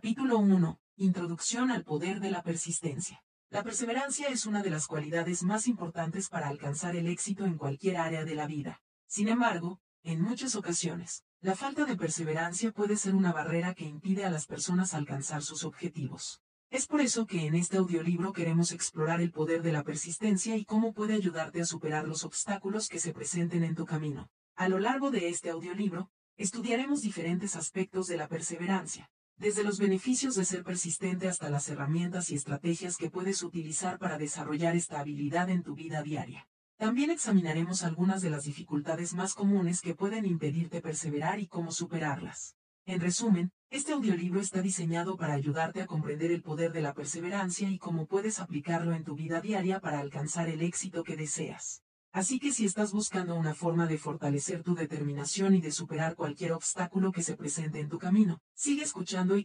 Capítulo 0.00 0.38
1. 0.38 0.78
Introducción 0.98 1.72
al 1.72 1.82
poder 1.82 2.20
de 2.20 2.30
la 2.30 2.44
persistencia. 2.44 3.24
La 3.50 3.64
perseverancia 3.64 4.28
es 4.28 4.46
una 4.46 4.62
de 4.62 4.70
las 4.70 4.86
cualidades 4.86 5.42
más 5.42 5.66
importantes 5.66 6.28
para 6.28 6.46
alcanzar 6.46 6.94
el 6.94 7.08
éxito 7.08 7.46
en 7.46 7.58
cualquier 7.58 7.96
área 7.96 8.24
de 8.24 8.36
la 8.36 8.46
vida. 8.46 8.80
Sin 9.08 9.26
embargo, 9.26 9.80
en 10.04 10.20
muchas 10.20 10.54
ocasiones, 10.54 11.24
la 11.40 11.56
falta 11.56 11.84
de 11.84 11.96
perseverancia 11.96 12.70
puede 12.70 12.94
ser 12.94 13.16
una 13.16 13.32
barrera 13.32 13.74
que 13.74 13.86
impide 13.86 14.24
a 14.24 14.30
las 14.30 14.46
personas 14.46 14.94
alcanzar 14.94 15.42
sus 15.42 15.64
objetivos. 15.64 16.42
Es 16.70 16.86
por 16.86 17.00
eso 17.00 17.26
que 17.26 17.46
en 17.46 17.56
este 17.56 17.78
audiolibro 17.78 18.32
queremos 18.32 18.70
explorar 18.70 19.20
el 19.20 19.32
poder 19.32 19.62
de 19.62 19.72
la 19.72 19.82
persistencia 19.82 20.56
y 20.56 20.64
cómo 20.64 20.92
puede 20.92 21.14
ayudarte 21.14 21.60
a 21.60 21.66
superar 21.66 22.06
los 22.06 22.22
obstáculos 22.22 22.86
que 22.86 23.00
se 23.00 23.12
presenten 23.12 23.64
en 23.64 23.74
tu 23.74 23.84
camino. 23.84 24.30
A 24.54 24.68
lo 24.68 24.78
largo 24.78 25.10
de 25.10 25.28
este 25.28 25.50
audiolibro, 25.50 26.08
estudiaremos 26.36 27.00
diferentes 27.00 27.56
aspectos 27.56 28.06
de 28.06 28.16
la 28.16 28.28
perseverancia, 28.28 29.10
desde 29.38 29.62
los 29.62 29.78
beneficios 29.78 30.34
de 30.34 30.44
ser 30.44 30.64
persistente 30.64 31.28
hasta 31.28 31.48
las 31.48 31.68
herramientas 31.68 32.30
y 32.30 32.34
estrategias 32.34 32.96
que 32.96 33.10
puedes 33.10 33.42
utilizar 33.42 33.98
para 33.98 34.18
desarrollar 34.18 34.74
esta 34.74 35.00
habilidad 35.00 35.48
en 35.48 35.62
tu 35.62 35.74
vida 35.74 36.02
diaria. 36.02 36.48
También 36.76 37.10
examinaremos 37.10 37.82
algunas 37.82 38.22
de 38.22 38.30
las 38.30 38.44
dificultades 38.44 39.14
más 39.14 39.34
comunes 39.34 39.80
que 39.80 39.94
pueden 39.94 40.24
impedirte 40.24 40.80
perseverar 40.80 41.40
y 41.40 41.46
cómo 41.46 41.72
superarlas. 41.72 42.56
En 42.86 43.00
resumen, 43.00 43.50
este 43.70 43.92
audiolibro 43.92 44.40
está 44.40 44.62
diseñado 44.62 45.16
para 45.16 45.34
ayudarte 45.34 45.82
a 45.82 45.86
comprender 45.86 46.32
el 46.32 46.42
poder 46.42 46.72
de 46.72 46.80
la 46.80 46.94
perseverancia 46.94 47.68
y 47.68 47.78
cómo 47.78 48.06
puedes 48.06 48.38
aplicarlo 48.40 48.94
en 48.94 49.04
tu 49.04 49.14
vida 49.14 49.40
diaria 49.40 49.80
para 49.80 50.00
alcanzar 50.00 50.48
el 50.48 50.62
éxito 50.62 51.04
que 51.04 51.16
deseas. 51.16 51.82
Así 52.12 52.38
que 52.38 52.52
si 52.52 52.64
estás 52.64 52.92
buscando 52.92 53.34
una 53.34 53.54
forma 53.54 53.86
de 53.86 53.98
fortalecer 53.98 54.62
tu 54.62 54.74
determinación 54.74 55.54
y 55.54 55.60
de 55.60 55.72
superar 55.72 56.16
cualquier 56.16 56.52
obstáculo 56.52 57.12
que 57.12 57.22
se 57.22 57.36
presente 57.36 57.80
en 57.80 57.88
tu 57.88 57.98
camino, 57.98 58.40
sigue 58.54 58.82
escuchando 58.82 59.36
y 59.36 59.44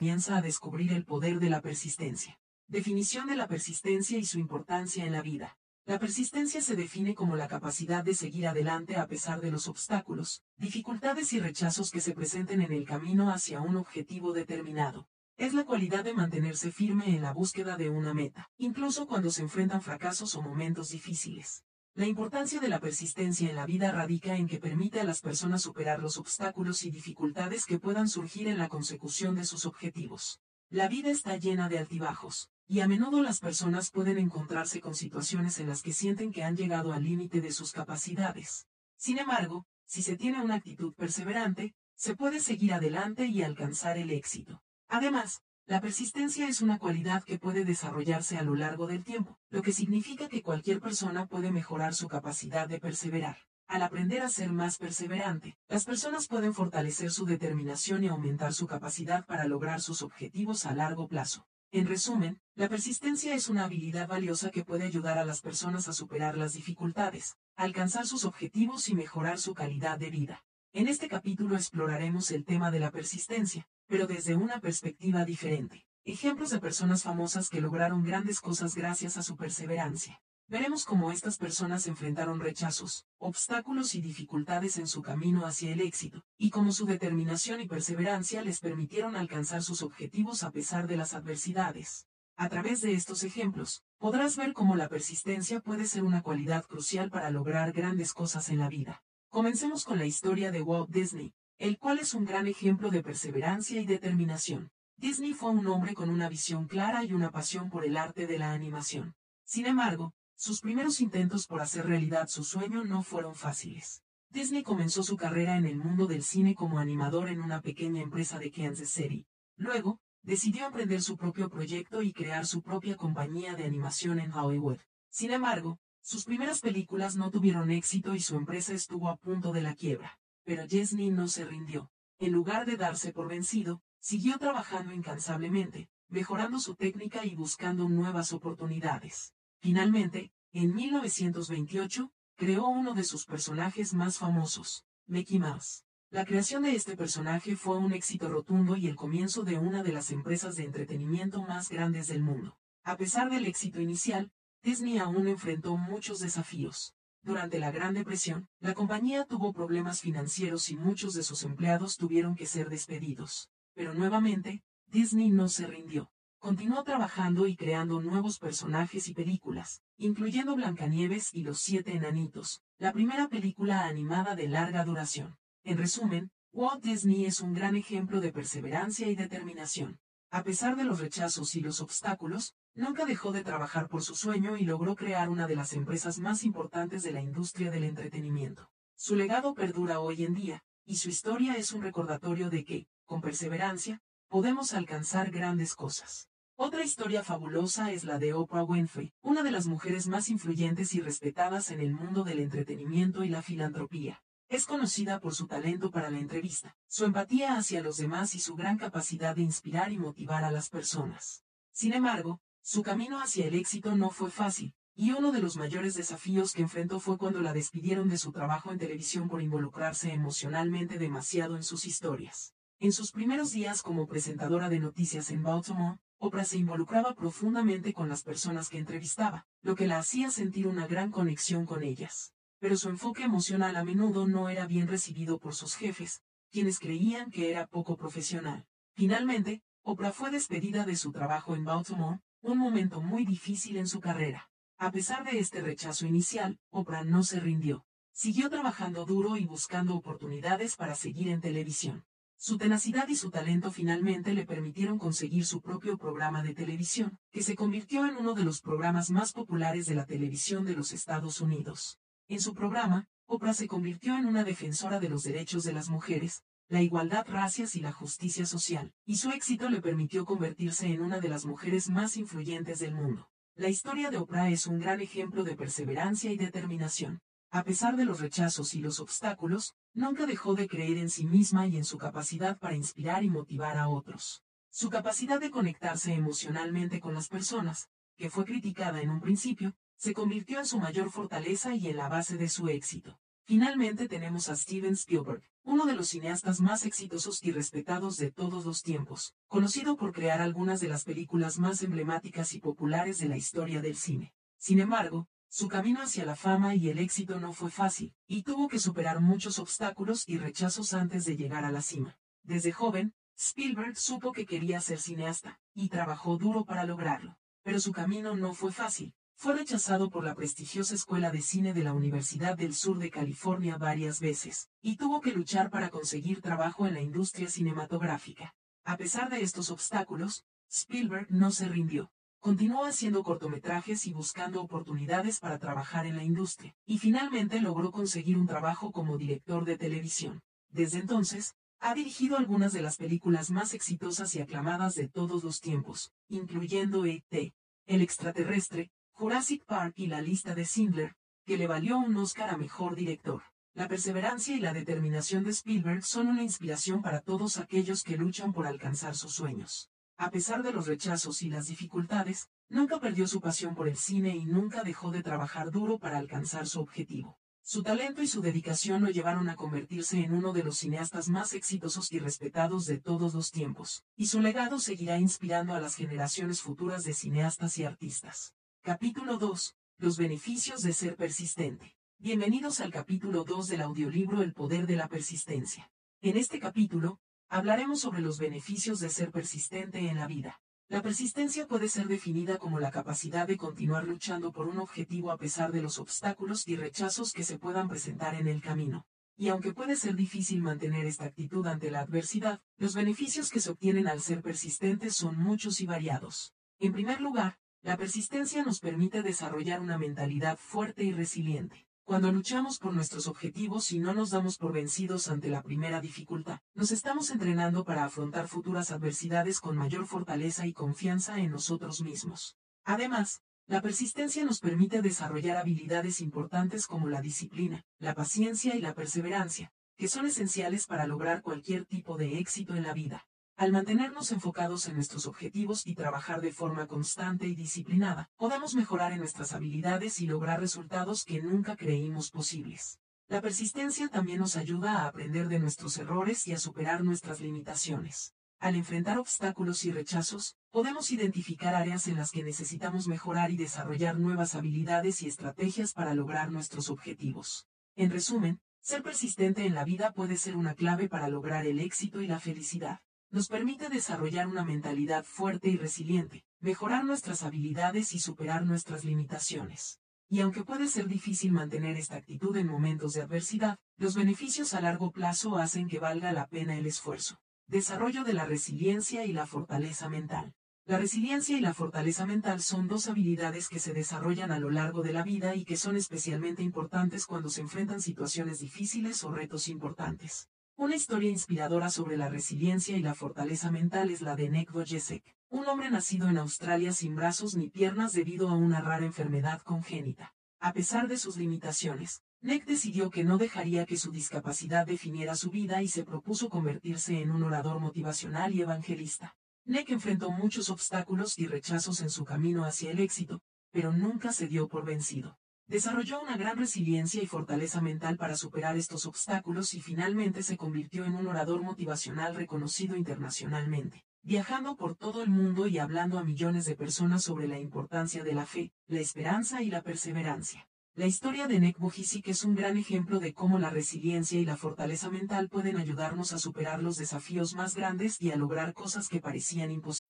Comienza 0.00 0.38
a 0.38 0.40
descubrir 0.40 0.94
el 0.94 1.04
poder 1.04 1.40
de 1.40 1.50
la 1.50 1.60
persistencia. 1.60 2.40
Definición 2.68 3.26
de 3.26 3.36
la 3.36 3.46
persistencia 3.46 4.16
y 4.16 4.24
su 4.24 4.38
importancia 4.38 5.04
en 5.04 5.12
la 5.12 5.20
vida. 5.20 5.58
La 5.84 5.98
persistencia 5.98 6.62
se 6.62 6.74
define 6.74 7.14
como 7.14 7.36
la 7.36 7.48
capacidad 7.48 8.02
de 8.02 8.14
seguir 8.14 8.48
adelante 8.48 8.96
a 8.96 9.06
pesar 9.06 9.42
de 9.42 9.50
los 9.50 9.68
obstáculos, 9.68 10.42
dificultades 10.56 11.34
y 11.34 11.40
rechazos 11.40 11.90
que 11.90 12.00
se 12.00 12.14
presenten 12.14 12.62
en 12.62 12.72
el 12.72 12.86
camino 12.86 13.30
hacia 13.30 13.60
un 13.60 13.76
objetivo 13.76 14.32
determinado. 14.32 15.06
Es 15.36 15.52
la 15.52 15.66
cualidad 15.66 16.02
de 16.02 16.14
mantenerse 16.14 16.72
firme 16.72 17.14
en 17.14 17.20
la 17.20 17.34
búsqueda 17.34 17.76
de 17.76 17.90
una 17.90 18.14
meta, 18.14 18.50
incluso 18.56 19.06
cuando 19.06 19.30
se 19.30 19.42
enfrentan 19.42 19.82
fracasos 19.82 20.34
o 20.34 20.40
momentos 20.40 20.88
difíciles. 20.88 21.62
La 21.94 22.06
importancia 22.06 22.60
de 22.60 22.68
la 22.68 22.78
persistencia 22.78 23.50
en 23.50 23.56
la 23.56 23.66
vida 23.66 23.90
radica 23.90 24.36
en 24.36 24.46
que 24.46 24.60
permite 24.60 25.00
a 25.00 25.04
las 25.04 25.20
personas 25.20 25.62
superar 25.62 26.00
los 26.00 26.18
obstáculos 26.18 26.84
y 26.84 26.90
dificultades 26.90 27.66
que 27.66 27.80
puedan 27.80 28.08
surgir 28.08 28.46
en 28.46 28.58
la 28.58 28.68
consecución 28.68 29.34
de 29.34 29.44
sus 29.44 29.66
objetivos. 29.66 30.40
La 30.68 30.86
vida 30.86 31.10
está 31.10 31.36
llena 31.36 31.68
de 31.68 31.78
altibajos, 31.78 32.48
y 32.68 32.78
a 32.78 32.86
menudo 32.86 33.20
las 33.22 33.40
personas 33.40 33.90
pueden 33.90 34.18
encontrarse 34.18 34.80
con 34.80 34.94
situaciones 34.94 35.58
en 35.58 35.66
las 35.66 35.82
que 35.82 35.92
sienten 35.92 36.30
que 36.30 36.44
han 36.44 36.56
llegado 36.56 36.92
al 36.92 37.02
límite 37.02 37.40
de 37.40 37.50
sus 37.50 37.72
capacidades. 37.72 38.68
Sin 38.96 39.18
embargo, 39.18 39.66
si 39.84 40.02
se 40.02 40.16
tiene 40.16 40.40
una 40.40 40.54
actitud 40.54 40.94
perseverante, 40.94 41.74
se 41.96 42.14
puede 42.14 42.38
seguir 42.38 42.72
adelante 42.72 43.26
y 43.26 43.42
alcanzar 43.42 43.98
el 43.98 44.12
éxito. 44.12 44.62
Además, 44.86 45.42
la 45.70 45.80
persistencia 45.80 46.48
es 46.48 46.62
una 46.62 46.80
cualidad 46.80 47.22
que 47.22 47.38
puede 47.38 47.64
desarrollarse 47.64 48.36
a 48.36 48.42
lo 48.42 48.56
largo 48.56 48.88
del 48.88 49.04
tiempo, 49.04 49.38
lo 49.50 49.62
que 49.62 49.72
significa 49.72 50.26
que 50.26 50.42
cualquier 50.42 50.80
persona 50.80 51.26
puede 51.26 51.52
mejorar 51.52 51.94
su 51.94 52.08
capacidad 52.08 52.68
de 52.68 52.80
perseverar. 52.80 53.38
Al 53.68 53.82
aprender 53.82 54.20
a 54.22 54.28
ser 54.28 54.50
más 54.50 54.78
perseverante, 54.78 55.56
las 55.68 55.84
personas 55.84 56.26
pueden 56.26 56.54
fortalecer 56.54 57.12
su 57.12 57.24
determinación 57.24 58.02
y 58.02 58.08
aumentar 58.08 58.52
su 58.52 58.66
capacidad 58.66 59.24
para 59.26 59.44
lograr 59.44 59.80
sus 59.80 60.02
objetivos 60.02 60.66
a 60.66 60.74
largo 60.74 61.06
plazo. 61.06 61.46
En 61.70 61.86
resumen, 61.86 62.40
la 62.56 62.68
persistencia 62.68 63.36
es 63.36 63.48
una 63.48 63.66
habilidad 63.66 64.08
valiosa 64.08 64.50
que 64.50 64.64
puede 64.64 64.86
ayudar 64.86 65.18
a 65.18 65.24
las 65.24 65.40
personas 65.40 65.86
a 65.86 65.92
superar 65.92 66.36
las 66.36 66.54
dificultades, 66.54 67.36
alcanzar 67.54 68.08
sus 68.08 68.24
objetivos 68.24 68.88
y 68.88 68.96
mejorar 68.96 69.38
su 69.38 69.54
calidad 69.54 70.00
de 70.00 70.10
vida. 70.10 70.42
En 70.72 70.88
este 70.88 71.08
capítulo 71.08 71.54
exploraremos 71.54 72.32
el 72.32 72.44
tema 72.44 72.72
de 72.72 72.80
la 72.80 72.90
persistencia, 72.90 73.68
pero 73.90 74.06
desde 74.06 74.36
una 74.36 74.60
perspectiva 74.60 75.24
diferente. 75.24 75.84
Ejemplos 76.04 76.50
de 76.50 76.60
personas 76.60 77.02
famosas 77.02 77.48
que 77.48 77.60
lograron 77.60 78.04
grandes 78.04 78.40
cosas 78.40 78.76
gracias 78.76 79.16
a 79.16 79.24
su 79.24 79.36
perseverancia. 79.36 80.22
Veremos 80.46 80.84
cómo 80.84 81.10
estas 81.10 81.38
personas 81.38 81.88
enfrentaron 81.88 82.38
rechazos, 82.38 83.04
obstáculos 83.18 83.96
y 83.96 84.00
dificultades 84.00 84.78
en 84.78 84.86
su 84.86 85.02
camino 85.02 85.44
hacia 85.44 85.72
el 85.72 85.80
éxito, 85.80 86.22
y 86.38 86.50
cómo 86.50 86.70
su 86.70 86.86
determinación 86.86 87.60
y 87.60 87.66
perseverancia 87.66 88.42
les 88.42 88.60
permitieron 88.60 89.16
alcanzar 89.16 89.64
sus 89.64 89.82
objetivos 89.82 90.44
a 90.44 90.52
pesar 90.52 90.86
de 90.86 90.96
las 90.96 91.12
adversidades. 91.12 92.06
A 92.36 92.48
través 92.48 92.82
de 92.82 92.94
estos 92.94 93.24
ejemplos, 93.24 93.82
podrás 93.98 94.36
ver 94.36 94.52
cómo 94.52 94.76
la 94.76 94.88
persistencia 94.88 95.58
puede 95.58 95.84
ser 95.84 96.04
una 96.04 96.22
cualidad 96.22 96.64
crucial 96.64 97.10
para 97.10 97.30
lograr 97.30 97.72
grandes 97.72 98.12
cosas 98.12 98.50
en 98.50 98.58
la 98.58 98.68
vida. 98.68 99.02
Comencemos 99.30 99.84
con 99.84 99.98
la 99.98 100.06
historia 100.06 100.52
de 100.52 100.62
Walt 100.62 100.90
Disney, 100.90 101.34
el 101.60 101.76
cual 101.76 101.98
es 101.98 102.14
un 102.14 102.24
gran 102.24 102.46
ejemplo 102.46 102.88
de 102.88 103.02
perseverancia 103.02 103.78
y 103.82 103.84
determinación. 103.84 104.70
Disney 104.96 105.34
fue 105.34 105.50
un 105.50 105.66
hombre 105.66 105.92
con 105.92 106.08
una 106.08 106.30
visión 106.30 106.66
clara 106.66 107.04
y 107.04 107.12
una 107.12 107.30
pasión 107.30 107.68
por 107.68 107.84
el 107.84 107.98
arte 107.98 108.26
de 108.26 108.38
la 108.38 108.54
animación. 108.54 109.14
Sin 109.44 109.66
embargo, 109.66 110.14
sus 110.36 110.62
primeros 110.62 111.02
intentos 111.02 111.46
por 111.46 111.60
hacer 111.60 111.84
realidad 111.84 112.28
su 112.28 112.44
sueño 112.44 112.84
no 112.84 113.02
fueron 113.02 113.34
fáciles. 113.34 114.02
Disney 114.30 114.62
comenzó 114.62 115.02
su 115.02 115.18
carrera 115.18 115.58
en 115.58 115.66
el 115.66 115.76
mundo 115.76 116.06
del 116.06 116.22
cine 116.22 116.54
como 116.54 116.78
animador 116.78 117.28
en 117.28 117.42
una 117.42 117.60
pequeña 117.60 118.00
empresa 118.00 118.38
de 118.38 118.50
Kansas 118.50 118.88
City. 118.88 119.26
Luego, 119.56 120.00
decidió 120.22 120.64
emprender 120.64 121.02
su 121.02 121.18
propio 121.18 121.50
proyecto 121.50 122.00
y 122.00 122.14
crear 122.14 122.46
su 122.46 122.62
propia 122.62 122.96
compañía 122.96 123.54
de 123.54 123.64
animación 123.64 124.18
en 124.18 124.32
Hollywood. 124.32 124.78
Sin 125.10 125.30
embargo, 125.30 125.78
sus 126.00 126.24
primeras 126.24 126.62
películas 126.62 127.16
no 127.16 127.30
tuvieron 127.30 127.70
éxito 127.70 128.14
y 128.14 128.20
su 128.20 128.36
empresa 128.36 128.72
estuvo 128.72 129.10
a 129.10 129.18
punto 129.18 129.52
de 129.52 129.60
la 129.60 129.74
quiebra. 129.74 130.19
Pero 130.44 130.66
Disney 130.66 131.10
no 131.10 131.28
se 131.28 131.44
rindió. 131.44 131.90
En 132.18 132.32
lugar 132.32 132.66
de 132.66 132.76
darse 132.76 133.12
por 133.12 133.28
vencido, 133.28 133.82
siguió 133.98 134.38
trabajando 134.38 134.92
incansablemente, 134.92 135.88
mejorando 136.08 136.58
su 136.58 136.74
técnica 136.74 137.24
y 137.24 137.34
buscando 137.34 137.88
nuevas 137.88 138.32
oportunidades. 138.32 139.32
Finalmente, 139.60 140.32
en 140.52 140.74
1928, 140.74 142.10
creó 142.36 142.66
uno 142.68 142.94
de 142.94 143.04
sus 143.04 143.26
personajes 143.26 143.94
más 143.94 144.18
famosos, 144.18 144.84
Mickey 145.06 145.38
Mouse. 145.38 145.84
La 146.10 146.24
creación 146.24 146.64
de 146.64 146.74
este 146.74 146.96
personaje 146.96 147.54
fue 147.54 147.78
un 147.78 147.92
éxito 147.92 148.28
rotundo 148.28 148.76
y 148.76 148.88
el 148.88 148.96
comienzo 148.96 149.44
de 149.44 149.58
una 149.58 149.84
de 149.84 149.92
las 149.92 150.10
empresas 150.10 150.56
de 150.56 150.64
entretenimiento 150.64 151.42
más 151.42 151.68
grandes 151.68 152.08
del 152.08 152.20
mundo. 152.20 152.56
A 152.82 152.96
pesar 152.96 153.30
del 153.30 153.46
éxito 153.46 153.80
inicial, 153.80 154.32
Disney 154.62 154.98
aún 154.98 155.28
enfrentó 155.28 155.76
muchos 155.76 156.18
desafíos. 156.18 156.96
Durante 157.22 157.58
la 157.58 157.70
Gran 157.70 157.94
Depresión, 157.94 158.48
la 158.60 158.72
compañía 158.74 159.26
tuvo 159.26 159.52
problemas 159.52 160.00
financieros 160.00 160.70
y 160.70 160.76
muchos 160.76 161.12
de 161.14 161.22
sus 161.22 161.42
empleados 161.42 161.96
tuvieron 161.96 162.34
que 162.34 162.46
ser 162.46 162.70
despedidos. 162.70 163.50
Pero 163.74 163.92
nuevamente, 163.92 164.62
Disney 164.86 165.28
no 165.28 165.48
se 165.48 165.66
rindió. 165.66 166.10
Continuó 166.38 166.82
trabajando 166.82 167.46
y 167.46 167.54
creando 167.54 168.00
nuevos 168.00 168.38
personajes 168.38 169.08
y 169.08 169.14
películas, 169.14 169.82
incluyendo 169.98 170.56
Blancanieves 170.56 171.34
y 171.34 171.42
los 171.42 171.60
Siete 171.60 171.94
Enanitos, 171.94 172.62
la 172.78 172.92
primera 172.92 173.28
película 173.28 173.86
animada 173.86 174.34
de 174.34 174.48
larga 174.48 174.86
duración. 174.86 175.36
En 175.62 175.76
resumen, 175.76 176.30
Walt 176.52 176.82
Disney 176.82 177.26
es 177.26 177.42
un 177.42 177.52
gran 177.52 177.76
ejemplo 177.76 178.22
de 178.22 178.32
perseverancia 178.32 179.06
y 179.08 179.14
determinación. 179.14 180.00
A 180.30 180.42
pesar 180.42 180.76
de 180.76 180.84
los 180.84 181.00
rechazos 181.00 181.54
y 181.54 181.60
los 181.60 181.82
obstáculos, 181.82 182.54
Nunca 182.74 183.04
dejó 183.04 183.32
de 183.32 183.42
trabajar 183.42 183.88
por 183.88 184.02
su 184.02 184.14
sueño 184.14 184.56
y 184.56 184.64
logró 184.64 184.94
crear 184.94 185.28
una 185.28 185.46
de 185.46 185.56
las 185.56 185.72
empresas 185.72 186.18
más 186.18 186.44
importantes 186.44 187.02
de 187.02 187.12
la 187.12 187.20
industria 187.20 187.70
del 187.70 187.84
entretenimiento. 187.84 188.70
Su 188.96 189.16
legado 189.16 189.54
perdura 189.54 190.00
hoy 190.00 190.24
en 190.24 190.34
día, 190.34 190.62
y 190.84 190.96
su 190.96 191.08
historia 191.08 191.54
es 191.54 191.72
un 191.72 191.82
recordatorio 191.82 192.50
de 192.50 192.64
que, 192.64 192.86
con 193.06 193.20
perseverancia, 193.20 194.00
podemos 194.28 194.72
alcanzar 194.72 195.30
grandes 195.30 195.74
cosas. 195.74 196.28
Otra 196.56 196.84
historia 196.84 197.24
fabulosa 197.24 197.90
es 197.90 198.04
la 198.04 198.18
de 198.18 198.34
Oprah 198.34 198.64
Winfrey, 198.64 199.12
una 199.22 199.42
de 199.42 199.50
las 199.50 199.66
mujeres 199.66 200.06
más 200.06 200.28
influyentes 200.28 200.94
y 200.94 201.00
respetadas 201.00 201.70
en 201.70 201.80
el 201.80 201.92
mundo 201.92 202.22
del 202.22 202.38
entretenimiento 202.38 203.24
y 203.24 203.30
la 203.30 203.42
filantropía. 203.42 204.22
Es 204.48 204.66
conocida 204.66 205.20
por 205.20 205.34
su 205.34 205.46
talento 205.46 205.90
para 205.90 206.10
la 206.10 206.18
entrevista, 206.18 206.76
su 206.86 207.04
empatía 207.04 207.56
hacia 207.56 207.82
los 207.82 207.96
demás 207.96 208.34
y 208.34 208.40
su 208.40 208.56
gran 208.56 208.78
capacidad 208.78 209.34
de 209.34 209.42
inspirar 209.42 209.90
y 209.90 209.98
motivar 209.98 210.44
a 210.44 210.50
las 210.50 210.68
personas. 210.68 211.44
Sin 211.72 211.94
embargo, 211.94 212.40
su 212.70 212.84
camino 212.84 213.20
hacia 213.20 213.48
el 213.48 213.56
éxito 213.56 213.96
no 213.96 214.10
fue 214.10 214.30
fácil, 214.30 214.74
y 214.94 215.10
uno 215.10 215.32
de 215.32 215.40
los 215.40 215.56
mayores 215.56 215.94
desafíos 215.94 216.52
que 216.52 216.62
enfrentó 216.62 217.00
fue 217.00 217.18
cuando 217.18 217.40
la 217.40 217.52
despidieron 217.52 218.08
de 218.08 218.16
su 218.16 218.30
trabajo 218.30 218.70
en 218.70 218.78
televisión 218.78 219.28
por 219.28 219.42
involucrarse 219.42 220.12
emocionalmente 220.12 220.96
demasiado 220.96 221.56
en 221.56 221.64
sus 221.64 221.84
historias. 221.84 222.54
En 222.78 222.92
sus 222.92 223.10
primeros 223.10 223.50
días 223.50 223.82
como 223.82 224.06
presentadora 224.06 224.68
de 224.68 224.78
noticias 224.78 225.32
en 225.32 225.42
Baltimore, 225.42 225.98
Oprah 226.18 226.44
se 226.44 226.58
involucraba 226.58 227.16
profundamente 227.16 227.92
con 227.92 228.08
las 228.08 228.22
personas 228.22 228.68
que 228.68 228.78
entrevistaba, 228.78 229.48
lo 229.62 229.74
que 229.74 229.88
la 229.88 229.98
hacía 229.98 230.30
sentir 230.30 230.68
una 230.68 230.86
gran 230.86 231.10
conexión 231.10 231.66
con 231.66 231.82
ellas. 231.82 232.34
Pero 232.60 232.76
su 232.76 232.88
enfoque 232.88 233.24
emocional 233.24 233.74
a 233.74 233.82
menudo 233.82 234.28
no 234.28 234.48
era 234.48 234.68
bien 234.68 234.86
recibido 234.86 235.40
por 235.40 235.56
sus 235.56 235.74
jefes, 235.74 236.22
quienes 236.52 236.78
creían 236.78 237.32
que 237.32 237.50
era 237.50 237.66
poco 237.66 237.96
profesional. 237.96 238.64
Finalmente, 238.94 239.60
Oprah 239.82 240.12
fue 240.12 240.30
despedida 240.30 240.84
de 240.84 240.94
su 240.94 241.10
trabajo 241.10 241.56
en 241.56 241.64
Baltimore, 241.64 242.20
un 242.42 242.58
momento 242.58 243.00
muy 243.00 243.24
difícil 243.24 243.76
en 243.76 243.86
su 243.86 244.00
carrera. 244.00 244.48
A 244.78 244.90
pesar 244.90 245.24
de 245.24 245.38
este 245.38 245.60
rechazo 245.60 246.06
inicial, 246.06 246.58
Oprah 246.70 247.04
no 247.04 247.22
se 247.22 247.38
rindió. 247.40 247.84
Siguió 248.12 248.48
trabajando 248.48 249.04
duro 249.04 249.36
y 249.36 249.44
buscando 249.44 249.94
oportunidades 249.94 250.76
para 250.76 250.94
seguir 250.94 251.28
en 251.28 251.40
televisión. 251.40 252.04
Su 252.38 252.56
tenacidad 252.56 253.06
y 253.08 253.16
su 253.16 253.30
talento 253.30 253.70
finalmente 253.70 254.32
le 254.32 254.46
permitieron 254.46 254.98
conseguir 254.98 255.44
su 255.44 255.60
propio 255.60 255.98
programa 255.98 256.42
de 256.42 256.54
televisión, 256.54 257.18
que 257.30 257.42
se 257.42 257.54
convirtió 257.54 258.06
en 258.06 258.16
uno 258.16 258.32
de 258.32 258.44
los 258.44 258.62
programas 258.62 259.10
más 259.10 259.32
populares 259.32 259.84
de 259.84 259.94
la 259.94 260.06
televisión 260.06 260.64
de 260.64 260.74
los 260.74 260.92
Estados 260.92 261.42
Unidos. 261.42 261.98
En 262.28 262.40
su 262.40 262.54
programa, 262.54 263.06
Oprah 263.26 263.52
se 263.52 263.68
convirtió 263.68 264.16
en 264.16 264.24
una 264.24 264.44
defensora 264.44 264.98
de 264.98 265.10
los 265.10 265.22
derechos 265.22 265.64
de 265.64 265.74
las 265.74 265.90
mujeres, 265.90 266.42
la 266.70 266.80
igualdad 266.80 267.26
racias 267.28 267.74
y 267.74 267.80
la 267.80 267.90
justicia 267.90 268.46
social, 268.46 268.92
y 269.04 269.16
su 269.16 269.30
éxito 269.30 269.68
le 269.68 269.82
permitió 269.82 270.24
convertirse 270.24 270.86
en 270.86 271.02
una 271.02 271.18
de 271.18 271.28
las 271.28 271.44
mujeres 271.44 271.90
más 271.90 272.16
influyentes 272.16 272.78
del 272.78 272.94
mundo. 272.94 273.28
La 273.56 273.68
historia 273.68 274.08
de 274.08 274.18
Oprah 274.18 274.50
es 274.50 274.68
un 274.68 274.78
gran 274.78 275.00
ejemplo 275.00 275.42
de 275.42 275.56
perseverancia 275.56 276.30
y 276.30 276.36
determinación. 276.36 277.20
A 277.50 277.64
pesar 277.64 277.96
de 277.96 278.04
los 278.04 278.20
rechazos 278.20 278.74
y 278.74 278.78
los 278.78 279.00
obstáculos, 279.00 279.74
nunca 279.94 280.26
dejó 280.26 280.54
de 280.54 280.68
creer 280.68 280.98
en 280.98 281.10
sí 281.10 281.26
misma 281.26 281.66
y 281.66 281.76
en 281.76 281.84
su 281.84 281.98
capacidad 281.98 282.56
para 282.56 282.76
inspirar 282.76 283.24
y 283.24 283.30
motivar 283.30 283.76
a 283.76 283.88
otros. 283.88 284.44
Su 284.70 284.90
capacidad 284.90 285.40
de 285.40 285.50
conectarse 285.50 286.14
emocionalmente 286.14 287.00
con 287.00 287.14
las 287.14 287.26
personas, 287.26 287.88
que 288.16 288.30
fue 288.30 288.44
criticada 288.44 289.02
en 289.02 289.10
un 289.10 289.20
principio, 289.20 289.74
se 289.96 290.14
convirtió 290.14 290.60
en 290.60 290.66
su 290.66 290.78
mayor 290.78 291.10
fortaleza 291.10 291.74
y 291.74 291.88
en 291.88 291.96
la 291.96 292.08
base 292.08 292.36
de 292.36 292.48
su 292.48 292.68
éxito. 292.68 293.18
Finalmente 293.44 294.08
tenemos 294.08 294.48
a 294.48 294.56
Steven 294.56 294.92
Spielberg, 294.92 295.42
uno 295.64 295.86
de 295.86 295.94
los 295.94 296.08
cineastas 296.08 296.60
más 296.60 296.86
exitosos 296.86 297.42
y 297.42 297.52
respetados 297.52 298.16
de 298.16 298.30
todos 298.30 298.64
los 298.64 298.82
tiempos, 298.82 299.34
conocido 299.48 299.96
por 299.96 300.12
crear 300.12 300.40
algunas 300.40 300.80
de 300.80 300.88
las 300.88 301.04
películas 301.04 301.58
más 301.58 301.82
emblemáticas 301.82 302.54
y 302.54 302.60
populares 302.60 303.18
de 303.18 303.28
la 303.28 303.36
historia 303.36 303.80
del 303.80 303.96
cine. 303.96 304.32
Sin 304.56 304.80
embargo, 304.80 305.28
su 305.48 305.68
camino 305.68 306.00
hacia 306.00 306.24
la 306.24 306.36
fama 306.36 306.76
y 306.76 306.88
el 306.88 306.98
éxito 306.98 307.40
no 307.40 307.52
fue 307.52 307.70
fácil, 307.70 308.14
y 308.28 308.42
tuvo 308.42 308.68
que 308.68 308.78
superar 308.78 309.20
muchos 309.20 309.58
obstáculos 309.58 310.28
y 310.28 310.38
rechazos 310.38 310.94
antes 310.94 311.24
de 311.24 311.36
llegar 311.36 311.64
a 311.64 311.72
la 311.72 311.82
cima. 311.82 312.16
Desde 312.44 312.72
joven, 312.72 313.14
Spielberg 313.36 313.96
supo 313.96 314.32
que 314.32 314.46
quería 314.46 314.80
ser 314.80 315.00
cineasta, 315.00 315.58
y 315.74 315.88
trabajó 315.88 316.36
duro 316.36 316.64
para 316.64 316.84
lograrlo. 316.84 317.36
Pero 317.62 317.80
su 317.80 317.92
camino 317.92 318.36
no 318.36 318.54
fue 318.54 318.70
fácil. 318.70 319.14
Fue 319.42 319.54
rechazado 319.54 320.10
por 320.10 320.22
la 320.22 320.34
prestigiosa 320.34 320.94
Escuela 320.94 321.30
de 321.30 321.40
Cine 321.40 321.72
de 321.72 321.82
la 321.82 321.94
Universidad 321.94 322.58
del 322.58 322.74
Sur 322.74 322.98
de 322.98 323.10
California 323.10 323.78
varias 323.78 324.20
veces, 324.20 324.68
y 324.82 324.96
tuvo 324.96 325.22
que 325.22 325.32
luchar 325.32 325.70
para 325.70 325.88
conseguir 325.88 326.42
trabajo 326.42 326.86
en 326.86 326.92
la 326.92 327.00
industria 327.00 327.48
cinematográfica. 327.48 328.54
A 328.84 328.98
pesar 328.98 329.30
de 329.30 329.40
estos 329.40 329.70
obstáculos, 329.70 330.44
Spielberg 330.70 331.28
no 331.30 331.52
se 331.52 331.70
rindió. 331.70 332.10
Continuó 332.38 332.84
haciendo 332.84 333.22
cortometrajes 333.22 334.06
y 334.06 334.12
buscando 334.12 334.60
oportunidades 334.60 335.40
para 335.40 335.58
trabajar 335.58 336.04
en 336.04 336.16
la 336.16 336.22
industria, 336.22 336.74
y 336.84 336.98
finalmente 336.98 337.62
logró 337.62 337.92
conseguir 337.92 338.36
un 338.36 338.46
trabajo 338.46 338.92
como 338.92 339.16
director 339.16 339.64
de 339.64 339.78
televisión. 339.78 340.42
Desde 340.68 340.98
entonces, 340.98 341.54
ha 341.78 341.94
dirigido 341.94 342.36
algunas 342.36 342.74
de 342.74 342.82
las 342.82 342.98
películas 342.98 343.50
más 343.50 343.72
exitosas 343.72 344.34
y 344.34 344.40
aclamadas 344.40 344.96
de 344.96 345.08
todos 345.08 345.42
los 345.44 345.62
tiempos, 345.62 346.12
incluyendo 346.28 347.06
E.T., 347.06 347.54
El 347.86 348.02
extraterrestre, 348.02 348.90
Jurassic 349.20 349.66
Park 349.66 349.92
y 349.96 350.06
La 350.06 350.22
lista 350.22 350.54
de 350.54 350.64
Schindler, 350.64 351.14
que 351.44 351.58
le 351.58 351.66
valió 351.66 351.98
un 351.98 352.16
Oscar 352.16 352.48
a 352.48 352.56
Mejor 352.56 352.96
Director. 352.96 353.42
La 353.74 353.86
perseverancia 353.86 354.56
y 354.56 354.60
la 354.60 354.72
determinación 354.72 355.44
de 355.44 355.50
Spielberg 355.50 356.02
son 356.04 356.28
una 356.28 356.42
inspiración 356.42 357.02
para 357.02 357.20
todos 357.20 357.58
aquellos 357.58 358.02
que 358.02 358.16
luchan 358.16 358.54
por 358.54 358.66
alcanzar 358.66 359.14
sus 359.14 359.34
sueños. 359.34 359.90
A 360.16 360.30
pesar 360.30 360.62
de 360.62 360.72
los 360.72 360.86
rechazos 360.86 361.42
y 361.42 361.50
las 361.50 361.66
dificultades, 361.66 362.48
nunca 362.70 362.98
perdió 362.98 363.26
su 363.26 363.42
pasión 363.42 363.74
por 363.74 363.88
el 363.88 363.98
cine 363.98 364.34
y 364.34 364.46
nunca 364.46 364.84
dejó 364.84 365.10
de 365.10 365.22
trabajar 365.22 365.70
duro 365.70 365.98
para 365.98 366.16
alcanzar 366.16 366.66
su 366.66 366.80
objetivo. 366.80 367.36
Su 367.62 367.82
talento 367.82 368.22
y 368.22 368.26
su 368.26 368.40
dedicación 368.40 369.02
lo 369.02 369.10
llevaron 369.10 369.50
a 369.50 369.54
convertirse 369.54 370.18
en 370.24 370.32
uno 370.32 370.54
de 370.54 370.64
los 370.64 370.78
cineastas 370.78 371.28
más 371.28 371.52
exitosos 371.52 372.10
y 372.10 372.20
respetados 372.20 372.86
de 372.86 372.96
todos 372.96 373.34
los 373.34 373.50
tiempos, 373.50 374.02
y 374.16 374.28
su 374.28 374.40
legado 374.40 374.78
seguirá 374.78 375.18
inspirando 375.18 375.74
a 375.74 375.80
las 375.80 375.94
generaciones 375.94 376.62
futuras 376.62 377.04
de 377.04 377.12
cineastas 377.12 377.76
y 377.76 377.84
artistas. 377.84 378.54
Capítulo 378.82 379.36
2. 379.36 379.76
Los 379.98 380.16
beneficios 380.16 380.80
de 380.80 380.94
ser 380.94 381.14
persistente. 381.14 381.98
Bienvenidos 382.18 382.80
al 382.80 382.90
capítulo 382.90 383.44
2 383.44 383.68
del 383.68 383.82
audiolibro 383.82 384.40
El 384.40 384.54
poder 384.54 384.86
de 384.86 384.96
la 384.96 385.06
persistencia. 385.06 385.92
En 386.22 386.38
este 386.38 386.58
capítulo, 386.58 387.20
Hablaremos 387.50 388.00
sobre 388.00 388.22
los 388.22 388.38
beneficios 388.38 388.98
de 389.00 389.10
ser 389.10 389.32
persistente 389.32 390.08
en 390.08 390.16
la 390.16 390.26
vida. 390.26 390.62
La 390.88 391.02
persistencia 391.02 391.66
puede 391.66 391.88
ser 391.88 392.08
definida 392.08 392.56
como 392.56 392.80
la 392.80 392.90
capacidad 392.90 393.46
de 393.46 393.58
continuar 393.58 394.04
luchando 394.04 394.50
por 394.50 394.66
un 394.66 394.78
objetivo 394.78 395.30
a 395.30 395.36
pesar 395.36 395.72
de 395.72 395.82
los 395.82 395.98
obstáculos 395.98 396.66
y 396.66 396.76
rechazos 396.76 397.32
que 397.32 397.44
se 397.44 397.58
puedan 397.58 397.86
presentar 397.86 398.34
en 398.34 398.48
el 398.48 398.62
camino. 398.62 399.04
Y 399.36 399.48
aunque 399.48 399.74
puede 399.74 399.94
ser 399.96 400.14
difícil 400.14 400.62
mantener 400.62 401.04
esta 401.04 401.26
actitud 401.26 401.66
ante 401.66 401.90
la 401.90 402.00
adversidad, 402.00 402.62
los 402.78 402.94
beneficios 402.94 403.50
que 403.50 403.60
se 403.60 403.72
obtienen 403.72 404.08
al 404.08 404.22
ser 404.22 404.40
persistentes 404.40 405.16
son 405.16 405.36
muchos 405.36 405.82
y 405.82 405.86
variados. 405.86 406.54
En 406.78 406.92
primer 406.92 407.20
lugar, 407.20 407.58
la 407.82 407.96
persistencia 407.96 408.62
nos 408.62 408.78
permite 408.78 409.22
desarrollar 409.22 409.80
una 409.80 409.96
mentalidad 409.96 410.58
fuerte 410.58 411.02
y 411.02 411.12
resiliente. 411.12 411.86
Cuando 412.04 412.30
luchamos 412.30 412.78
por 412.78 412.92
nuestros 412.92 413.26
objetivos 413.26 413.92
y 413.92 414.00
no 414.00 414.12
nos 414.12 414.30
damos 414.30 414.58
por 414.58 414.72
vencidos 414.72 415.28
ante 415.28 415.48
la 415.48 415.62
primera 415.62 416.00
dificultad, 416.00 416.60
nos 416.74 416.90
estamos 416.90 417.30
entrenando 417.30 417.84
para 417.84 418.04
afrontar 418.04 418.48
futuras 418.48 418.90
adversidades 418.90 419.60
con 419.60 419.76
mayor 419.76 420.06
fortaleza 420.06 420.66
y 420.66 420.72
confianza 420.72 421.38
en 421.38 421.52
nosotros 421.52 422.02
mismos. 422.02 422.56
Además, 422.84 423.40
la 423.66 423.80
persistencia 423.80 424.44
nos 424.44 424.60
permite 424.60 425.00
desarrollar 425.00 425.56
habilidades 425.56 426.20
importantes 426.20 426.86
como 426.86 427.08
la 427.08 427.22
disciplina, 427.22 427.84
la 427.98 428.14
paciencia 428.14 428.74
y 428.74 428.80
la 428.80 428.94
perseverancia, 428.94 429.72
que 429.96 430.08
son 430.08 430.26
esenciales 430.26 430.86
para 430.86 431.06
lograr 431.06 431.40
cualquier 431.40 431.86
tipo 431.86 432.18
de 432.18 432.38
éxito 432.38 432.74
en 432.74 432.82
la 432.82 432.92
vida. 432.92 433.26
Al 433.60 433.72
mantenernos 433.72 434.32
enfocados 434.32 434.86
en 434.88 434.94
nuestros 434.94 435.26
objetivos 435.26 435.86
y 435.86 435.94
trabajar 435.94 436.40
de 436.40 436.50
forma 436.50 436.86
constante 436.86 437.46
y 437.46 437.54
disciplinada, 437.54 438.30
podemos 438.38 438.74
mejorar 438.74 439.12
en 439.12 439.18
nuestras 439.18 439.52
habilidades 439.52 440.22
y 440.22 440.26
lograr 440.26 440.60
resultados 440.60 441.26
que 441.26 441.42
nunca 441.42 441.76
creímos 441.76 442.30
posibles. 442.30 442.98
La 443.28 443.42
persistencia 443.42 444.08
también 444.08 444.38
nos 444.38 444.56
ayuda 444.56 445.02
a 445.02 445.08
aprender 445.08 445.48
de 445.48 445.58
nuestros 445.58 445.98
errores 445.98 446.46
y 446.46 446.54
a 446.54 446.58
superar 446.58 447.04
nuestras 447.04 447.42
limitaciones. 447.42 448.32
Al 448.60 448.76
enfrentar 448.76 449.18
obstáculos 449.18 449.84
y 449.84 449.92
rechazos, 449.92 450.56
podemos 450.70 451.10
identificar 451.10 451.74
áreas 451.74 452.08
en 452.08 452.16
las 452.16 452.30
que 452.30 452.42
necesitamos 452.42 453.08
mejorar 453.08 453.50
y 453.50 453.58
desarrollar 453.58 454.18
nuevas 454.18 454.54
habilidades 454.54 455.20
y 455.20 455.28
estrategias 455.28 455.92
para 455.92 456.14
lograr 456.14 456.50
nuestros 456.50 456.88
objetivos. 456.88 457.66
En 457.94 458.10
resumen, 458.10 458.58
ser 458.80 459.02
persistente 459.02 459.66
en 459.66 459.74
la 459.74 459.84
vida 459.84 460.14
puede 460.14 460.38
ser 460.38 460.56
una 460.56 460.74
clave 460.74 461.10
para 461.10 461.28
lograr 461.28 461.66
el 461.66 461.78
éxito 461.78 462.22
y 462.22 462.26
la 462.26 462.40
felicidad 462.40 463.00
nos 463.30 463.48
permite 463.48 463.88
desarrollar 463.88 464.48
una 464.48 464.64
mentalidad 464.64 465.24
fuerte 465.24 465.68
y 465.68 465.76
resiliente, 465.76 466.44
mejorar 466.60 467.04
nuestras 467.04 467.42
habilidades 467.42 468.12
y 468.12 468.18
superar 468.18 468.64
nuestras 468.66 469.04
limitaciones. 469.04 470.00
Y 470.28 470.40
aunque 470.40 470.64
puede 470.64 470.88
ser 470.88 471.06
difícil 471.06 471.52
mantener 471.52 471.96
esta 471.96 472.16
actitud 472.16 472.56
en 472.56 472.66
momentos 472.66 473.14
de 473.14 473.22
adversidad, 473.22 473.78
los 473.96 474.14
beneficios 474.14 474.74
a 474.74 474.80
largo 474.80 475.10
plazo 475.10 475.56
hacen 475.56 475.88
que 475.88 475.98
valga 475.98 476.32
la 476.32 476.46
pena 476.46 476.76
el 476.76 476.86
esfuerzo. 476.86 477.40
Desarrollo 477.66 478.24
de 478.24 478.32
la 478.32 478.46
resiliencia 478.46 479.24
y 479.24 479.32
la 479.32 479.46
fortaleza 479.46 480.08
mental. 480.08 480.54
La 480.86 480.98
resiliencia 480.98 481.56
y 481.56 481.60
la 481.60 481.74
fortaleza 481.74 482.26
mental 482.26 482.60
son 482.60 482.88
dos 482.88 483.06
habilidades 483.06 483.68
que 483.68 483.78
se 483.78 483.92
desarrollan 483.92 484.50
a 484.50 484.58
lo 484.58 484.70
largo 484.70 485.02
de 485.02 485.12
la 485.12 485.22
vida 485.22 485.54
y 485.54 485.64
que 485.64 485.76
son 485.76 485.96
especialmente 485.96 486.64
importantes 486.64 487.26
cuando 487.26 487.48
se 487.48 487.60
enfrentan 487.60 488.00
situaciones 488.00 488.58
difíciles 488.58 489.22
o 489.22 489.30
retos 489.30 489.68
importantes. 489.68 490.48
Una 490.80 490.96
historia 490.96 491.28
inspiradora 491.28 491.90
sobre 491.90 492.16
la 492.16 492.30
resiliencia 492.30 492.96
y 492.96 493.02
la 493.02 493.14
fortaleza 493.14 493.70
mental 493.70 494.08
es 494.08 494.22
la 494.22 494.34
de 494.34 494.48
Nek 494.48 494.74
Wojciech, 494.74 495.22
un 495.50 495.68
hombre 495.68 495.90
nacido 495.90 496.26
en 496.30 496.38
Australia 496.38 496.94
sin 496.94 497.14
brazos 497.14 497.54
ni 497.54 497.68
piernas 497.68 498.14
debido 498.14 498.48
a 498.48 498.54
una 498.54 498.80
rara 498.80 499.04
enfermedad 499.04 499.60
congénita. 499.60 500.32
A 500.58 500.72
pesar 500.72 501.06
de 501.06 501.18
sus 501.18 501.36
limitaciones, 501.36 502.22
Nick 502.40 502.64
decidió 502.64 503.10
que 503.10 503.24
no 503.24 503.36
dejaría 503.36 503.84
que 503.84 503.98
su 503.98 504.10
discapacidad 504.10 504.86
definiera 504.86 505.34
su 505.34 505.50
vida 505.50 505.82
y 505.82 505.88
se 505.88 506.02
propuso 506.02 506.48
convertirse 506.48 507.20
en 507.20 507.30
un 507.30 507.42
orador 507.42 507.78
motivacional 507.78 508.54
y 508.54 508.62
evangelista. 508.62 509.36
Nick 509.66 509.90
enfrentó 509.90 510.30
muchos 510.30 510.70
obstáculos 510.70 511.38
y 511.38 511.46
rechazos 511.46 512.00
en 512.00 512.08
su 512.08 512.24
camino 512.24 512.64
hacia 512.64 512.90
el 512.90 513.00
éxito, 513.00 513.42
pero 513.70 513.92
nunca 513.92 514.32
se 514.32 514.48
dio 514.48 514.66
por 514.66 514.86
vencido. 514.86 515.36
Desarrolló 515.70 516.20
una 516.20 516.36
gran 516.36 516.56
resiliencia 516.56 517.22
y 517.22 517.28
fortaleza 517.28 517.80
mental 517.80 518.16
para 518.16 518.34
superar 518.34 518.76
estos 518.76 519.06
obstáculos 519.06 519.72
y 519.72 519.80
finalmente 519.80 520.42
se 520.42 520.56
convirtió 520.56 521.04
en 521.04 521.14
un 521.14 521.28
orador 521.28 521.62
motivacional 521.62 522.34
reconocido 522.34 522.96
internacionalmente, 522.96 524.04
viajando 524.20 524.74
por 524.74 524.96
todo 524.96 525.22
el 525.22 525.30
mundo 525.30 525.68
y 525.68 525.78
hablando 525.78 526.18
a 526.18 526.24
millones 526.24 526.64
de 526.64 526.74
personas 526.74 527.22
sobre 527.22 527.46
la 527.46 527.60
importancia 527.60 528.24
de 528.24 528.34
la 528.34 528.46
fe, 528.46 528.72
la 528.88 528.98
esperanza 528.98 529.62
y 529.62 529.70
la 529.70 529.82
perseverancia. 529.82 530.66
La 530.96 531.06
historia 531.06 531.46
de 531.46 531.60
Nick 531.60 531.78
Vujicic 531.78 532.26
es 532.26 532.42
un 532.42 532.56
gran 532.56 532.76
ejemplo 532.76 533.20
de 533.20 533.32
cómo 533.32 533.60
la 533.60 533.70
resiliencia 533.70 534.40
y 534.40 534.44
la 534.44 534.56
fortaleza 534.56 535.08
mental 535.08 535.48
pueden 535.48 535.76
ayudarnos 535.76 536.32
a 536.32 536.40
superar 536.40 536.82
los 536.82 536.96
desafíos 536.96 537.54
más 537.54 537.76
grandes 537.76 538.20
y 538.20 538.32
a 538.32 538.36
lograr 538.36 538.74
cosas 538.74 539.08
que 539.08 539.20
parecían 539.20 539.70
imposibles. 539.70 540.09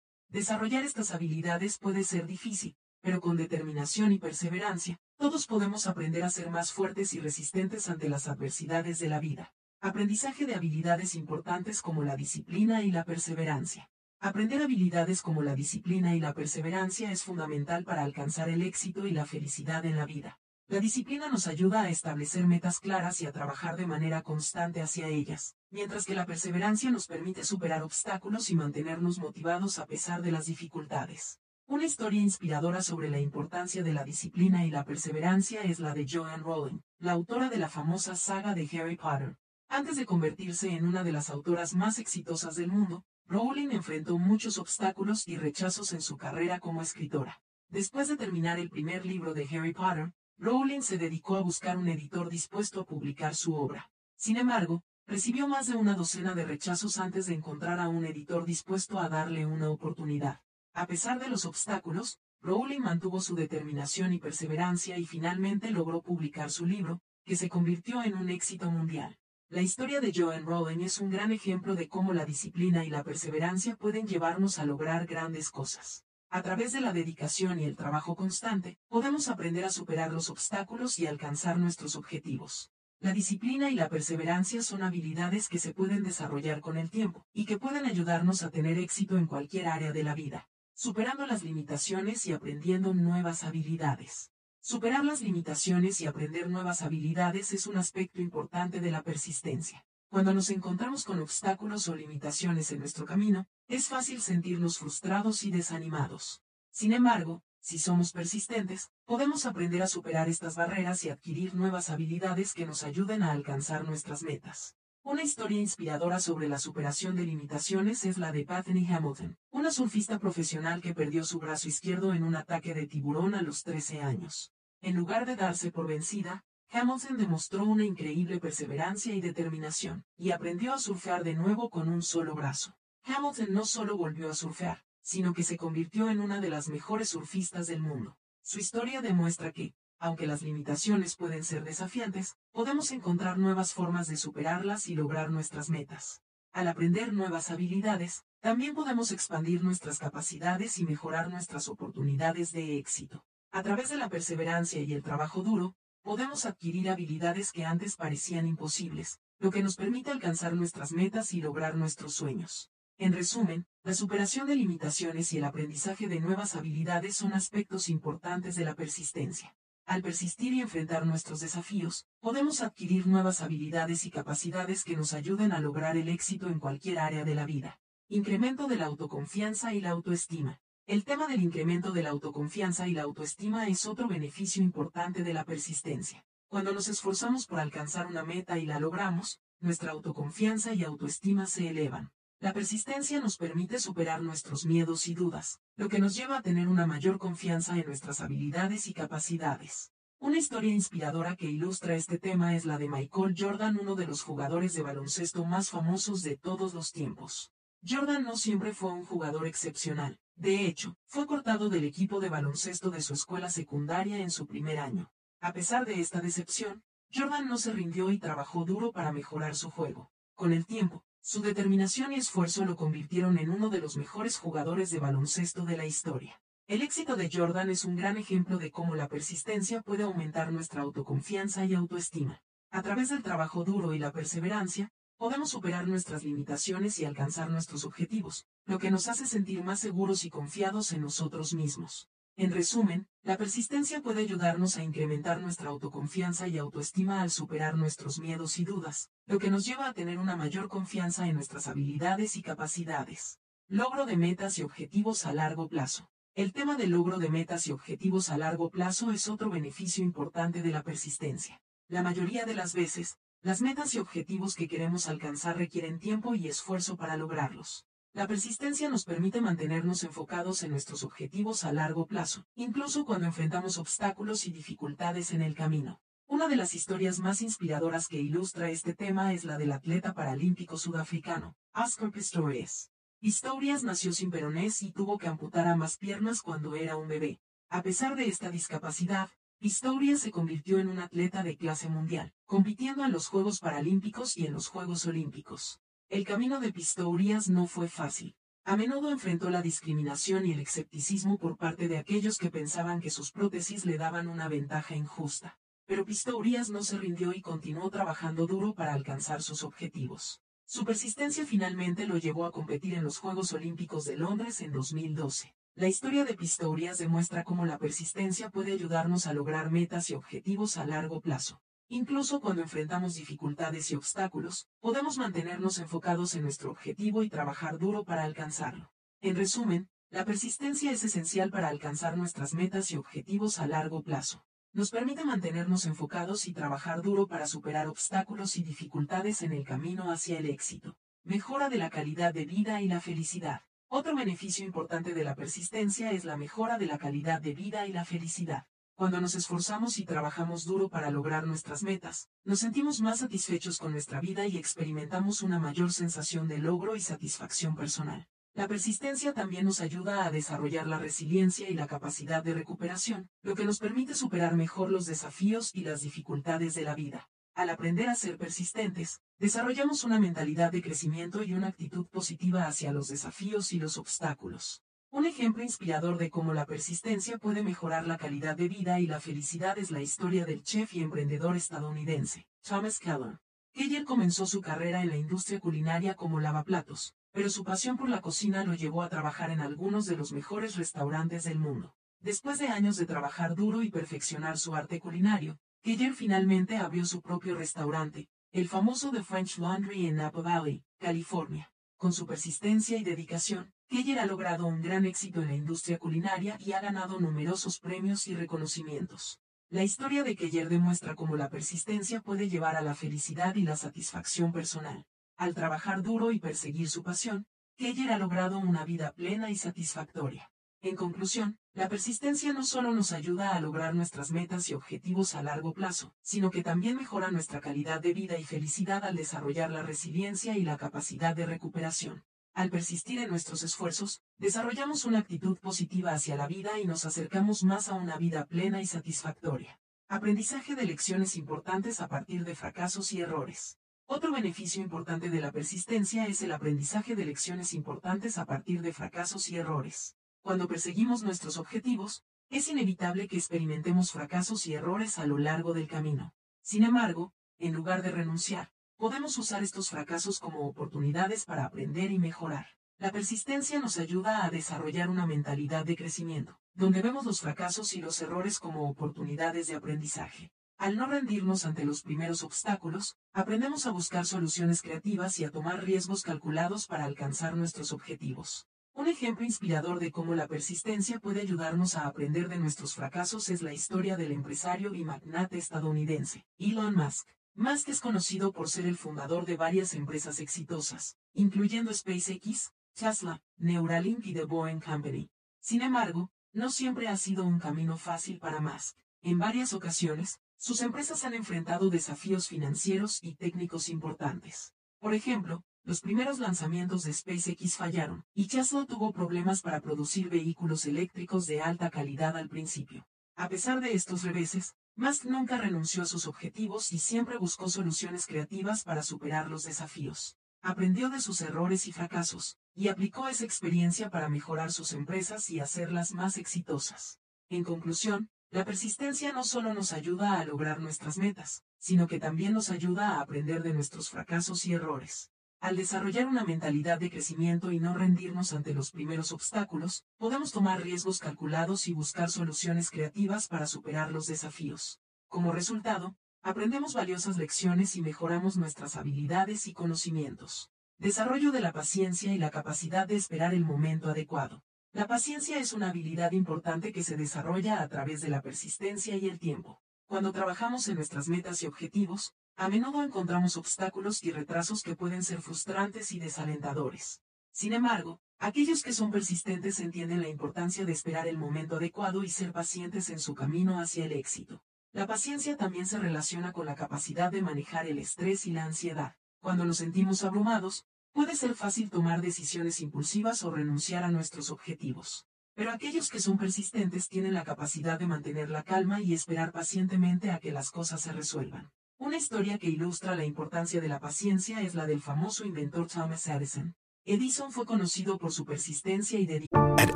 Desarrollar 0.31 0.85
estas 0.85 1.11
habilidades 1.11 1.77
puede 1.77 2.05
ser 2.05 2.25
difícil, 2.25 2.77
pero 3.01 3.19
con 3.19 3.35
determinación 3.35 4.13
y 4.13 4.17
perseverancia, 4.17 4.97
todos 5.17 5.45
podemos 5.45 5.87
aprender 5.87 6.23
a 6.23 6.29
ser 6.29 6.49
más 6.49 6.71
fuertes 6.71 7.13
y 7.13 7.19
resistentes 7.19 7.89
ante 7.89 8.07
las 8.07 8.29
adversidades 8.29 8.99
de 8.99 9.09
la 9.09 9.19
vida. 9.19 9.51
Aprendizaje 9.81 10.45
de 10.45 10.55
habilidades 10.55 11.15
importantes 11.15 11.81
como 11.81 12.03
la 12.03 12.15
disciplina 12.15 12.81
y 12.81 12.91
la 12.91 13.03
perseverancia. 13.03 13.89
Aprender 14.21 14.61
habilidades 14.61 15.21
como 15.21 15.41
la 15.41 15.53
disciplina 15.53 16.15
y 16.15 16.21
la 16.21 16.33
perseverancia 16.33 17.11
es 17.11 17.23
fundamental 17.23 17.83
para 17.83 18.03
alcanzar 18.03 18.47
el 18.47 18.61
éxito 18.61 19.07
y 19.07 19.11
la 19.11 19.25
felicidad 19.25 19.85
en 19.85 19.97
la 19.97 20.05
vida. 20.05 20.39
La 20.69 20.79
disciplina 20.79 21.27
nos 21.27 21.47
ayuda 21.47 21.81
a 21.81 21.89
establecer 21.89 22.47
metas 22.47 22.79
claras 22.79 23.19
y 23.19 23.25
a 23.25 23.33
trabajar 23.33 23.75
de 23.75 23.85
manera 23.85 24.21
constante 24.21 24.81
hacia 24.81 25.09
ellas, 25.09 25.57
mientras 25.71 26.05
que 26.05 26.13
la 26.13 26.25
perseverancia 26.25 26.91
nos 26.91 27.07
permite 27.07 27.43
superar 27.43 27.81
obstáculos 27.81 28.49
y 28.49 28.55
mantenernos 28.55 29.17
motivados 29.19 29.79
a 29.79 29.85
pesar 29.85 30.21
de 30.21 30.31
las 30.31 30.45
dificultades. 30.45 31.39
Una 31.65 31.85
historia 31.85 32.21
inspiradora 32.21 32.81
sobre 32.81 33.09
la 33.09 33.19
importancia 33.19 33.81
de 33.81 33.93
la 33.93 34.03
disciplina 34.03 34.65
y 34.65 34.71
la 34.71 34.83
perseverancia 34.83 35.63
es 35.63 35.79
la 35.79 35.93
de 35.93 36.05
Joanne 36.05 36.43
Rowling, 36.43 36.79
la 36.99 37.13
autora 37.13 37.49
de 37.49 37.57
la 37.57 37.69
famosa 37.69 38.17
saga 38.17 38.53
de 38.53 38.69
Harry 38.73 38.97
Potter. 38.97 39.37
Antes 39.69 39.95
de 39.95 40.05
convertirse 40.05 40.69
en 40.69 40.85
una 40.85 41.05
de 41.05 41.13
las 41.13 41.29
autoras 41.29 41.73
más 41.73 41.97
exitosas 41.97 42.57
del 42.57 42.67
mundo, 42.67 43.05
Rowling 43.27 43.69
enfrentó 43.71 44.17
muchos 44.17 44.57
obstáculos 44.57 45.25
y 45.29 45.37
rechazos 45.37 45.93
en 45.93 46.01
su 46.01 46.17
carrera 46.17 46.59
como 46.59 46.81
escritora. 46.81 47.39
Después 47.69 48.09
de 48.09 48.17
terminar 48.17 48.59
el 48.59 48.69
primer 48.69 49.05
libro 49.05 49.33
de 49.33 49.47
Harry 49.49 49.71
Potter, 49.71 50.11
Rowling 50.37 50.81
se 50.81 50.97
dedicó 50.97 51.37
a 51.37 51.41
buscar 51.41 51.77
un 51.77 51.87
editor 51.87 52.29
dispuesto 52.29 52.81
a 52.81 52.85
publicar 52.85 53.33
su 53.33 53.55
obra. 53.55 53.89
Sin 54.17 54.35
embargo, 54.35 54.83
recibió 55.07 55.47
más 55.47 55.67
de 55.67 55.75
una 55.75 55.95
docena 55.95 56.33
de 56.35 56.45
rechazos 56.45 56.97
antes 56.97 57.25
de 57.25 57.33
encontrar 57.33 57.79
a 57.79 57.89
un 57.89 58.05
editor 58.05 58.45
dispuesto 58.45 58.99
a 58.99 59.09
darle 59.09 59.45
una 59.45 59.69
oportunidad. 59.69 60.41
A 60.73 60.87
pesar 60.87 61.19
de 61.19 61.29
los 61.29 61.45
obstáculos, 61.45 62.19
Rowling 62.41 62.79
mantuvo 62.79 63.21
su 63.21 63.35
determinación 63.35 64.13
y 64.13 64.19
perseverancia 64.19 64.97
y 64.97 65.05
finalmente 65.05 65.69
logró 65.71 66.01
publicar 66.01 66.49
su 66.49 66.65
libro, 66.65 67.01
que 67.25 67.35
se 67.35 67.49
convirtió 67.49 68.03
en 68.03 68.15
un 68.15 68.29
éxito 68.29 68.71
mundial. 68.71 69.17
La 69.49 69.61
historia 69.61 69.99
de 69.99 70.13
Joanne 70.15 70.45
Rowling 70.45 70.79
es 70.79 70.99
un 70.99 71.09
gran 71.09 71.31
ejemplo 71.31 71.75
de 71.75 71.89
cómo 71.89 72.13
la 72.13 72.25
disciplina 72.25 72.85
y 72.85 72.89
la 72.89 73.03
perseverancia 73.03 73.75
pueden 73.75 74.07
llevarnos 74.07 74.59
a 74.59 74.65
lograr 74.65 75.05
grandes 75.05 75.49
cosas. 75.49 76.05
A 76.29 76.41
través 76.41 76.71
de 76.71 76.79
la 76.79 76.93
dedicación 76.93 77.59
y 77.59 77.65
el 77.65 77.75
trabajo 77.75 78.15
constante, 78.15 78.77
podemos 78.87 79.27
aprender 79.27 79.65
a 79.65 79.69
superar 79.69 80.13
los 80.13 80.29
obstáculos 80.29 80.97
y 80.97 81.05
alcanzar 81.05 81.57
nuestros 81.57 81.97
objetivos. 81.97 82.71
La 83.01 83.13
disciplina 83.13 83.71
y 83.71 83.73
la 83.73 83.89
perseverancia 83.89 84.61
son 84.61 84.83
habilidades 84.83 85.49
que 85.49 85.57
se 85.57 85.73
pueden 85.73 86.03
desarrollar 86.03 86.61
con 86.61 86.77
el 86.77 86.91
tiempo 86.91 87.25
y 87.33 87.45
que 87.45 87.57
pueden 87.57 87.87
ayudarnos 87.87 88.43
a 88.43 88.51
tener 88.51 88.77
éxito 88.77 89.17
en 89.17 89.25
cualquier 89.25 89.69
área 89.69 89.91
de 89.91 90.03
la 90.03 90.13
vida, 90.13 90.47
superando 90.75 91.25
las 91.25 91.41
limitaciones 91.41 92.27
y 92.27 92.33
aprendiendo 92.33 92.93
nuevas 92.93 93.43
habilidades. 93.43 94.29
Superar 94.59 95.03
las 95.03 95.21
limitaciones 95.21 95.99
y 95.99 96.05
aprender 96.05 96.47
nuevas 96.47 96.83
habilidades 96.83 97.53
es 97.53 97.65
un 97.65 97.77
aspecto 97.77 98.21
importante 98.21 98.79
de 98.81 98.91
la 98.91 99.01
persistencia. 99.01 99.83
Cuando 100.11 100.31
nos 100.35 100.51
encontramos 100.51 101.03
con 101.03 101.19
obstáculos 101.21 101.87
o 101.87 101.95
limitaciones 101.95 102.71
en 102.71 102.77
nuestro 102.77 103.07
camino, 103.07 103.47
es 103.67 103.87
fácil 103.87 104.21
sentirnos 104.21 104.77
frustrados 104.77 105.41
y 105.41 105.49
desanimados. 105.49 106.43
Sin 106.69 106.93
embargo, 106.93 107.41
si 107.61 107.79
somos 107.79 108.11
persistentes, 108.11 108.91
podemos 109.11 109.45
aprender 109.45 109.83
a 109.83 109.87
superar 109.87 110.29
estas 110.29 110.55
barreras 110.55 111.03
y 111.03 111.09
adquirir 111.09 111.53
nuevas 111.53 111.89
habilidades 111.89 112.53
que 112.53 112.65
nos 112.65 112.83
ayuden 112.83 113.23
a 113.23 113.33
alcanzar 113.33 113.83
nuestras 113.83 114.23
metas. 114.23 114.77
Una 115.03 115.21
historia 115.21 115.59
inspiradora 115.59 116.21
sobre 116.21 116.47
la 116.47 116.57
superación 116.57 117.17
de 117.17 117.25
limitaciones 117.25 118.05
es 118.05 118.17
la 118.17 118.31
de 118.31 118.45
Bethany 118.45 118.87
Hamilton, 118.89 119.37
una 119.49 119.69
surfista 119.69 120.17
profesional 120.17 120.79
que 120.79 120.93
perdió 120.93 121.25
su 121.25 121.39
brazo 121.39 121.67
izquierdo 121.67 122.13
en 122.13 122.23
un 122.23 122.37
ataque 122.37 122.73
de 122.73 122.87
tiburón 122.87 123.35
a 123.35 123.41
los 123.41 123.63
13 123.63 123.99
años. 123.99 124.53
En 124.79 124.95
lugar 124.95 125.25
de 125.25 125.35
darse 125.35 125.71
por 125.71 125.87
vencida, 125.87 126.45
Hamilton 126.71 127.17
demostró 127.17 127.65
una 127.65 127.83
increíble 127.83 128.39
perseverancia 128.39 129.13
y 129.13 129.19
determinación, 129.19 130.05
y 130.15 130.31
aprendió 130.31 130.73
a 130.73 130.79
surfear 130.79 131.25
de 131.25 131.33
nuevo 131.33 131.69
con 131.69 131.89
un 131.89 132.01
solo 132.01 132.33
brazo. 132.33 132.77
Hamilton 133.03 133.51
no 133.51 133.65
solo 133.65 133.97
volvió 133.97 134.29
a 134.29 134.35
surfear, 134.35 134.85
sino 135.01 135.33
que 135.33 135.43
se 135.43 135.57
convirtió 135.57 136.09
en 136.09 136.21
una 136.21 136.39
de 136.39 136.49
las 136.49 136.69
mejores 136.69 137.09
surfistas 137.09 137.67
del 137.67 137.81
mundo. 137.81 138.15
Su 138.43 138.59
historia 138.59 139.01
demuestra 139.01 139.51
que, 139.51 139.73
aunque 139.99 140.27
las 140.27 140.41
limitaciones 140.41 141.15
pueden 141.15 141.43
ser 141.43 141.63
desafiantes, 141.63 142.35
podemos 142.51 142.91
encontrar 142.91 143.37
nuevas 143.37 143.73
formas 143.73 144.07
de 144.07 144.17
superarlas 144.17 144.87
y 144.87 144.95
lograr 144.95 145.29
nuestras 145.29 145.69
metas. 145.69 146.21
Al 146.51 146.67
aprender 146.67 147.13
nuevas 147.13 147.51
habilidades, 147.51 148.23
también 148.41 148.73
podemos 148.73 149.11
expandir 149.11 149.63
nuestras 149.63 149.99
capacidades 149.99 150.79
y 150.79 150.85
mejorar 150.85 151.29
nuestras 151.29 151.67
oportunidades 151.67 152.51
de 152.51 152.77
éxito. 152.77 153.23
A 153.51 153.61
través 153.61 153.89
de 153.89 153.97
la 153.97 154.09
perseverancia 154.09 154.81
y 154.81 154.93
el 154.93 155.03
trabajo 155.03 155.43
duro, 155.43 155.75
podemos 156.01 156.45
adquirir 156.45 156.89
habilidades 156.89 157.51
que 157.51 157.65
antes 157.65 157.95
parecían 157.95 158.47
imposibles, 158.47 159.19
lo 159.39 159.51
que 159.51 159.61
nos 159.61 159.75
permite 159.75 160.09
alcanzar 160.11 160.53
nuestras 160.53 160.91
metas 160.91 161.33
y 161.33 161.41
lograr 161.41 161.75
nuestros 161.75 162.15
sueños. 162.15 162.71
En 163.01 163.13
resumen, 163.13 163.65
la 163.83 163.95
superación 163.95 164.45
de 164.45 164.55
limitaciones 164.55 165.33
y 165.33 165.39
el 165.39 165.45
aprendizaje 165.45 166.07
de 166.07 166.19
nuevas 166.19 166.55
habilidades 166.55 167.15
son 167.15 167.33
aspectos 167.33 167.89
importantes 167.89 168.55
de 168.55 168.63
la 168.63 168.75
persistencia. 168.75 169.55
Al 169.87 170.03
persistir 170.03 170.53
y 170.53 170.61
enfrentar 170.61 171.07
nuestros 171.07 171.39
desafíos, 171.39 172.05
podemos 172.19 172.61
adquirir 172.61 173.07
nuevas 173.07 173.41
habilidades 173.41 174.05
y 174.05 174.11
capacidades 174.11 174.83
que 174.83 174.95
nos 174.95 175.13
ayuden 175.13 175.51
a 175.51 175.59
lograr 175.59 175.97
el 175.97 176.09
éxito 176.09 176.45
en 176.45 176.59
cualquier 176.59 176.99
área 176.99 177.25
de 177.25 177.33
la 177.33 177.47
vida. 177.47 177.79
Incremento 178.07 178.67
de 178.67 178.75
la 178.75 178.85
autoconfianza 178.85 179.73
y 179.73 179.81
la 179.81 179.89
autoestima. 179.89 180.59
El 180.85 181.03
tema 181.03 181.25
del 181.25 181.41
incremento 181.41 181.93
de 181.93 182.03
la 182.03 182.11
autoconfianza 182.11 182.87
y 182.87 182.93
la 182.93 183.01
autoestima 183.01 183.67
es 183.67 183.87
otro 183.87 184.07
beneficio 184.07 184.61
importante 184.61 185.23
de 185.23 185.33
la 185.33 185.43
persistencia. 185.43 186.23
Cuando 186.49 186.71
nos 186.71 186.87
esforzamos 186.87 187.47
por 187.47 187.59
alcanzar 187.59 188.05
una 188.05 188.23
meta 188.23 188.59
y 188.59 188.67
la 188.67 188.79
logramos, 188.79 189.41
nuestra 189.59 189.89
autoconfianza 189.89 190.75
y 190.75 190.83
autoestima 190.83 191.47
se 191.47 191.67
elevan. 191.67 192.11
La 192.41 192.53
persistencia 192.53 193.19
nos 193.19 193.37
permite 193.37 193.79
superar 193.79 194.23
nuestros 194.23 194.65
miedos 194.65 195.07
y 195.07 195.13
dudas, 195.13 195.59
lo 195.75 195.87
que 195.89 195.99
nos 195.99 196.15
lleva 196.15 196.37
a 196.37 196.41
tener 196.41 196.67
una 196.67 196.87
mayor 196.87 197.19
confianza 197.19 197.77
en 197.77 197.85
nuestras 197.85 198.19
habilidades 198.19 198.87
y 198.87 198.95
capacidades. 198.95 199.91
Una 200.19 200.39
historia 200.39 200.73
inspiradora 200.73 201.35
que 201.35 201.45
ilustra 201.45 201.95
este 201.95 202.17
tema 202.17 202.55
es 202.55 202.65
la 202.65 202.79
de 202.79 202.89
Michael 202.89 203.35
Jordan, 203.37 203.77
uno 203.79 203.93
de 203.93 204.07
los 204.07 204.23
jugadores 204.23 204.73
de 204.73 204.81
baloncesto 204.81 205.45
más 205.45 205.69
famosos 205.69 206.23
de 206.23 206.35
todos 206.35 206.73
los 206.73 206.91
tiempos. 206.91 207.51
Jordan 207.87 208.23
no 208.23 208.35
siempre 208.35 208.73
fue 208.73 208.91
un 208.91 209.05
jugador 209.05 209.45
excepcional. 209.45 210.17
De 210.33 210.65
hecho, 210.65 210.95
fue 211.05 211.27
cortado 211.27 211.69
del 211.69 211.83
equipo 211.83 212.19
de 212.19 212.29
baloncesto 212.29 212.89
de 212.89 213.01
su 213.01 213.13
escuela 213.13 213.51
secundaria 213.51 214.17
en 214.17 214.31
su 214.31 214.47
primer 214.47 214.79
año. 214.79 215.11
A 215.41 215.53
pesar 215.53 215.85
de 215.85 216.01
esta 216.01 216.21
decepción, 216.21 216.81
Jordan 217.13 217.47
no 217.47 217.59
se 217.59 217.71
rindió 217.71 218.09
y 218.09 218.17
trabajó 218.17 218.65
duro 218.65 218.91
para 218.91 219.11
mejorar 219.11 219.55
su 219.55 219.69
juego. 219.69 220.09
Con 220.33 220.53
el 220.53 220.65
tiempo, 220.65 221.03
su 221.23 221.41
determinación 221.41 222.11
y 222.11 222.15
esfuerzo 222.15 222.65
lo 222.65 222.75
convirtieron 222.75 223.37
en 223.37 223.51
uno 223.51 223.69
de 223.69 223.79
los 223.79 223.95
mejores 223.95 224.37
jugadores 224.37 224.89
de 224.89 224.99
baloncesto 224.99 225.65
de 225.65 225.77
la 225.77 225.85
historia. 225.85 226.41
El 226.67 226.81
éxito 226.81 227.15
de 227.15 227.29
Jordan 227.31 227.69
es 227.69 227.85
un 227.85 227.95
gran 227.95 228.17
ejemplo 228.17 228.57
de 228.57 228.71
cómo 228.71 228.95
la 228.95 229.07
persistencia 229.07 229.81
puede 229.81 230.03
aumentar 230.03 230.51
nuestra 230.51 230.81
autoconfianza 230.81 231.65
y 231.65 231.75
autoestima. 231.75 232.41
A 232.71 232.81
través 232.81 233.09
del 233.09 233.23
trabajo 233.23 233.63
duro 233.63 233.93
y 233.93 233.99
la 233.99 234.11
perseverancia, 234.11 234.91
podemos 235.17 235.49
superar 235.49 235.87
nuestras 235.87 236.23
limitaciones 236.23 236.97
y 236.97 237.05
alcanzar 237.05 237.51
nuestros 237.51 237.85
objetivos, 237.85 238.47
lo 238.65 238.79
que 238.79 238.89
nos 238.89 239.07
hace 239.07 239.27
sentir 239.27 239.63
más 239.63 239.79
seguros 239.79 240.25
y 240.25 240.29
confiados 240.29 240.91
en 240.91 241.01
nosotros 241.01 241.53
mismos. 241.53 242.09
En 242.37 242.51
resumen, 242.51 243.07
la 243.23 243.37
persistencia 243.37 244.01
puede 244.01 244.21
ayudarnos 244.21 244.77
a 244.77 244.83
incrementar 244.83 245.41
nuestra 245.41 245.69
autoconfianza 245.69 246.47
y 246.47 246.57
autoestima 246.57 247.21
al 247.21 247.29
superar 247.29 247.77
nuestros 247.77 248.19
miedos 248.19 248.57
y 248.57 248.63
dudas, 248.63 249.09
lo 249.27 249.37
que 249.37 249.51
nos 249.51 249.65
lleva 249.65 249.87
a 249.87 249.93
tener 249.93 250.17
una 250.17 250.35
mayor 250.35 250.69
confianza 250.69 251.27
en 251.27 251.35
nuestras 251.35 251.67
habilidades 251.67 252.35
y 252.35 252.41
capacidades. 252.41 253.37
Logro 253.67 254.05
de 254.05 254.17
metas 254.17 254.57
y 254.57 254.63
objetivos 254.63 255.25
a 255.25 255.33
largo 255.33 255.67
plazo. 255.67 256.09
El 256.33 256.53
tema 256.53 256.77
del 256.77 256.91
logro 256.91 257.19
de 257.19 257.29
metas 257.29 257.67
y 257.67 257.73
objetivos 257.73 258.29
a 258.29 258.37
largo 258.37 258.69
plazo 258.69 259.11
es 259.11 259.27
otro 259.27 259.49
beneficio 259.49 260.03
importante 260.03 260.61
de 260.61 260.71
la 260.71 260.81
persistencia. 260.81 261.61
La 261.89 262.01
mayoría 262.01 262.45
de 262.45 262.55
las 262.55 262.73
veces, 262.73 263.17
las 263.41 263.61
metas 263.61 263.93
y 263.93 263.99
objetivos 263.99 264.55
que 264.55 264.67
queremos 264.67 265.07
alcanzar 265.09 265.57
requieren 265.57 265.99
tiempo 265.99 266.33
y 266.33 266.47
esfuerzo 266.47 266.95
para 266.95 267.17
lograrlos. 267.17 267.85
La 268.13 268.27
persistencia 268.27 268.89
nos 268.89 269.05
permite 269.05 269.39
mantenernos 269.39 270.03
enfocados 270.03 270.63
en 270.63 270.71
nuestros 270.71 271.03
objetivos 271.03 271.63
a 271.63 271.71
largo 271.71 272.07
plazo, 272.07 272.45
incluso 272.55 273.05
cuando 273.05 273.27
enfrentamos 273.27 273.77
obstáculos 273.77 274.45
y 274.45 274.51
dificultades 274.51 275.31
en 275.31 275.41
el 275.41 275.55
camino. 275.55 276.01
Una 276.27 276.49
de 276.49 276.57
las 276.57 276.73
historias 276.73 277.19
más 277.19 277.41
inspiradoras 277.41 278.09
que 278.09 278.19
ilustra 278.19 278.69
este 278.69 278.93
tema 278.93 279.33
es 279.33 279.45
la 279.45 279.57
del 279.57 279.71
atleta 279.71 280.13
paralímpico 280.13 280.77
sudafricano, 280.77 281.55
Oscar 281.73 282.11
Pistorius. 282.11 282.89
Pistorius 283.21 283.83
nació 283.83 284.11
sin 284.11 284.29
peronés 284.29 284.81
y 284.81 284.91
tuvo 284.91 285.17
que 285.17 285.27
amputar 285.27 285.67
ambas 285.67 285.95
piernas 285.95 286.41
cuando 286.41 286.75
era 286.75 286.97
un 286.97 287.07
bebé. 287.07 287.39
A 287.69 287.81
pesar 287.81 288.17
de 288.17 288.27
esta 288.27 288.49
discapacidad, 288.49 289.29
Pistorius 289.59 290.21
se 290.21 290.31
convirtió 290.31 290.79
en 290.79 290.87
un 290.87 290.99
atleta 290.99 291.43
de 291.43 291.55
clase 291.55 291.87
mundial, 291.87 292.33
compitiendo 292.45 293.05
en 293.05 293.11
los 293.11 293.27
Juegos 293.27 293.59
Paralímpicos 293.59 294.37
y 294.37 294.47
en 294.47 294.53
los 294.53 294.67
Juegos 294.67 295.05
Olímpicos. 295.05 295.80
El 296.11 296.25
camino 296.25 296.59
de 296.59 296.73
Pistorias 296.73 297.47
no 297.47 297.67
fue 297.67 297.87
fácil. 297.87 298.35
A 298.65 298.75
menudo 298.75 299.11
enfrentó 299.11 299.49
la 299.49 299.61
discriminación 299.61 300.45
y 300.45 300.51
el 300.51 300.59
escepticismo 300.59 301.37
por 301.37 301.55
parte 301.55 301.87
de 301.87 301.97
aquellos 301.97 302.35
que 302.37 302.51
pensaban 302.51 302.99
que 302.99 303.09
sus 303.09 303.31
prótesis 303.31 303.85
le 303.85 303.97
daban 303.97 304.27
una 304.27 304.49
ventaja 304.49 304.93
injusta. 304.93 305.57
Pero 305.85 306.03
Pistorias 306.03 306.69
no 306.69 306.83
se 306.83 306.97
rindió 306.97 307.31
y 307.31 307.41
continuó 307.41 307.89
trabajando 307.89 308.45
duro 308.45 308.73
para 308.73 308.91
alcanzar 308.91 309.41
sus 309.41 309.63
objetivos. 309.63 310.41
Su 310.65 310.83
persistencia 310.83 311.45
finalmente 311.45 312.05
lo 312.05 312.17
llevó 312.17 312.43
a 312.43 312.51
competir 312.51 312.95
en 312.95 313.05
los 313.05 313.17
Juegos 313.17 313.53
Olímpicos 313.53 314.03
de 314.03 314.17
Londres 314.17 314.59
en 314.59 314.73
2012. 314.73 315.55
La 315.75 315.87
historia 315.87 316.25
de 316.25 316.33
Pistorias 316.33 316.97
demuestra 316.97 317.45
cómo 317.45 317.65
la 317.65 317.77
persistencia 317.77 318.49
puede 318.49 318.73
ayudarnos 318.73 319.27
a 319.27 319.33
lograr 319.33 319.71
metas 319.71 320.09
y 320.09 320.15
objetivos 320.15 320.75
a 320.75 320.85
largo 320.85 321.21
plazo. 321.21 321.61
Incluso 321.93 322.39
cuando 322.39 322.61
enfrentamos 322.61 323.15
dificultades 323.15 323.91
y 323.91 323.95
obstáculos, 323.95 324.69
podemos 324.79 325.17
mantenernos 325.17 325.77
enfocados 325.77 326.35
en 326.35 326.43
nuestro 326.43 326.71
objetivo 326.71 327.21
y 327.21 327.29
trabajar 327.29 327.79
duro 327.79 328.05
para 328.05 328.23
alcanzarlo. 328.23 328.93
En 329.19 329.35
resumen, 329.35 329.89
la 330.09 330.23
persistencia 330.23 330.89
es 330.93 331.03
esencial 331.03 331.49
para 331.49 331.67
alcanzar 331.67 332.15
nuestras 332.15 332.53
metas 332.53 332.91
y 332.91 332.95
objetivos 332.95 333.59
a 333.59 333.67
largo 333.67 334.03
plazo. 334.03 334.45
Nos 334.71 334.89
permite 334.89 335.25
mantenernos 335.25 335.85
enfocados 335.85 336.47
y 336.47 336.53
trabajar 336.53 337.01
duro 337.01 337.27
para 337.27 337.45
superar 337.45 337.89
obstáculos 337.89 338.55
y 338.55 338.63
dificultades 338.63 339.41
en 339.41 339.51
el 339.51 339.65
camino 339.65 340.11
hacia 340.11 340.39
el 340.39 340.45
éxito. 340.45 340.95
Mejora 341.25 341.67
de 341.67 341.77
la 341.77 341.89
calidad 341.89 342.33
de 342.33 342.45
vida 342.45 342.81
y 342.81 342.87
la 342.87 343.01
felicidad. 343.01 343.63
Otro 343.89 344.15
beneficio 344.15 344.65
importante 344.65 345.13
de 345.13 345.25
la 345.25 345.35
persistencia 345.35 346.13
es 346.13 346.23
la 346.23 346.37
mejora 346.37 346.77
de 346.77 346.85
la 346.85 346.97
calidad 346.97 347.41
de 347.41 347.53
vida 347.53 347.85
y 347.85 347.91
la 347.91 348.05
felicidad. 348.05 348.63
Cuando 349.01 349.19
nos 349.19 349.33
esforzamos 349.33 349.97
y 349.97 350.05
trabajamos 350.05 350.63
duro 350.63 350.87
para 350.87 351.09
lograr 351.09 351.47
nuestras 351.47 351.81
metas, 351.81 352.29
nos 352.45 352.59
sentimos 352.59 353.01
más 353.01 353.17
satisfechos 353.17 353.79
con 353.79 353.93
nuestra 353.93 354.21
vida 354.21 354.45
y 354.45 354.57
experimentamos 354.57 355.41
una 355.41 355.57
mayor 355.57 355.91
sensación 355.91 356.47
de 356.47 356.59
logro 356.59 356.95
y 356.95 357.01
satisfacción 357.01 357.75
personal. 357.75 358.27
La 358.53 358.67
persistencia 358.67 359.33
también 359.33 359.65
nos 359.65 359.81
ayuda 359.81 360.23
a 360.23 360.29
desarrollar 360.29 360.85
la 360.85 360.99
resiliencia 360.99 361.67
y 361.67 361.73
la 361.73 361.87
capacidad 361.87 362.43
de 362.43 362.53
recuperación, 362.53 363.27
lo 363.41 363.55
que 363.55 363.65
nos 363.65 363.79
permite 363.79 364.13
superar 364.13 364.55
mejor 364.55 364.91
los 364.91 365.07
desafíos 365.07 365.73
y 365.73 365.81
las 365.81 366.01
dificultades 366.01 366.75
de 366.75 366.83
la 366.83 366.93
vida. 366.93 367.27
Al 367.55 367.71
aprender 367.71 368.07
a 368.07 368.13
ser 368.13 368.37
persistentes, 368.37 369.19
desarrollamos 369.39 370.03
una 370.03 370.19
mentalidad 370.19 370.71
de 370.71 370.83
crecimiento 370.83 371.41
y 371.41 371.55
una 371.55 371.69
actitud 371.69 372.05
positiva 372.05 372.67
hacia 372.67 372.91
los 372.91 373.07
desafíos 373.07 373.73
y 373.73 373.79
los 373.79 373.97
obstáculos. 373.97 374.83
Un 375.13 375.25
ejemplo 375.25 375.61
inspirador 375.61 376.17
de 376.17 376.29
cómo 376.29 376.53
la 376.53 376.65
persistencia 376.65 377.37
puede 377.37 377.63
mejorar 377.63 378.07
la 378.07 378.17
calidad 378.17 378.55
de 378.55 378.69
vida 378.69 379.01
y 379.01 379.07
la 379.07 379.19
felicidad 379.19 379.77
es 379.77 379.91
la 379.91 380.01
historia 380.01 380.45
del 380.45 380.63
chef 380.63 380.93
y 380.93 381.01
emprendedor 381.01 381.57
estadounidense, 381.57 382.47
Thomas 382.61 382.97
Keller. 382.97 383.37
Keller 383.73 384.05
comenzó 384.05 384.45
su 384.45 384.61
carrera 384.61 385.01
en 385.01 385.09
la 385.09 385.17
industria 385.17 385.59
culinaria 385.59 386.15
como 386.15 386.39
lavaplatos, 386.39 387.13
pero 387.33 387.49
su 387.49 387.65
pasión 387.65 387.97
por 387.97 388.07
la 388.07 388.21
cocina 388.21 388.63
lo 388.63 388.73
llevó 388.73 389.01
a 389.01 389.09
trabajar 389.09 389.51
en 389.51 389.59
algunos 389.59 390.05
de 390.05 390.15
los 390.15 390.31
mejores 390.31 390.77
restaurantes 390.77 391.43
del 391.43 391.59
mundo. 391.59 391.93
Después 392.21 392.57
de 392.57 392.69
años 392.69 392.95
de 392.95 393.05
trabajar 393.05 393.53
duro 393.53 393.83
y 393.83 393.91
perfeccionar 393.91 394.57
su 394.57 394.75
arte 394.75 395.01
culinario, 395.01 395.59
Keller 395.81 396.13
finalmente 396.13 396.77
abrió 396.77 397.03
su 397.03 397.21
propio 397.21 397.55
restaurante, 397.55 398.29
el 398.53 398.69
famoso 398.69 399.11
The 399.11 399.23
French 399.23 399.57
Laundry 399.57 400.05
en 400.05 400.15
Napa 400.15 400.41
Valley, 400.41 400.85
California. 400.99 401.69
Con 401.97 402.13
su 402.13 402.25
persistencia 402.25 402.97
y 402.97 403.03
dedicación, 403.03 403.73
Keller 403.91 404.19
ha 404.19 404.25
logrado 404.25 404.67
un 404.67 404.81
gran 404.81 405.03
éxito 405.05 405.41
en 405.41 405.49
la 405.49 405.53
industria 405.53 405.99
culinaria 405.99 406.55
y 406.61 406.71
ha 406.71 406.79
ganado 406.79 407.19
numerosos 407.19 407.77
premios 407.77 408.25
y 408.27 408.35
reconocimientos. 408.35 409.41
La 409.69 409.83
historia 409.83 410.23
de 410.23 410.37
Keller 410.37 410.69
demuestra 410.69 411.13
cómo 411.13 411.35
la 411.35 411.49
persistencia 411.49 412.21
puede 412.21 412.47
llevar 412.47 412.77
a 412.77 412.81
la 412.81 412.95
felicidad 412.95 413.53
y 413.55 413.63
la 413.63 413.75
satisfacción 413.75 414.53
personal. 414.53 415.03
Al 415.35 415.53
trabajar 415.53 416.03
duro 416.03 416.31
y 416.31 416.39
perseguir 416.39 416.89
su 416.89 417.03
pasión, 417.03 417.45
Keller 417.75 418.13
ha 418.13 418.17
logrado 418.17 418.59
una 418.59 418.85
vida 418.85 419.11
plena 419.11 419.49
y 419.49 419.57
satisfactoria. 419.57 420.49
En 420.81 420.95
conclusión, 420.95 421.57
la 421.73 421.89
persistencia 421.89 422.53
no 422.53 422.63
solo 422.63 422.93
nos 422.93 423.11
ayuda 423.11 423.57
a 423.57 423.59
lograr 423.59 423.93
nuestras 423.93 424.31
metas 424.31 424.69
y 424.69 424.73
objetivos 424.73 425.35
a 425.35 425.43
largo 425.43 425.73
plazo, 425.73 426.13
sino 426.21 426.49
que 426.49 426.63
también 426.63 426.95
mejora 426.95 427.29
nuestra 427.29 427.59
calidad 427.59 427.99
de 427.99 428.13
vida 428.13 428.37
y 428.37 428.45
felicidad 428.45 429.03
al 429.03 429.17
desarrollar 429.17 429.69
la 429.69 429.83
resiliencia 429.83 430.57
y 430.57 430.63
la 430.63 430.77
capacidad 430.77 431.35
de 431.35 431.45
recuperación. 431.45 432.23
Al 432.53 432.69
persistir 432.69 433.19
en 433.19 433.29
nuestros 433.29 433.63
esfuerzos, 433.63 434.21
desarrollamos 434.37 435.05
una 435.05 435.19
actitud 435.19 435.57
positiva 435.59 436.11
hacia 436.11 436.35
la 436.35 436.47
vida 436.47 436.79
y 436.79 436.85
nos 436.85 437.05
acercamos 437.05 437.63
más 437.63 437.87
a 437.87 437.95
una 437.95 438.17
vida 438.17 438.45
plena 438.45 438.81
y 438.81 438.85
satisfactoria. 438.85 439.79
Aprendizaje 440.09 440.75
de 440.75 440.85
lecciones 440.85 441.37
importantes 441.37 442.01
a 442.01 442.09
partir 442.09 442.43
de 442.43 442.55
fracasos 442.55 443.13
y 443.13 443.21
errores. 443.21 443.77
Otro 444.05 444.33
beneficio 444.33 444.83
importante 444.83 445.29
de 445.29 445.39
la 445.39 445.53
persistencia 445.53 446.25
es 446.27 446.41
el 446.41 446.51
aprendizaje 446.51 447.15
de 447.15 447.23
lecciones 447.23 447.73
importantes 447.73 448.37
a 448.37 448.45
partir 448.45 448.81
de 448.81 448.91
fracasos 448.91 449.47
y 449.47 449.55
errores. 449.55 450.17
Cuando 450.41 450.67
perseguimos 450.67 451.23
nuestros 451.23 451.55
objetivos, 451.55 452.25
es 452.49 452.67
inevitable 452.67 453.29
que 453.29 453.37
experimentemos 453.37 454.11
fracasos 454.11 454.67
y 454.67 454.73
errores 454.73 455.17
a 455.17 455.25
lo 455.25 455.37
largo 455.37 455.73
del 455.73 455.87
camino. 455.87 456.33
Sin 456.61 456.83
embargo, 456.83 457.31
en 457.59 457.73
lugar 457.73 458.01
de 458.01 458.11
renunciar, 458.11 458.71
Podemos 459.01 459.35
usar 459.39 459.63
estos 459.63 459.89
fracasos 459.89 460.37
como 460.37 460.67
oportunidades 460.67 461.45
para 461.45 461.65
aprender 461.65 462.11
y 462.11 462.19
mejorar. 462.19 462.67
La 462.99 463.11
persistencia 463.11 463.79
nos 463.79 463.97
ayuda 463.97 464.45
a 464.45 464.51
desarrollar 464.51 465.09
una 465.09 465.25
mentalidad 465.25 465.85
de 465.85 465.95
crecimiento, 465.95 466.59
donde 466.75 467.01
vemos 467.01 467.25
los 467.25 467.41
fracasos 467.41 467.93
y 467.93 467.99
los 467.99 468.21
errores 468.21 468.59
como 468.59 468.87
oportunidades 468.87 469.65
de 469.65 469.73
aprendizaje. 469.73 470.51
Al 470.77 470.97
no 470.97 471.07
rendirnos 471.07 471.65
ante 471.65 471.83
los 471.83 472.03
primeros 472.03 472.43
obstáculos, 472.43 473.17
aprendemos 473.33 473.87
a 473.87 473.91
buscar 473.91 474.27
soluciones 474.27 474.83
creativas 474.83 475.39
y 475.39 475.45
a 475.45 475.49
tomar 475.49 475.83
riesgos 475.83 476.21
calculados 476.21 476.85
para 476.85 477.05
alcanzar 477.05 477.57
nuestros 477.57 477.93
objetivos. 477.93 478.67
Un 478.93 479.07
ejemplo 479.07 479.43
inspirador 479.43 479.97
de 479.97 480.11
cómo 480.11 480.35
la 480.35 480.45
persistencia 480.45 481.19
puede 481.19 481.41
ayudarnos 481.41 481.95
a 481.95 482.05
aprender 482.05 482.49
de 482.49 482.59
nuestros 482.59 482.93
fracasos 482.93 483.49
es 483.49 483.63
la 483.63 483.73
historia 483.73 484.15
del 484.15 484.31
empresario 484.31 484.93
y 484.93 485.03
magnate 485.03 485.57
estadounidense, 485.57 486.45
Elon 486.59 486.93
Musk. 486.93 487.27
Musk 487.55 487.89
es 487.89 487.99
conocido 487.99 488.53
por 488.53 488.69
ser 488.69 488.85
el 488.85 488.97
fundador 488.97 489.45
de 489.45 489.57
varias 489.57 489.93
empresas 489.93 490.39
exitosas, 490.39 491.17
incluyendo 491.33 491.93
SpaceX, 491.93 492.71
Tesla, 492.93 493.41
Neuralink 493.57 494.25
y 494.25 494.33
The 494.33 494.45
Boeing 494.45 494.79
Company. 494.79 495.29
Sin 495.59 495.81
embargo, 495.81 496.31
no 496.53 496.71
siempre 496.71 497.09
ha 497.09 497.17
sido 497.17 497.43
un 497.43 497.59
camino 497.59 497.97
fácil 497.97 498.39
para 498.39 498.61
Musk. 498.61 498.97
En 499.21 499.37
varias 499.37 499.73
ocasiones, 499.73 500.39
sus 500.57 500.81
empresas 500.81 501.25
han 501.25 501.33
enfrentado 501.33 501.89
desafíos 501.89 502.47
financieros 502.47 503.21
y 503.21 503.35
técnicos 503.35 503.89
importantes. 503.89 504.73
Por 504.99 505.13
ejemplo, 505.13 505.63
los 505.83 505.99
primeros 505.99 506.39
lanzamientos 506.39 507.03
de 507.03 507.13
SpaceX 507.13 507.75
fallaron, 507.75 508.23
y 508.33 508.47
Tesla 508.47 508.85
tuvo 508.85 509.11
problemas 509.11 509.61
para 509.61 509.81
producir 509.81 510.29
vehículos 510.29 510.85
eléctricos 510.85 511.47
de 511.47 511.61
alta 511.61 511.89
calidad 511.89 512.37
al 512.37 512.47
principio. 512.47 513.05
A 513.35 513.49
pesar 513.49 513.81
de 513.81 513.93
estos 513.93 514.23
reveses, 514.23 514.75
Musk 515.01 515.25
nunca 515.25 515.57
renunció 515.57 516.03
a 516.03 516.05
sus 516.05 516.27
objetivos 516.27 516.93
y 516.93 516.99
siempre 516.99 517.39
buscó 517.39 517.67
soluciones 517.69 518.27
creativas 518.27 518.83
para 518.83 519.01
superar 519.01 519.49
los 519.49 519.63
desafíos. 519.63 520.37
Aprendió 520.61 521.09
de 521.09 521.19
sus 521.19 521.41
errores 521.41 521.87
y 521.87 521.91
fracasos, 521.91 522.59
y 522.75 522.87
aplicó 522.87 523.27
esa 523.27 523.43
experiencia 523.43 524.11
para 524.11 524.29
mejorar 524.29 524.71
sus 524.71 524.93
empresas 524.93 525.49
y 525.49 525.59
hacerlas 525.59 526.11
más 526.11 526.37
exitosas. 526.37 527.17
En 527.49 527.63
conclusión, 527.63 528.29
la 528.51 528.63
persistencia 528.63 529.33
no 529.33 529.43
solo 529.43 529.73
nos 529.73 529.91
ayuda 529.91 530.39
a 530.39 530.45
lograr 530.45 530.79
nuestras 530.79 531.17
metas, 531.17 531.63
sino 531.79 532.05
que 532.05 532.19
también 532.19 532.53
nos 532.53 532.69
ayuda 532.69 533.15
a 533.15 533.21
aprender 533.21 533.63
de 533.63 533.73
nuestros 533.73 534.11
fracasos 534.11 534.67
y 534.67 534.73
errores. 534.73 535.31
Al 535.61 535.75
desarrollar 535.75 536.25
una 536.25 536.43
mentalidad 536.43 536.99
de 536.99 537.11
crecimiento 537.11 537.71
y 537.71 537.79
no 537.79 537.93
rendirnos 537.93 538.51
ante 538.51 538.73
los 538.73 538.89
primeros 538.89 539.31
obstáculos, 539.31 540.03
podemos 540.17 540.51
tomar 540.51 540.81
riesgos 540.81 541.19
calculados 541.19 541.87
y 541.87 541.93
buscar 541.93 542.31
soluciones 542.31 542.89
creativas 542.89 543.47
para 543.47 543.67
superar 543.67 544.11
los 544.11 544.25
desafíos. 544.25 544.99
Como 545.27 545.51
resultado, 545.51 546.15
aprendemos 546.41 546.95
valiosas 546.95 547.37
lecciones 547.37 547.95
y 547.95 548.01
mejoramos 548.01 548.57
nuestras 548.57 548.95
habilidades 548.95 549.67
y 549.67 549.73
conocimientos. 549.73 550.71
Desarrollo 550.97 551.51
de 551.51 551.59
la 551.59 551.73
paciencia 551.73 552.33
y 552.33 552.39
la 552.39 552.49
capacidad 552.49 553.07
de 553.07 553.17
esperar 553.17 553.53
el 553.53 553.63
momento 553.63 554.09
adecuado. 554.09 554.63
La 554.93 555.05
paciencia 555.05 555.59
es 555.59 555.73
una 555.73 555.91
habilidad 555.91 556.31
importante 556.31 556.91
que 556.91 557.03
se 557.03 557.17
desarrolla 557.17 557.83
a 557.83 557.87
través 557.87 558.21
de 558.21 558.29
la 558.29 558.41
persistencia 558.41 559.15
y 559.15 559.29
el 559.29 559.37
tiempo. 559.37 559.79
Cuando 560.07 560.33
trabajamos 560.33 560.87
en 560.87 560.95
nuestras 560.95 561.27
metas 561.29 561.61
y 561.61 561.67
objetivos, 561.67 562.33
a 562.57 562.69
menudo 562.69 563.03
encontramos 563.03 563.57
obstáculos 563.57 564.23
y 564.23 564.31
retrasos 564.31 564.83
que 564.83 564.95
pueden 564.95 565.23
ser 565.23 565.41
frustrantes 565.41 566.11
y 566.11 566.19
desalentadores. 566.19 567.21
Sin 567.51 567.73
embargo, 567.73 568.19
aquellos 568.39 568.83
que 568.83 568.93
son 568.93 569.11
persistentes 569.11 569.79
entienden 569.79 570.21
la 570.21 570.29
importancia 570.29 570.85
de 570.85 570.91
esperar 570.91 571.27
el 571.27 571.37
momento 571.37 571.77
adecuado 571.77 572.23
y 572.23 572.29
ser 572.29 572.51
pacientes 572.51 573.09
en 573.09 573.19
su 573.19 573.35
camino 573.35 573.79
hacia 573.79 574.05
el 574.05 574.13
éxito. 574.13 574.61
La 574.93 575.07
paciencia 575.07 575.57
también 575.57 575.87
se 575.87 575.99
relaciona 575.99 576.51
con 576.51 576.65
la 576.65 576.75
capacidad 576.75 577.31
de 577.31 577.41
manejar 577.41 577.87
el 577.87 577.97
estrés 577.97 578.45
y 578.45 578.51
la 578.51 578.65
ansiedad. 578.65 579.15
Cuando 579.39 579.65
nos 579.65 579.77
sentimos 579.77 580.23
abrumados, 580.23 580.85
puede 581.13 581.35
ser 581.35 581.55
fácil 581.55 581.89
tomar 581.89 582.21
decisiones 582.21 582.79
impulsivas 582.81 583.43
o 583.43 583.51
renunciar 583.51 584.03
a 584.03 584.11
nuestros 584.11 584.51
objetivos. 584.51 585.25
Pero 585.55 585.71
aquellos 585.71 586.09
que 586.09 586.19
son 586.19 586.37
persistentes 586.37 587.07
tienen 587.07 587.33
la 587.33 587.43
capacidad 587.43 587.99
de 587.99 588.07
mantener 588.07 588.49
la 588.49 588.63
calma 588.63 589.01
y 589.01 589.13
esperar 589.13 589.51
pacientemente 589.51 590.31
a 590.31 590.39
que 590.39 590.51
las 590.51 590.71
cosas 590.71 591.01
se 591.01 591.11
resuelvan. 591.11 591.71
Una 592.03 592.17
historia 592.17 592.57
que 592.57 592.67
ilustra 592.67 593.15
la 593.15 593.23
importancia 593.23 593.79
de 593.79 593.87
la 593.87 593.99
paciencia 593.99 594.59
es 594.63 594.73
la 594.73 594.87
del 594.87 595.01
famoso 595.01 595.45
inventor 595.45 595.85
Thomas 595.85 596.27
Edison. 596.27 596.73
Edison 597.05 597.51
fue 597.51 597.63
conocido 597.63 598.17
por 598.17 598.31
su 598.31 598.43
persistencia 598.43 599.19
y 599.19 599.27
dedicación. 599.27 599.79
At 599.79 599.95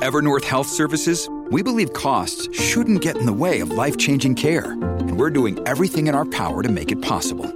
Evernorth 0.00 0.44
Health 0.44 0.68
Services, 0.68 1.28
we 1.50 1.64
believe 1.64 1.92
costs 1.92 2.48
shouldn't 2.52 3.02
get 3.02 3.16
in 3.16 3.26
the 3.26 3.32
way 3.32 3.60
of 3.60 3.70
life-changing 3.70 4.36
care, 4.36 4.70
and 5.00 5.18
we're 5.18 5.32
doing 5.32 5.58
everything 5.66 6.06
in 6.06 6.14
our 6.14 6.24
power 6.24 6.62
to 6.62 6.70
make 6.70 6.92
it 6.92 7.02
possible. 7.02 7.46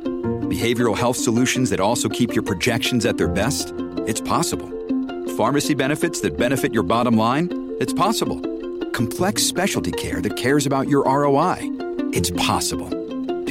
Behavioral 0.48 0.96
health 0.96 1.16
solutions 1.16 1.70
that 1.70 1.78
also 1.78 2.08
keep 2.08 2.34
your 2.34 2.42
projections 2.42 3.06
at 3.06 3.18
their 3.18 3.28
best? 3.28 3.72
It's 4.08 4.20
possible. 4.20 4.68
Pharmacy 5.36 5.74
benefits 5.74 6.20
that 6.22 6.36
benefit 6.36 6.74
your 6.74 6.82
bottom 6.82 7.16
line? 7.16 7.50
It's 7.78 7.92
possible. 7.92 8.40
Complex 8.90 9.44
specialty 9.44 9.92
care 9.92 10.20
that 10.20 10.36
cares 10.36 10.66
about 10.66 10.88
your 10.88 11.04
ROI? 11.04 11.58
It's 12.12 12.32
possible. 12.32 12.99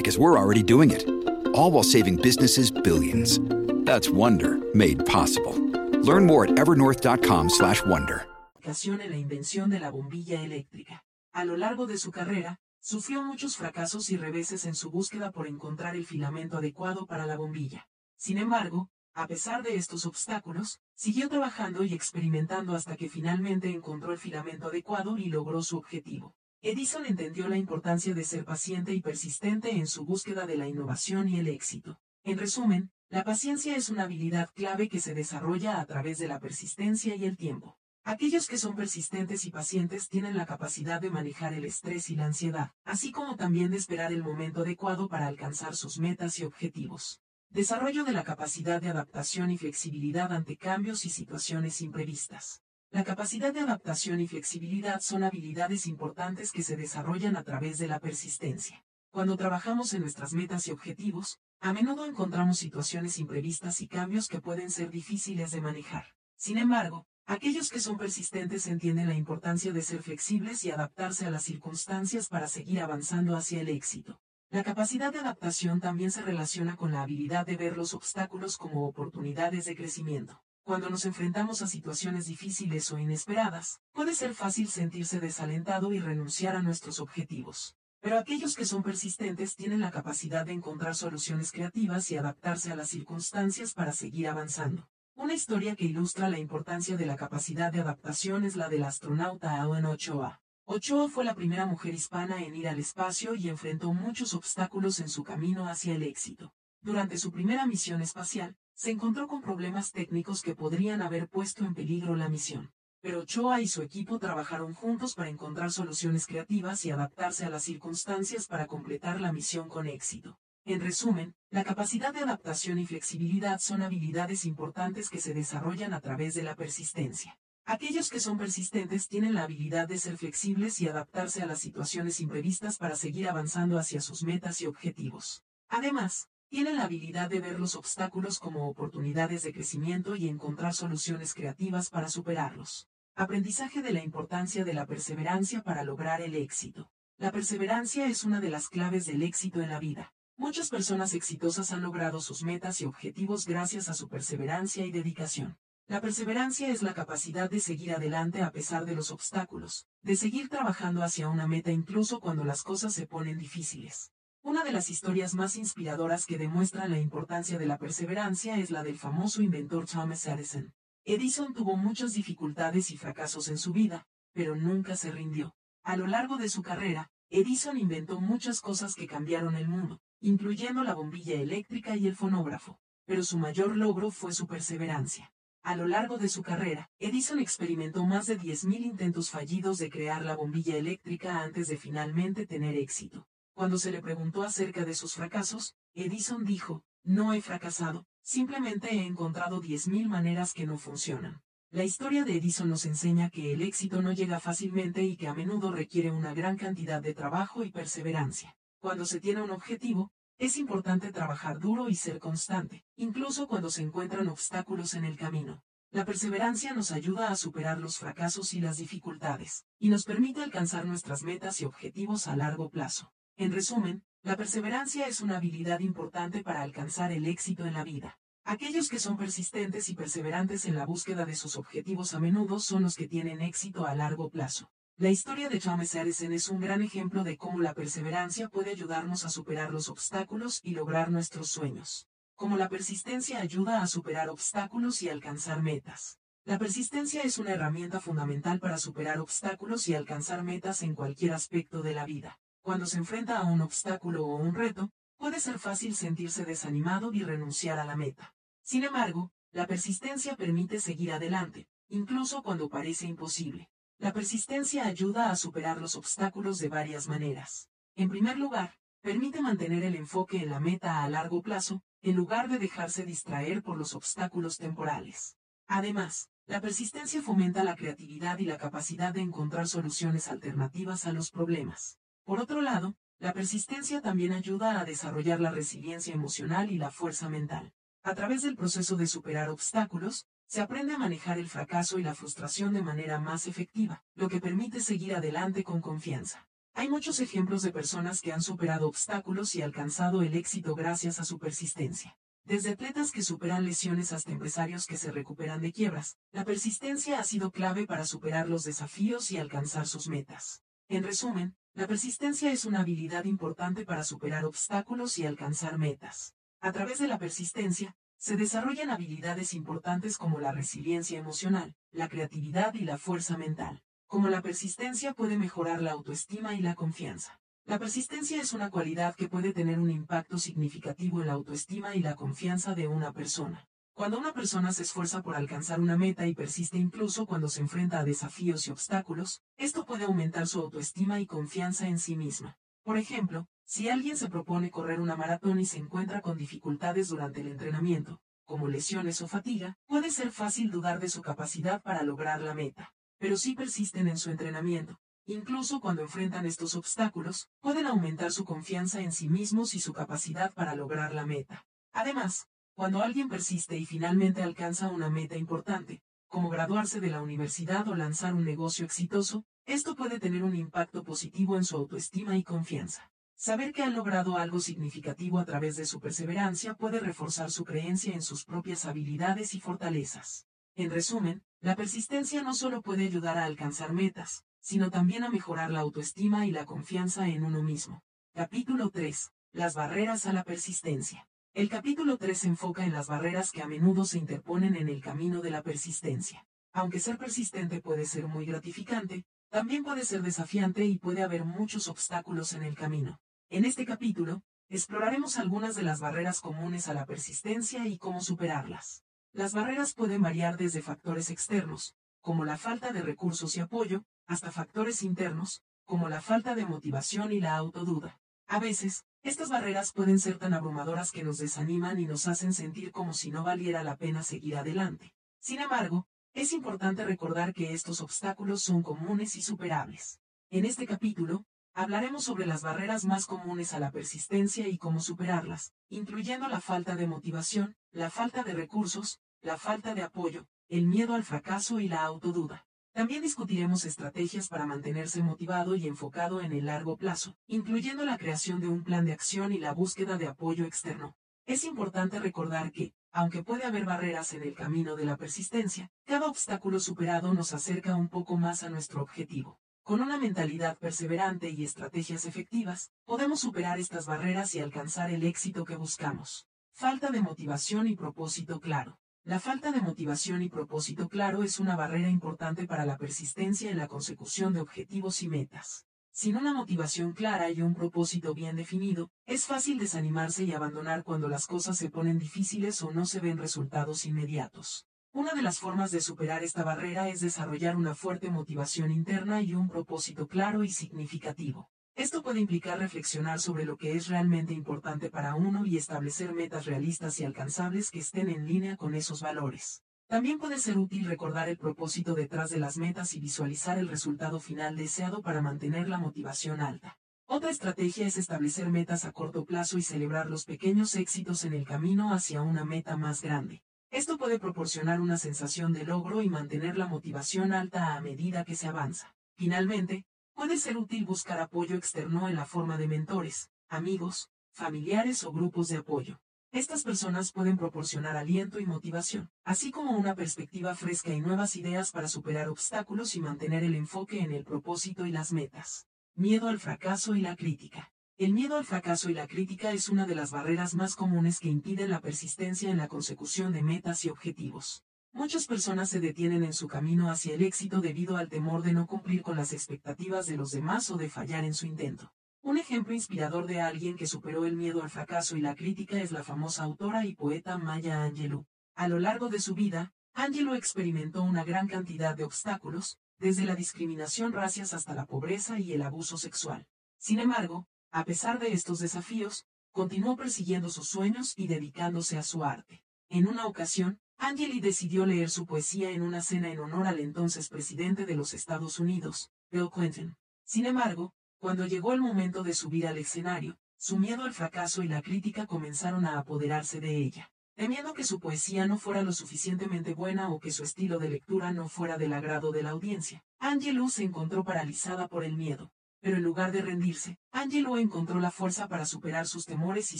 Because 0.09 0.17
we're 0.17 0.39
already 0.39 0.63
doing 0.63 0.89
it. 0.89 1.05
All 1.53 1.69
while 1.69 1.83
saving 1.83 2.15
businesses 2.15 2.71
billions. 2.71 3.39
That's 3.85 4.09
Wonder 4.09 4.57
made 4.73 5.05
possible. 5.05 5.53
Learn 6.01 6.25
more 6.25 6.45
at 6.45 6.55
evernorth.com/wonder. 6.57 8.25
en 8.63 9.11
la 9.11 9.17
invención 9.17 9.69
de 9.69 9.79
la 9.79 9.91
bombilla 9.91 10.41
eléctrica. 10.41 11.03
A 11.31 11.45
lo 11.45 11.57
largo 11.57 11.85
de 11.85 11.99
su 11.99 12.09
carrera, 12.09 12.57
sufrió 12.79 13.21
muchos 13.21 13.55
fracasos 13.55 14.09
y 14.09 14.17
reveses 14.17 14.65
en 14.65 14.73
su 14.73 14.89
búsqueda 14.89 15.29
por 15.31 15.45
encontrar 15.45 15.95
el 15.95 16.07
filamento 16.07 16.57
adecuado 16.57 17.05
para 17.05 17.27
la 17.27 17.37
bombilla. 17.37 17.87
Sin 18.17 18.39
embargo, 18.39 18.89
a 19.13 19.27
pesar 19.27 19.61
de 19.61 19.75
estos 19.75 20.07
obstáculos, 20.07 20.79
siguió 20.95 21.29
trabajando 21.29 21.83
y 21.83 21.93
experimentando 21.93 22.73
hasta 22.73 22.97
que 22.97 23.09
finalmente 23.09 23.69
encontró 23.69 24.11
el 24.11 24.17
filamento 24.17 24.69
adecuado 24.69 25.19
y 25.19 25.25
logró 25.25 25.61
su 25.61 25.77
objetivo. 25.77 26.33
Edison 26.61 27.05
entendió 27.05 27.47
la 27.47 27.57
importancia 27.57 28.13
de 28.13 28.25
ser 28.25 28.43
paciente 28.43 28.93
y 28.93 29.01
persistente 29.01 29.71
en 29.71 29.87
su 29.87 30.03
búsqueda 30.03 30.45
de 30.45 30.57
la 30.57 30.67
innovación 30.67 31.29
y 31.29 31.39
el 31.39 31.47
éxito. 31.47 32.01
En 32.25 32.37
resumen, 32.37 32.91
la 33.07 33.23
paciencia 33.23 33.77
es 33.77 33.87
una 33.87 34.03
habilidad 34.03 34.49
clave 34.53 34.89
que 34.89 34.99
se 34.99 35.13
desarrolla 35.13 35.79
a 35.79 35.85
través 35.85 36.17
de 36.17 36.27
la 36.27 36.41
persistencia 36.41 37.15
y 37.15 37.23
el 37.23 37.37
tiempo. 37.37 37.77
Aquellos 38.03 38.47
que 38.47 38.57
son 38.57 38.75
persistentes 38.75 39.45
y 39.45 39.51
pacientes 39.51 40.09
tienen 40.09 40.35
la 40.35 40.45
capacidad 40.45 40.99
de 40.99 41.09
manejar 41.09 41.53
el 41.53 41.63
estrés 41.63 42.09
y 42.09 42.17
la 42.17 42.25
ansiedad, 42.25 42.71
así 42.83 43.13
como 43.13 43.37
también 43.37 43.71
de 43.71 43.77
esperar 43.77 44.11
el 44.11 44.21
momento 44.21 44.61
adecuado 44.61 45.07
para 45.07 45.27
alcanzar 45.27 45.77
sus 45.77 45.97
metas 45.97 46.39
y 46.39 46.43
objetivos. 46.43 47.21
Desarrollo 47.49 48.03
de 48.03 48.11
la 48.11 48.25
capacidad 48.25 48.81
de 48.81 48.89
adaptación 48.89 49.49
y 49.49 49.57
flexibilidad 49.57 50.33
ante 50.33 50.57
cambios 50.57 51.05
y 51.05 51.09
situaciones 51.09 51.79
imprevistas. 51.79 52.63
La 52.91 53.03
capacidad 53.03 53.53
de 53.53 53.59
adaptación 53.59 54.19
y 54.19 54.27
flexibilidad 54.27 54.99
son 54.99 55.23
habilidades 55.23 55.85
importantes 55.85 56.51
que 56.51 56.63
se 56.63 56.75
desarrollan 56.75 57.37
a 57.37 57.43
través 57.43 57.77
de 57.77 57.87
la 57.87 57.99
persistencia. 57.99 58.83
Cuando 59.11 59.37
trabajamos 59.37 59.93
en 59.93 60.01
nuestras 60.01 60.33
metas 60.33 60.67
y 60.67 60.71
objetivos, 60.71 61.39
a 61.59 61.71
menudo 61.71 62.07
encontramos 62.07 62.57
situaciones 62.57 63.19
imprevistas 63.19 63.81
y 63.81 63.87
cambios 63.87 64.27
que 64.27 64.41
pueden 64.41 64.71
ser 64.71 64.89
difíciles 64.89 65.51
de 65.51 65.61
manejar. 65.61 66.15
Sin 66.35 66.57
embargo, 66.57 67.05
aquellos 67.27 67.69
que 67.69 67.79
son 67.79 67.95
persistentes 67.95 68.65
entienden 68.65 69.07
la 69.07 69.13
importancia 69.13 69.71
de 69.71 69.83
ser 69.83 70.01
flexibles 70.01 70.63
y 70.63 70.71
adaptarse 70.71 71.27
a 71.27 71.31
las 71.31 71.43
circunstancias 71.43 72.27
para 72.27 72.47
seguir 72.47 72.81
avanzando 72.81 73.35
hacia 73.37 73.61
el 73.61 73.69
éxito. 73.69 74.19
La 74.49 74.63
capacidad 74.63 75.13
de 75.13 75.19
adaptación 75.19 75.79
también 75.79 76.09
se 76.09 76.23
relaciona 76.23 76.75
con 76.75 76.91
la 76.91 77.03
habilidad 77.03 77.45
de 77.45 77.55
ver 77.55 77.77
los 77.77 77.93
obstáculos 77.93 78.57
como 78.57 78.87
oportunidades 78.87 79.65
de 79.65 79.75
crecimiento. 79.75 80.41
Cuando 80.69 80.91
nos 80.91 81.05
enfrentamos 81.05 81.63
a 81.63 81.67
situaciones 81.67 82.27
difíciles 82.27 82.91
o 82.91 82.99
inesperadas, 82.99 83.79
puede 83.91 84.13
ser 84.13 84.35
fácil 84.35 84.67
sentirse 84.67 85.19
desalentado 85.19 85.93
y 85.93 85.99
renunciar 85.99 86.55
a 86.55 86.61
nuestros 86.61 86.99
objetivos. 86.99 87.75
Pero 88.01 88.19
aquellos 88.19 88.53
que 88.53 88.65
son 88.65 88.83
persistentes 88.83 89.55
tienen 89.55 89.79
la 89.79 89.89
capacidad 89.89 90.45
de 90.45 90.51
encontrar 90.51 90.93
soluciones 90.93 91.51
creativas 91.51 92.11
y 92.11 92.17
adaptarse 92.17 92.71
a 92.71 92.75
las 92.75 92.89
circunstancias 92.89 93.73
para 93.73 93.93
seguir 93.93 94.27
avanzando. 94.27 94.87
Una 95.15 95.33
historia 95.33 95.75
que 95.75 95.85
ilustra 95.85 96.29
la 96.29 96.37
importancia 96.37 96.97
de 96.97 97.07
la 97.07 97.15
capacidad 97.15 97.71
de 97.71 97.79
adaptación 97.79 98.43
es 98.43 98.55
la 98.55 98.69
del 98.69 98.83
astronauta 98.83 99.59
Alan 99.59 99.87
Ochoa. 99.87 100.39
Ochoa 100.65 101.09
fue 101.09 101.25
la 101.25 101.33
primera 101.33 101.65
mujer 101.65 101.95
hispana 101.95 102.43
en 102.43 102.53
ir 102.53 102.67
al 102.67 102.77
espacio 102.77 103.33
y 103.33 103.49
enfrentó 103.49 103.91
muchos 103.91 104.35
obstáculos 104.35 104.99
en 104.99 105.09
su 105.09 105.23
camino 105.23 105.67
hacia 105.67 105.95
el 105.95 106.03
éxito. 106.03 106.53
Durante 106.83 107.17
su 107.17 107.31
primera 107.31 107.65
misión 107.65 108.03
espacial, 108.03 108.55
se 108.79 108.91
encontró 108.91 109.27
con 109.27 109.41
problemas 109.41 109.91
técnicos 109.91 110.41
que 110.41 110.55
podrían 110.55 111.01
haber 111.01 111.27
puesto 111.27 111.65
en 111.65 111.75
peligro 111.75 112.15
la 112.15 112.29
misión. 112.29 112.71
Pero 113.01 113.19
Ochoa 113.19 113.59
y 113.59 113.67
su 113.67 113.81
equipo 113.81 114.19
trabajaron 114.19 114.73
juntos 114.73 115.15
para 115.15 115.27
encontrar 115.27 115.73
soluciones 115.73 116.25
creativas 116.25 116.85
y 116.85 116.91
adaptarse 116.91 117.43
a 117.43 117.49
las 117.49 117.63
circunstancias 117.63 118.47
para 118.47 118.67
completar 118.67 119.19
la 119.19 119.33
misión 119.33 119.67
con 119.67 119.85
éxito. 119.85 120.39
En 120.63 120.79
resumen, 120.79 121.35
la 121.49 121.65
capacidad 121.65 122.13
de 122.13 122.21
adaptación 122.21 122.79
y 122.79 122.85
flexibilidad 122.85 123.59
son 123.59 123.81
habilidades 123.81 124.45
importantes 124.45 125.09
que 125.09 125.19
se 125.19 125.33
desarrollan 125.33 125.93
a 125.93 125.99
través 125.99 126.33
de 126.33 126.43
la 126.43 126.55
persistencia. 126.55 127.37
Aquellos 127.65 128.09
que 128.09 128.21
son 128.21 128.37
persistentes 128.37 129.09
tienen 129.09 129.33
la 129.33 129.43
habilidad 129.43 129.89
de 129.89 129.97
ser 129.97 130.15
flexibles 130.15 130.79
y 130.79 130.87
adaptarse 130.87 131.41
a 131.41 131.47
las 131.47 131.59
situaciones 131.59 132.21
imprevistas 132.21 132.77
para 132.77 132.95
seguir 132.95 133.27
avanzando 133.27 133.77
hacia 133.77 133.99
sus 133.99 134.23
metas 134.23 134.61
y 134.61 134.67
objetivos. 134.67 135.43
Además, 135.67 136.28
tienen 136.49 136.77
la 136.77 136.85
habilidad 136.85 137.29
de 137.29 137.39
ver 137.39 137.59
los 137.59 137.75
obstáculos 137.75 138.39
como 138.39 138.67
oportunidades 138.67 139.43
de 139.43 139.53
crecimiento 139.53 140.15
y 140.15 140.27
encontrar 140.27 140.73
soluciones 140.73 141.35
creativas 141.35 141.91
para 141.91 142.09
superarlos. 142.09 142.87
Aprendizaje 143.15 143.83
de 143.83 143.93
la 143.93 144.03
importancia 144.03 144.65
de 144.65 144.73
la 144.73 144.87
perseverancia 144.87 145.61
para 145.61 145.83
lograr 145.83 146.21
el 146.21 146.33
éxito. 146.33 146.89
La 147.17 147.31
perseverancia 147.31 148.07
es 148.07 148.23
una 148.23 148.41
de 148.41 148.49
las 148.49 148.67
claves 148.67 149.05
del 149.05 149.21
éxito 149.21 149.61
en 149.61 149.69
la 149.69 149.79
vida. 149.79 150.11
Muchas 150.37 150.69
personas 150.69 151.13
exitosas 151.13 151.71
han 151.71 151.83
logrado 151.83 152.19
sus 152.19 152.41
metas 152.41 152.81
y 152.81 152.85
objetivos 152.85 153.45
gracias 153.45 153.87
a 153.87 153.93
su 153.93 154.09
perseverancia 154.09 154.85
y 154.85 154.91
dedicación. 154.91 155.57
La 155.85 156.01
perseverancia 156.01 156.69
es 156.69 156.81
la 156.81 156.95
capacidad 156.95 157.49
de 157.49 157.59
seguir 157.59 157.93
adelante 157.93 158.41
a 158.41 158.51
pesar 158.51 158.85
de 158.85 158.95
los 158.95 159.11
obstáculos, 159.11 159.85
de 160.01 160.15
seguir 160.15 160.49
trabajando 160.49 161.03
hacia 161.03 161.29
una 161.29 161.45
meta 161.45 161.71
incluso 161.71 162.19
cuando 162.19 162.43
las 162.43 162.63
cosas 162.63 162.93
se 162.93 163.05
ponen 163.05 163.37
difíciles. 163.37 164.11
Una 164.49 164.63
de 164.63 164.71
las 164.71 164.89
historias 164.89 165.35
más 165.35 165.55
inspiradoras 165.57 166.25
que 166.25 166.39
demuestran 166.39 166.89
la 166.89 166.97
importancia 166.97 167.59
de 167.59 167.67
la 167.67 167.77
perseverancia 167.77 168.57
es 168.57 168.71
la 168.71 168.81
del 168.81 168.97
famoso 168.97 169.43
inventor 169.43 169.85
Thomas 169.85 170.25
Edison. 170.25 170.73
Edison 171.05 171.53
tuvo 171.53 171.77
muchas 171.77 172.13
dificultades 172.13 172.89
y 172.89 172.97
fracasos 172.97 173.47
en 173.49 173.59
su 173.59 173.73
vida, 173.73 174.07
pero 174.33 174.55
nunca 174.55 174.95
se 174.95 175.11
rindió. 175.11 175.53
A 175.83 175.97
lo 175.97 176.07
largo 176.07 176.37
de 176.37 176.49
su 176.49 176.63
carrera, 176.63 177.11
Edison 177.29 177.77
inventó 177.77 178.21
muchas 178.21 178.59
cosas 178.59 178.95
que 178.95 179.05
cambiaron 179.05 179.53
el 179.53 179.67
mundo, 179.67 180.01
incluyendo 180.19 180.83
la 180.83 180.95
bombilla 180.95 181.35
eléctrica 181.35 181.95
y 181.95 182.07
el 182.07 182.15
fonógrafo, 182.15 182.79
pero 183.05 183.23
su 183.23 183.37
mayor 183.37 183.77
logro 183.77 184.09
fue 184.09 184.33
su 184.33 184.47
perseverancia. 184.47 185.31
A 185.61 185.75
lo 185.75 185.87
largo 185.87 186.17
de 186.17 186.27
su 186.27 186.41
carrera, 186.41 186.89
Edison 186.97 187.37
experimentó 187.37 188.03
más 188.03 188.25
de 188.25 188.39
10.000 188.39 188.79
intentos 188.79 189.29
fallidos 189.29 189.77
de 189.77 189.91
crear 189.91 190.25
la 190.25 190.35
bombilla 190.35 190.75
eléctrica 190.75 191.39
antes 191.43 191.67
de 191.67 191.77
finalmente 191.77 192.47
tener 192.47 192.75
éxito. 192.77 193.27
Cuando 193.59 193.77
se 193.77 193.91
le 193.91 194.01
preguntó 194.01 194.43
acerca 194.43 194.85
de 194.85 194.95
sus 194.95 195.15
fracasos, 195.15 195.75
Edison 195.93 196.45
dijo, 196.45 196.85
no 197.03 197.33
he 197.33 197.41
fracasado, 197.41 198.05
simplemente 198.21 198.87
he 198.93 199.05
encontrado 199.05 199.61
10.000 199.61 200.07
maneras 200.07 200.53
que 200.53 200.65
no 200.65 200.77
funcionan. 200.77 201.41
La 201.69 201.83
historia 201.83 202.23
de 202.23 202.37
Edison 202.37 202.69
nos 202.69 202.85
enseña 202.85 203.29
que 203.29 203.51
el 203.51 203.61
éxito 203.61 204.01
no 204.01 204.13
llega 204.13 204.39
fácilmente 204.39 205.03
y 205.03 205.17
que 205.17 205.27
a 205.27 205.33
menudo 205.33 205.73
requiere 205.73 206.09
una 206.09 206.33
gran 206.33 206.55
cantidad 206.55 207.01
de 207.01 207.13
trabajo 207.13 207.65
y 207.65 207.69
perseverancia. 207.69 208.55
Cuando 208.79 209.05
se 209.05 209.19
tiene 209.19 209.41
un 209.41 209.51
objetivo, 209.51 210.13
es 210.37 210.55
importante 210.55 211.11
trabajar 211.11 211.59
duro 211.59 211.89
y 211.89 211.95
ser 211.95 212.19
constante, 212.19 212.85
incluso 212.95 213.49
cuando 213.49 213.69
se 213.69 213.81
encuentran 213.81 214.29
obstáculos 214.29 214.93
en 214.93 215.03
el 215.03 215.17
camino. 215.17 215.65
La 215.91 216.05
perseverancia 216.05 216.73
nos 216.73 216.91
ayuda 216.91 217.29
a 217.29 217.35
superar 217.35 217.77
los 217.77 217.97
fracasos 217.97 218.53
y 218.53 218.61
las 218.61 218.77
dificultades, 218.77 219.65
y 219.79 219.89
nos 219.89 220.05
permite 220.05 220.41
alcanzar 220.41 220.85
nuestras 220.85 221.23
metas 221.23 221.59
y 221.59 221.65
objetivos 221.65 222.27
a 222.27 222.37
largo 222.37 222.69
plazo. 222.69 223.11
En 223.39 223.53
resumen, 223.53 224.03
la 224.21 224.35
perseverancia 224.35 225.07
es 225.07 225.21
una 225.21 225.37
habilidad 225.37 225.79
importante 225.79 226.43
para 226.43 226.61
alcanzar 226.61 227.13
el 227.13 227.25
éxito 227.25 227.65
en 227.65 227.73
la 227.73 227.85
vida. 227.85 228.19
Aquellos 228.43 228.89
que 228.89 228.99
son 228.99 229.15
persistentes 229.15 229.87
y 229.87 229.95
perseverantes 229.95 230.65
en 230.65 230.75
la 230.75 230.85
búsqueda 230.85 231.25
de 231.25 231.37
sus 231.37 231.55
objetivos 231.55 232.13
a 232.13 232.19
menudo 232.19 232.59
son 232.59 232.83
los 232.83 232.95
que 232.95 233.07
tienen 233.07 233.39
éxito 233.39 233.85
a 233.85 233.95
largo 233.95 234.29
plazo. 234.29 234.69
La 234.97 235.09
historia 235.09 235.47
de 235.47 235.61
Thomas 235.61 235.95
Edison 235.95 236.33
es 236.33 236.49
un 236.49 236.59
gran 236.59 236.81
ejemplo 236.81 237.23
de 237.23 237.37
cómo 237.37 237.59
la 237.59 237.73
perseverancia 237.73 238.49
puede 238.49 238.71
ayudarnos 238.71 239.23
a 239.23 239.29
superar 239.29 239.71
los 239.71 239.87
obstáculos 239.87 240.59
y 240.61 240.71
lograr 240.71 241.09
nuestros 241.09 241.49
sueños. 241.49 242.09
Como 242.35 242.57
la 242.57 242.67
persistencia 242.67 243.39
ayuda 243.39 243.81
a 243.81 243.87
superar 243.87 244.27
obstáculos 244.27 245.01
y 245.01 245.07
alcanzar 245.07 245.61
metas. 245.61 246.19
La 246.43 246.59
persistencia 246.59 247.21
es 247.21 247.37
una 247.37 247.51
herramienta 247.51 248.01
fundamental 248.01 248.59
para 248.59 248.77
superar 248.77 249.21
obstáculos 249.21 249.87
y 249.87 249.95
alcanzar 249.95 250.43
metas 250.43 250.83
en 250.83 250.93
cualquier 250.93 251.31
aspecto 251.31 251.81
de 251.81 251.93
la 251.93 252.03
vida. 252.03 252.37
Cuando 252.61 252.85
se 252.85 252.97
enfrenta 252.97 253.39
a 253.39 253.45
un 253.45 253.61
obstáculo 253.61 254.25
o 254.25 254.35
un 254.35 254.53
reto, 254.53 254.91
puede 255.17 255.39
ser 255.39 255.59
fácil 255.59 255.95
sentirse 255.95 256.45
desanimado 256.45 257.13
y 257.13 257.23
renunciar 257.23 257.79
a 257.79 257.85
la 257.85 257.95
meta. 257.95 258.33
Sin 258.63 258.83
embargo, 258.83 259.31
la 259.51 259.67
persistencia 259.67 260.35
permite 260.35 260.79
seguir 260.79 261.11
adelante, 261.11 261.67
incluso 261.87 262.43
cuando 262.43 262.69
parece 262.69 263.07
imposible. 263.07 263.69
La 263.97 264.13
persistencia 264.13 264.85
ayuda 264.85 265.29
a 265.29 265.35
superar 265.35 265.81
los 265.81 265.95
obstáculos 265.95 266.59
de 266.59 266.69
varias 266.69 267.07
maneras. 267.07 267.69
En 267.95 268.09
primer 268.09 268.37
lugar, 268.37 268.75
permite 269.01 269.41
mantener 269.41 269.83
el 269.83 269.95
enfoque 269.95 270.37
en 270.37 270.49
la 270.49 270.59
meta 270.59 271.03
a 271.03 271.09
largo 271.09 271.41
plazo, 271.41 271.81
en 272.01 272.15
lugar 272.15 272.47
de 272.47 272.59
dejarse 272.59 273.05
distraer 273.05 273.61
por 273.61 273.77
los 273.77 273.93
obstáculos 273.93 274.57
temporales. 274.57 275.35
Además, 275.67 276.29
la 276.45 276.61
persistencia 276.61 277.21
fomenta 277.21 277.63
la 277.63 277.75
creatividad 277.75 278.39
y 278.39 278.45
la 278.45 278.57
capacidad 278.57 279.13
de 279.13 279.21
encontrar 279.21 279.67
soluciones 279.67 280.29
alternativas 280.29 281.05
a 281.05 281.11
los 281.11 281.29
problemas. 281.29 281.98
Por 282.29 282.39
otro 282.39 282.61
lado, 282.61 282.95
la 283.17 283.33
persistencia 283.33 284.01
también 284.01 284.33
ayuda 284.33 284.79
a 284.79 284.85
desarrollar 284.85 285.39
la 285.39 285.49
resiliencia 285.49 286.13
emocional 286.13 286.71
y 286.71 286.77
la 286.77 286.91
fuerza 286.91 287.27
mental. 287.27 287.73
A 288.03 288.13
través 288.13 288.43
del 288.43 288.55
proceso 288.55 288.97
de 288.97 289.07
superar 289.07 289.49
obstáculos, 289.49 290.27
se 290.45 290.61
aprende 290.61 290.93
a 290.93 290.99
manejar 290.99 291.39
el 291.39 291.49
fracaso 291.49 291.97
y 291.97 292.03
la 292.03 292.13
frustración 292.13 292.75
de 292.75 292.83
manera 292.83 293.19
más 293.19 293.47
efectiva, 293.47 294.03
lo 294.13 294.29
que 294.29 294.39
permite 294.39 294.79
seguir 294.79 295.15
adelante 295.15 295.63
con 295.63 295.81
confianza. 295.81 296.47
Hay 296.75 296.87
muchos 296.87 297.19
ejemplos 297.19 297.63
de 297.63 297.71
personas 297.71 298.21
que 298.21 298.31
han 298.31 298.43
superado 298.43 298.87
obstáculos 298.87 299.55
y 299.55 299.63
alcanzado 299.63 300.21
el 300.21 300.35
éxito 300.35 300.75
gracias 300.75 301.19
a 301.19 301.25
su 301.25 301.39
persistencia. 301.39 302.15
Desde 302.43 302.69
atletas 302.69 303.09
que 303.09 303.23
superan 303.23 303.65
lesiones 303.65 304.13
hasta 304.13 304.31
empresarios 304.31 304.85
que 304.85 304.97
se 304.97 305.11
recuperan 305.11 305.61
de 305.61 305.71
quiebras, 305.71 306.15
la 306.31 306.45
persistencia 306.45 307.17
ha 307.17 307.23
sido 307.23 307.49
clave 307.49 307.87
para 307.87 308.05
superar 308.05 308.47
los 308.47 308.65
desafíos 308.65 309.31
y 309.31 309.39
alcanzar 309.39 309.87
sus 309.87 310.07
metas. 310.07 310.61
En 310.89 311.03
resumen, 311.03 311.55
la 311.75 311.87
persistencia 311.87 312.51
es 312.51 312.65
una 312.65 312.81
habilidad 312.81 313.25
importante 313.25 313.85
para 313.85 314.03
superar 314.03 314.45
obstáculos 314.45 315.17
y 315.17 315.25
alcanzar 315.25 315.77
metas. 315.77 316.33
A 316.59 316.71
través 316.71 316.99
de 316.99 317.07
la 317.07 317.17
persistencia, 317.17 317.95
se 318.17 318.35
desarrollan 318.35 318.89
habilidades 318.89 319.53
importantes 319.53 320.17
como 320.17 320.39
la 320.39 320.51
resiliencia 320.51 321.17
emocional, 321.17 321.75
la 321.91 322.09
creatividad 322.09 322.73
y 322.73 322.81
la 322.81 322.97
fuerza 322.97 323.37
mental. 323.37 323.81
Como 324.07 324.27
la 324.27 324.41
persistencia 324.41 325.13
puede 325.13 325.37
mejorar 325.37 325.81
la 325.81 325.91
autoestima 325.91 326.53
y 326.53 326.61
la 326.61 326.75
confianza. 326.75 327.39
La 327.65 327.79
persistencia 327.79 328.41
es 328.41 328.51
una 328.51 328.69
cualidad 328.71 329.15
que 329.15 329.29
puede 329.29 329.53
tener 329.53 329.79
un 329.79 329.91
impacto 329.91 330.37
significativo 330.37 331.21
en 331.21 331.27
la 331.27 331.33
autoestima 331.33 331.95
y 331.95 332.01
la 332.01 332.15
confianza 332.15 332.75
de 332.75 332.87
una 332.87 333.13
persona. 333.13 333.69
Cuando 333.99 334.17
una 334.17 334.31
persona 334.31 334.71
se 334.71 334.83
esfuerza 334.83 335.21
por 335.21 335.35
alcanzar 335.35 335.81
una 335.81 335.97
meta 335.97 336.25
y 336.25 336.33
persiste 336.33 336.77
incluso 336.77 337.25
cuando 337.25 337.49
se 337.49 337.59
enfrenta 337.59 337.99
a 337.99 338.05
desafíos 338.05 338.65
y 338.65 338.71
obstáculos, 338.71 339.41
esto 339.57 339.85
puede 339.85 340.05
aumentar 340.05 340.47
su 340.47 340.61
autoestima 340.61 341.19
y 341.19 341.25
confianza 341.25 341.85
en 341.85 341.99
sí 341.99 342.15
misma. 342.15 342.57
Por 342.85 342.95
ejemplo, 342.97 343.49
si 343.65 343.89
alguien 343.89 344.15
se 344.15 344.29
propone 344.29 344.71
correr 344.71 345.01
una 345.01 345.17
maratón 345.17 345.59
y 345.59 345.65
se 345.65 345.79
encuentra 345.79 346.21
con 346.21 346.37
dificultades 346.37 347.09
durante 347.09 347.41
el 347.41 347.49
entrenamiento, 347.49 348.21
como 348.45 348.69
lesiones 348.69 349.21
o 349.21 349.27
fatiga, 349.27 349.77
puede 349.85 350.11
ser 350.11 350.31
fácil 350.31 350.71
dudar 350.71 351.01
de 351.01 351.09
su 351.09 351.21
capacidad 351.21 351.81
para 351.81 352.01
lograr 352.03 352.39
la 352.39 352.53
meta. 352.53 352.93
Pero 353.17 353.35
si 353.35 353.53
persisten 353.53 354.07
en 354.07 354.17
su 354.17 354.31
entrenamiento, 354.31 354.97
incluso 355.25 355.81
cuando 355.81 356.03
enfrentan 356.03 356.45
estos 356.45 356.73
obstáculos, 356.75 357.49
pueden 357.59 357.85
aumentar 357.85 358.31
su 358.31 358.45
confianza 358.45 359.01
en 359.01 359.11
sí 359.11 359.27
mismos 359.27 359.73
y 359.73 359.81
su 359.81 359.91
capacidad 359.91 360.53
para 360.53 360.73
lograr 360.73 361.13
la 361.13 361.25
meta. 361.25 361.65
Además, 361.91 362.47
cuando 362.79 363.03
alguien 363.03 363.27
persiste 363.27 363.77
y 363.77 363.85
finalmente 363.85 364.41
alcanza 364.41 364.87
una 364.87 365.09
meta 365.09 365.35
importante, 365.35 366.01
como 366.29 366.49
graduarse 366.49 367.01
de 367.01 367.09
la 367.09 367.21
universidad 367.21 367.85
o 367.89 367.93
lanzar 367.93 368.33
un 368.33 368.45
negocio 368.45 368.85
exitoso, 368.85 369.43
esto 369.65 369.97
puede 369.97 370.17
tener 370.17 370.43
un 370.43 370.55
impacto 370.55 371.03
positivo 371.03 371.57
en 371.57 371.65
su 371.65 371.75
autoestima 371.75 372.37
y 372.37 372.43
confianza. 372.43 373.11
Saber 373.35 373.73
que 373.73 373.83
han 373.83 373.95
logrado 373.95 374.37
algo 374.37 374.61
significativo 374.61 375.39
a 375.39 375.45
través 375.45 375.75
de 375.75 375.85
su 375.85 375.99
perseverancia 375.99 376.73
puede 376.73 377.01
reforzar 377.01 377.51
su 377.51 377.65
creencia 377.65 378.13
en 378.13 378.21
sus 378.21 378.45
propias 378.45 378.85
habilidades 378.85 379.55
y 379.55 379.59
fortalezas. 379.59 380.47
En 380.77 380.89
resumen, 380.89 381.43
la 381.59 381.75
persistencia 381.75 382.43
no 382.43 382.53
solo 382.53 382.81
puede 382.81 383.03
ayudar 383.03 383.37
a 383.37 383.43
alcanzar 383.43 383.91
metas, 383.91 384.45
sino 384.61 384.89
también 384.89 385.25
a 385.25 385.29
mejorar 385.29 385.69
la 385.69 385.81
autoestima 385.81 386.45
y 386.45 386.51
la 386.51 386.65
confianza 386.65 387.27
en 387.27 387.43
uno 387.43 387.61
mismo. 387.61 388.03
Capítulo 388.33 388.89
3. 388.89 389.31
Las 389.51 389.75
barreras 389.75 390.25
a 390.27 390.31
la 390.31 390.45
persistencia. 390.45 391.27
El 391.59 391.67
capítulo 391.67 392.17
3 392.17 392.37
se 392.39 392.47
enfoca 392.47 392.85
en 392.85 392.93
las 392.93 393.09
barreras 393.09 393.51
que 393.51 393.61
a 393.61 393.67
menudo 393.67 394.05
se 394.05 394.17
interponen 394.17 394.77
en 394.77 394.87
el 394.87 395.01
camino 395.01 395.41
de 395.41 395.49
la 395.49 395.61
persistencia. 395.61 396.47
Aunque 396.71 397.01
ser 397.01 397.17
persistente 397.17 397.81
puede 397.81 398.05
ser 398.05 398.29
muy 398.29 398.45
gratificante, 398.45 399.25
también 399.49 399.83
puede 399.83 400.05
ser 400.05 400.21
desafiante 400.21 400.85
y 400.85 400.97
puede 400.97 401.21
haber 401.21 401.43
muchos 401.43 401.89
obstáculos 401.89 402.53
en 402.53 402.63
el 402.63 402.75
camino. 402.77 403.19
En 403.49 403.65
este 403.65 403.85
capítulo, 403.85 404.41
exploraremos 404.69 405.37
algunas 405.37 405.75
de 405.75 405.83
las 405.83 405.99
barreras 405.99 406.39
comunes 406.39 406.87
a 406.87 406.93
la 406.93 407.05
persistencia 407.05 407.85
y 407.85 407.97
cómo 407.97 408.21
superarlas. 408.21 409.03
Las 409.33 409.53
barreras 409.53 409.93
pueden 409.93 410.21
variar 410.21 410.55
desde 410.55 410.81
factores 410.81 411.29
externos, 411.29 411.93
como 412.21 412.45
la 412.45 412.57
falta 412.57 412.93
de 412.93 413.01
recursos 413.01 413.57
y 413.57 413.59
apoyo, 413.59 414.05
hasta 414.27 414.53
factores 414.53 415.03
internos, 415.03 415.61
como 415.83 416.07
la 416.07 416.21
falta 416.21 416.55
de 416.55 416.65
motivación 416.65 417.33
y 417.33 417.41
la 417.41 417.57
autoduda. 417.57 418.17
A 418.47 418.59
veces, 418.59 419.03
estas 419.23 419.49
barreras 419.49 419.91
pueden 419.91 420.19
ser 420.19 420.37
tan 420.37 420.53
abrumadoras 420.53 421.11
que 421.11 421.23
nos 421.23 421.37
desaniman 421.37 421.99
y 421.99 422.05
nos 422.05 422.27
hacen 422.27 422.53
sentir 422.53 422.91
como 422.91 423.13
si 423.13 423.31
no 423.31 423.43
valiera 423.43 423.83
la 423.83 423.95
pena 423.95 424.23
seguir 424.23 424.57
adelante. 424.57 425.13
Sin 425.39 425.59
embargo, 425.61 426.07
es 426.33 426.53
importante 426.53 427.05
recordar 427.05 427.53
que 427.53 427.73
estos 427.73 428.01
obstáculos 428.01 428.63
son 428.63 428.83
comunes 428.83 429.35
y 429.35 429.41
superables. 429.41 430.19
En 430.49 430.65
este 430.65 430.85
capítulo, 430.85 431.45
Hablaremos 431.79 432.25
sobre 432.25 432.45
las 432.45 432.61
barreras 432.61 433.05
más 433.05 433.25
comunes 433.25 433.73
a 433.73 433.79
la 433.79 433.91
persistencia 433.91 434.67
y 434.67 434.77
cómo 434.77 434.99
superarlas, 434.99 435.71
incluyendo 435.87 436.49
la 436.49 436.59
falta 436.59 436.97
de 436.97 437.07
motivación, 437.07 437.77
la 437.91 438.09
falta 438.09 438.43
de 438.43 438.53
recursos, 438.53 439.21
la 439.41 439.57
falta 439.57 439.95
de 439.95 440.03
apoyo, 440.03 440.45
el 440.67 440.87
miedo 440.87 441.13
al 441.13 441.23
fracaso 441.23 441.79
y 441.79 441.87
la 441.87 442.01
autoduda. 442.01 442.67
También 442.93 443.21
discutiremos 443.21 443.85
estrategias 443.85 444.47
para 444.47 444.65
mantenerse 444.65 445.21
motivado 445.21 445.75
y 445.75 445.87
enfocado 445.87 446.41
en 446.41 446.51
el 446.51 446.65
largo 446.65 446.97
plazo, 446.97 447.35
incluyendo 447.47 448.03
la 448.03 448.17
creación 448.17 448.59
de 448.59 448.67
un 448.67 448.83
plan 448.83 449.05
de 449.05 449.13
acción 449.13 449.53
y 449.53 449.59
la 449.59 449.73
búsqueda 449.73 450.17
de 450.17 450.27
apoyo 450.27 450.65
externo. 450.65 451.15
Es 451.45 451.63
importante 451.63 452.19
recordar 452.19 452.71
que, 452.71 452.93
aunque 453.11 453.43
puede 453.43 453.63
haber 453.63 453.85
barreras 453.85 454.33
en 454.33 454.43
el 454.43 454.53
camino 454.53 454.95
de 454.95 455.05
la 455.05 455.17
persistencia, 455.17 455.89
cada 456.05 456.27
obstáculo 456.27 456.79
superado 456.79 457.33
nos 457.33 457.53
acerca 457.53 457.95
un 457.95 458.09
poco 458.09 458.37
más 458.37 458.63
a 458.63 458.69
nuestro 458.69 459.01
objetivo. 459.01 459.59
Con 459.83 460.01
una 460.01 460.19
mentalidad 460.19 460.77
perseverante 460.77 461.49
y 461.49 461.63
estrategias 461.63 462.25
efectivas, 462.25 462.91
podemos 463.05 463.39
superar 463.39 463.79
estas 463.79 464.05
barreras 464.05 464.53
y 464.53 464.59
alcanzar 464.59 465.09
el 465.09 465.23
éxito 465.23 465.65
que 465.65 465.75
buscamos. 465.75 466.47
Falta 466.73 467.09
de 467.09 467.21
motivación 467.21 467.87
y 467.87 467.95
propósito 467.95 468.59
claro. 468.59 468.99
La 469.25 469.39
falta 469.39 469.71
de 469.71 469.81
motivación 469.81 470.41
y 470.41 470.49
propósito 470.49 471.07
claro 471.07 471.43
es 471.43 471.59
una 471.59 471.75
barrera 471.75 472.09
importante 472.09 472.65
para 472.65 472.85
la 472.85 472.97
persistencia 472.97 473.69
en 473.69 473.77
la 473.77 473.87
consecución 473.87 474.53
de 474.53 474.61
objetivos 474.61 475.21
y 475.21 475.29
metas. 475.29 475.85
Sin 476.11 476.35
una 476.35 476.53
motivación 476.53 477.13
clara 477.13 477.51
y 477.51 477.61
un 477.61 477.75
propósito 477.75 478.33
bien 478.33 478.55
definido, 478.55 479.11
es 479.25 479.45
fácil 479.45 479.77
desanimarse 479.77 480.43
y 480.43 480.53
abandonar 480.53 481.03
cuando 481.03 481.29
las 481.29 481.47
cosas 481.47 481.77
se 481.77 481.89
ponen 481.89 482.17
difíciles 482.17 482.81
o 482.81 482.91
no 482.91 483.05
se 483.05 483.19
ven 483.19 483.37
resultados 483.37 484.05
inmediatos. 484.05 484.85
Una 485.11 485.33
de 485.33 485.41
las 485.41 485.59
formas 485.59 485.91
de 485.91 486.01
superar 486.01 486.43
esta 486.43 486.63
barrera 486.63 487.09
es 487.09 487.19
desarrollar 487.19 487.75
una 487.75 487.95
fuerte 487.95 488.29
motivación 488.29 488.91
interna 488.91 489.41
y 489.41 489.53
un 489.53 489.69
propósito 489.69 490.27
claro 490.27 490.63
y 490.63 490.69
significativo. 490.69 491.69
Esto 491.99 492.23
puede 492.23 492.39
implicar 492.39 492.79
reflexionar 492.79 493.41
sobre 493.41 493.65
lo 493.65 493.75
que 493.75 493.97
es 493.97 494.07
realmente 494.07 494.53
importante 494.53 495.09
para 495.09 495.35
uno 495.35 495.65
y 495.65 495.75
establecer 495.75 496.33
metas 496.33 496.65
realistas 496.65 497.19
y 497.19 497.25
alcanzables 497.25 497.91
que 497.91 497.99
estén 497.99 498.29
en 498.29 498.47
línea 498.47 498.77
con 498.77 498.95
esos 498.95 499.21
valores. 499.21 499.83
También 500.07 500.37
puede 500.37 500.59
ser 500.59 500.77
útil 500.77 501.03
recordar 501.07 501.49
el 501.49 501.57
propósito 501.57 502.15
detrás 502.15 502.51
de 502.51 502.59
las 502.59 502.77
metas 502.77 503.15
y 503.15 503.19
visualizar 503.19 503.77
el 503.77 503.89
resultado 503.89 504.39
final 504.39 504.77
deseado 504.77 505.21
para 505.21 505.41
mantener 505.41 505.89
la 505.89 505.97
motivación 505.97 506.61
alta. 506.61 506.97
Otra 507.25 507.49
estrategia 507.49 508.07
es 508.07 508.15
establecer 508.15 508.69
metas 508.69 509.03
a 509.03 509.11
corto 509.11 509.43
plazo 509.43 509.77
y 509.77 509.81
celebrar 509.81 510.29
los 510.29 510.45
pequeños 510.45 510.95
éxitos 510.95 511.43
en 511.43 511.51
el 511.51 511.65
camino 511.65 512.13
hacia 512.13 512.41
una 512.41 512.63
meta 512.63 512.95
más 512.95 513.21
grande. 513.21 513.61
Esto 513.91 514.17
puede 514.17 514.39
proporcionar 514.39 515.01
una 515.01 515.17
sensación 515.17 515.73
de 515.73 515.83
logro 515.83 516.21
y 516.21 516.29
mantener 516.29 516.77
la 516.77 516.87
motivación 516.87 517.51
alta 517.51 517.97
a 517.97 517.99
medida 517.99 518.45
que 518.45 518.55
se 518.55 518.69
avanza. 518.69 519.17
Finalmente, 519.35 520.05
puede 520.39 520.55
ser 520.55 520.77
útil 520.77 521.03
buscar 521.03 521.41
apoyo 521.41 521.75
externo 521.75 522.29
en 522.29 522.37
la 522.37 522.45
forma 522.45 522.77
de 522.77 522.87
mentores, 522.87 523.49
amigos, 523.67 524.29
familiares 524.53 525.25
o 525.25 525.33
grupos 525.33 525.67
de 525.67 525.75
apoyo. 525.75 526.21
Estas 526.53 526.83
personas 526.83 527.33
pueden 527.33 527.57
proporcionar 527.57 528.15
aliento 528.15 528.61
y 528.61 528.65
motivación, 528.65 529.29
así 529.43 529.69
como 529.69 529.97
una 529.97 530.15
perspectiva 530.15 530.75
fresca 530.75 531.13
y 531.13 531.19
nuevas 531.19 531.57
ideas 531.57 531.91
para 531.91 532.07
superar 532.07 532.47
obstáculos 532.47 533.15
y 533.15 533.19
mantener 533.19 533.65
el 533.65 533.75
enfoque 533.75 534.21
en 534.21 534.31
el 534.31 534.45
propósito 534.45 535.05
y 535.05 535.11
las 535.11 535.33
metas. 535.33 535.87
Miedo 536.15 536.47
al 536.47 536.57
fracaso 536.57 537.17
y 537.17 537.19
la 537.19 537.35
crítica. 537.35 537.91
El 538.17 538.31
miedo 538.31 538.55
al 538.55 538.63
fracaso 538.63 539.09
y 539.09 539.15
la 539.15 539.27
crítica 539.27 539.73
es 539.73 539.89
una 539.89 540.05
de 540.05 540.15
las 540.15 540.31
barreras 540.31 540.73
más 540.73 540.95
comunes 540.95 541.39
que 541.39 541.49
impiden 541.49 541.89
la 541.89 541.99
persistencia 541.99 542.71
en 542.71 542.77
la 542.77 542.87
consecución 542.87 543.51
de 543.51 543.61
metas 543.61 544.05
y 544.05 544.09
objetivos. 544.09 544.85
Muchas 545.19 545.47
personas 545.47 545.89
se 545.89 545.99
detienen 545.99 546.45
en 546.45 546.53
su 546.53 546.69
camino 546.69 547.11
hacia 547.11 547.33
el 547.33 547.41
éxito 547.41 547.81
debido 547.81 548.15
al 548.15 548.29
temor 548.29 548.63
de 548.63 548.71
no 548.71 548.87
cumplir 548.87 549.21
con 549.21 549.35
las 549.35 549.51
expectativas 549.51 550.27
de 550.27 550.37
los 550.37 550.51
demás 550.51 550.89
o 550.91 550.95
de 550.95 551.09
fallar 551.09 551.43
en 551.43 551.53
su 551.53 551.65
intento. 551.65 552.13
Un 552.41 552.57
ejemplo 552.57 552.93
inspirador 552.93 553.45
de 553.45 553.59
alguien 553.59 553.97
que 553.97 554.07
superó 554.07 554.45
el 554.45 554.55
miedo 554.55 554.81
al 554.81 554.89
fracaso 554.89 555.35
y 555.35 555.41
la 555.41 555.55
crítica 555.55 556.01
es 556.01 556.13
la 556.13 556.23
famosa 556.23 556.63
autora 556.63 557.05
y 557.05 557.15
poeta 557.15 557.57
Maya 557.57 558.01
Angelou. 558.01 558.45
A 558.75 558.87
lo 558.87 558.97
largo 558.97 559.27
de 559.27 559.41
su 559.41 559.55
vida, 559.55 559.91
Angelou 560.13 560.55
experimentó 560.55 561.21
una 561.21 561.43
gran 561.43 561.67
cantidad 561.67 562.15
de 562.15 562.23
obstáculos, 562.23 562.97
desde 563.17 563.43
la 563.43 563.55
discriminación 563.55 564.31
racias 564.31 564.73
hasta 564.73 564.95
la 564.95 565.05
pobreza 565.05 565.59
y 565.59 565.73
el 565.73 565.81
abuso 565.81 566.17
sexual. 566.17 566.65
Sin 566.97 567.19
embargo, 567.19 567.67
a 567.91 568.05
pesar 568.05 568.39
de 568.39 568.53
estos 568.53 568.79
desafíos, 568.79 569.45
continuó 569.73 570.15
persiguiendo 570.15 570.69
sus 570.69 570.87
sueños 570.87 571.33
y 571.35 571.47
dedicándose 571.47 572.17
a 572.17 572.23
su 572.23 572.45
arte. 572.45 572.85
En 573.09 573.27
una 573.27 573.47
ocasión, 573.47 573.99
Angeli 574.21 574.59
decidió 574.59 575.05
leer 575.05 575.29
su 575.29 575.45
poesía 575.45 575.91
en 575.91 576.01
una 576.01 576.21
cena 576.21 576.51
en 576.51 576.59
honor 576.59 576.87
al 576.87 576.99
entonces 576.99 577.47
presidente 577.47 578.05
de 578.05 578.15
los 578.15 578.33
Estados 578.33 578.77
Unidos, 578.77 579.31
Bill 579.49 579.69
Clinton. 579.73 580.17
Sin 580.43 580.65
embargo, 580.65 581.13
cuando 581.39 581.65
llegó 581.65 581.93
el 581.93 582.01
momento 582.01 582.43
de 582.43 582.53
subir 582.53 582.85
al 582.85 582.97
escenario, 582.97 583.57
su 583.77 583.97
miedo 583.97 584.23
al 584.23 584.33
fracaso 584.33 584.83
y 584.83 584.89
la 584.89 585.01
crítica 585.01 585.47
comenzaron 585.47 586.05
a 586.05 586.19
apoderarse 586.19 586.81
de 586.81 586.97
ella. 586.97 587.31
Temiendo 587.55 587.93
que 587.93 588.03
su 588.03 588.19
poesía 588.19 588.67
no 588.67 588.77
fuera 588.77 589.03
lo 589.03 589.13
suficientemente 589.13 589.93
buena 589.93 590.29
o 590.29 590.39
que 590.41 590.51
su 590.51 590.63
estilo 590.63 590.99
de 590.99 591.09
lectura 591.09 591.53
no 591.53 591.69
fuera 591.69 591.97
del 591.97 592.11
agrado 592.11 592.51
de 592.51 592.63
la 592.63 592.71
audiencia, 592.71 593.23
Angelou 593.39 593.89
se 593.89 594.03
encontró 594.03 594.43
paralizada 594.43 595.07
por 595.07 595.23
el 595.23 595.37
miedo. 595.37 595.71
Pero 596.01 596.17
en 596.17 596.23
lugar 596.23 596.51
de 596.51 596.61
rendirse, 596.61 597.17
Angelou 597.31 597.77
encontró 597.77 598.19
la 598.19 598.31
fuerza 598.31 598.67
para 598.67 598.85
superar 598.85 599.27
sus 599.27 599.45
temores 599.45 599.93
y 599.93 599.99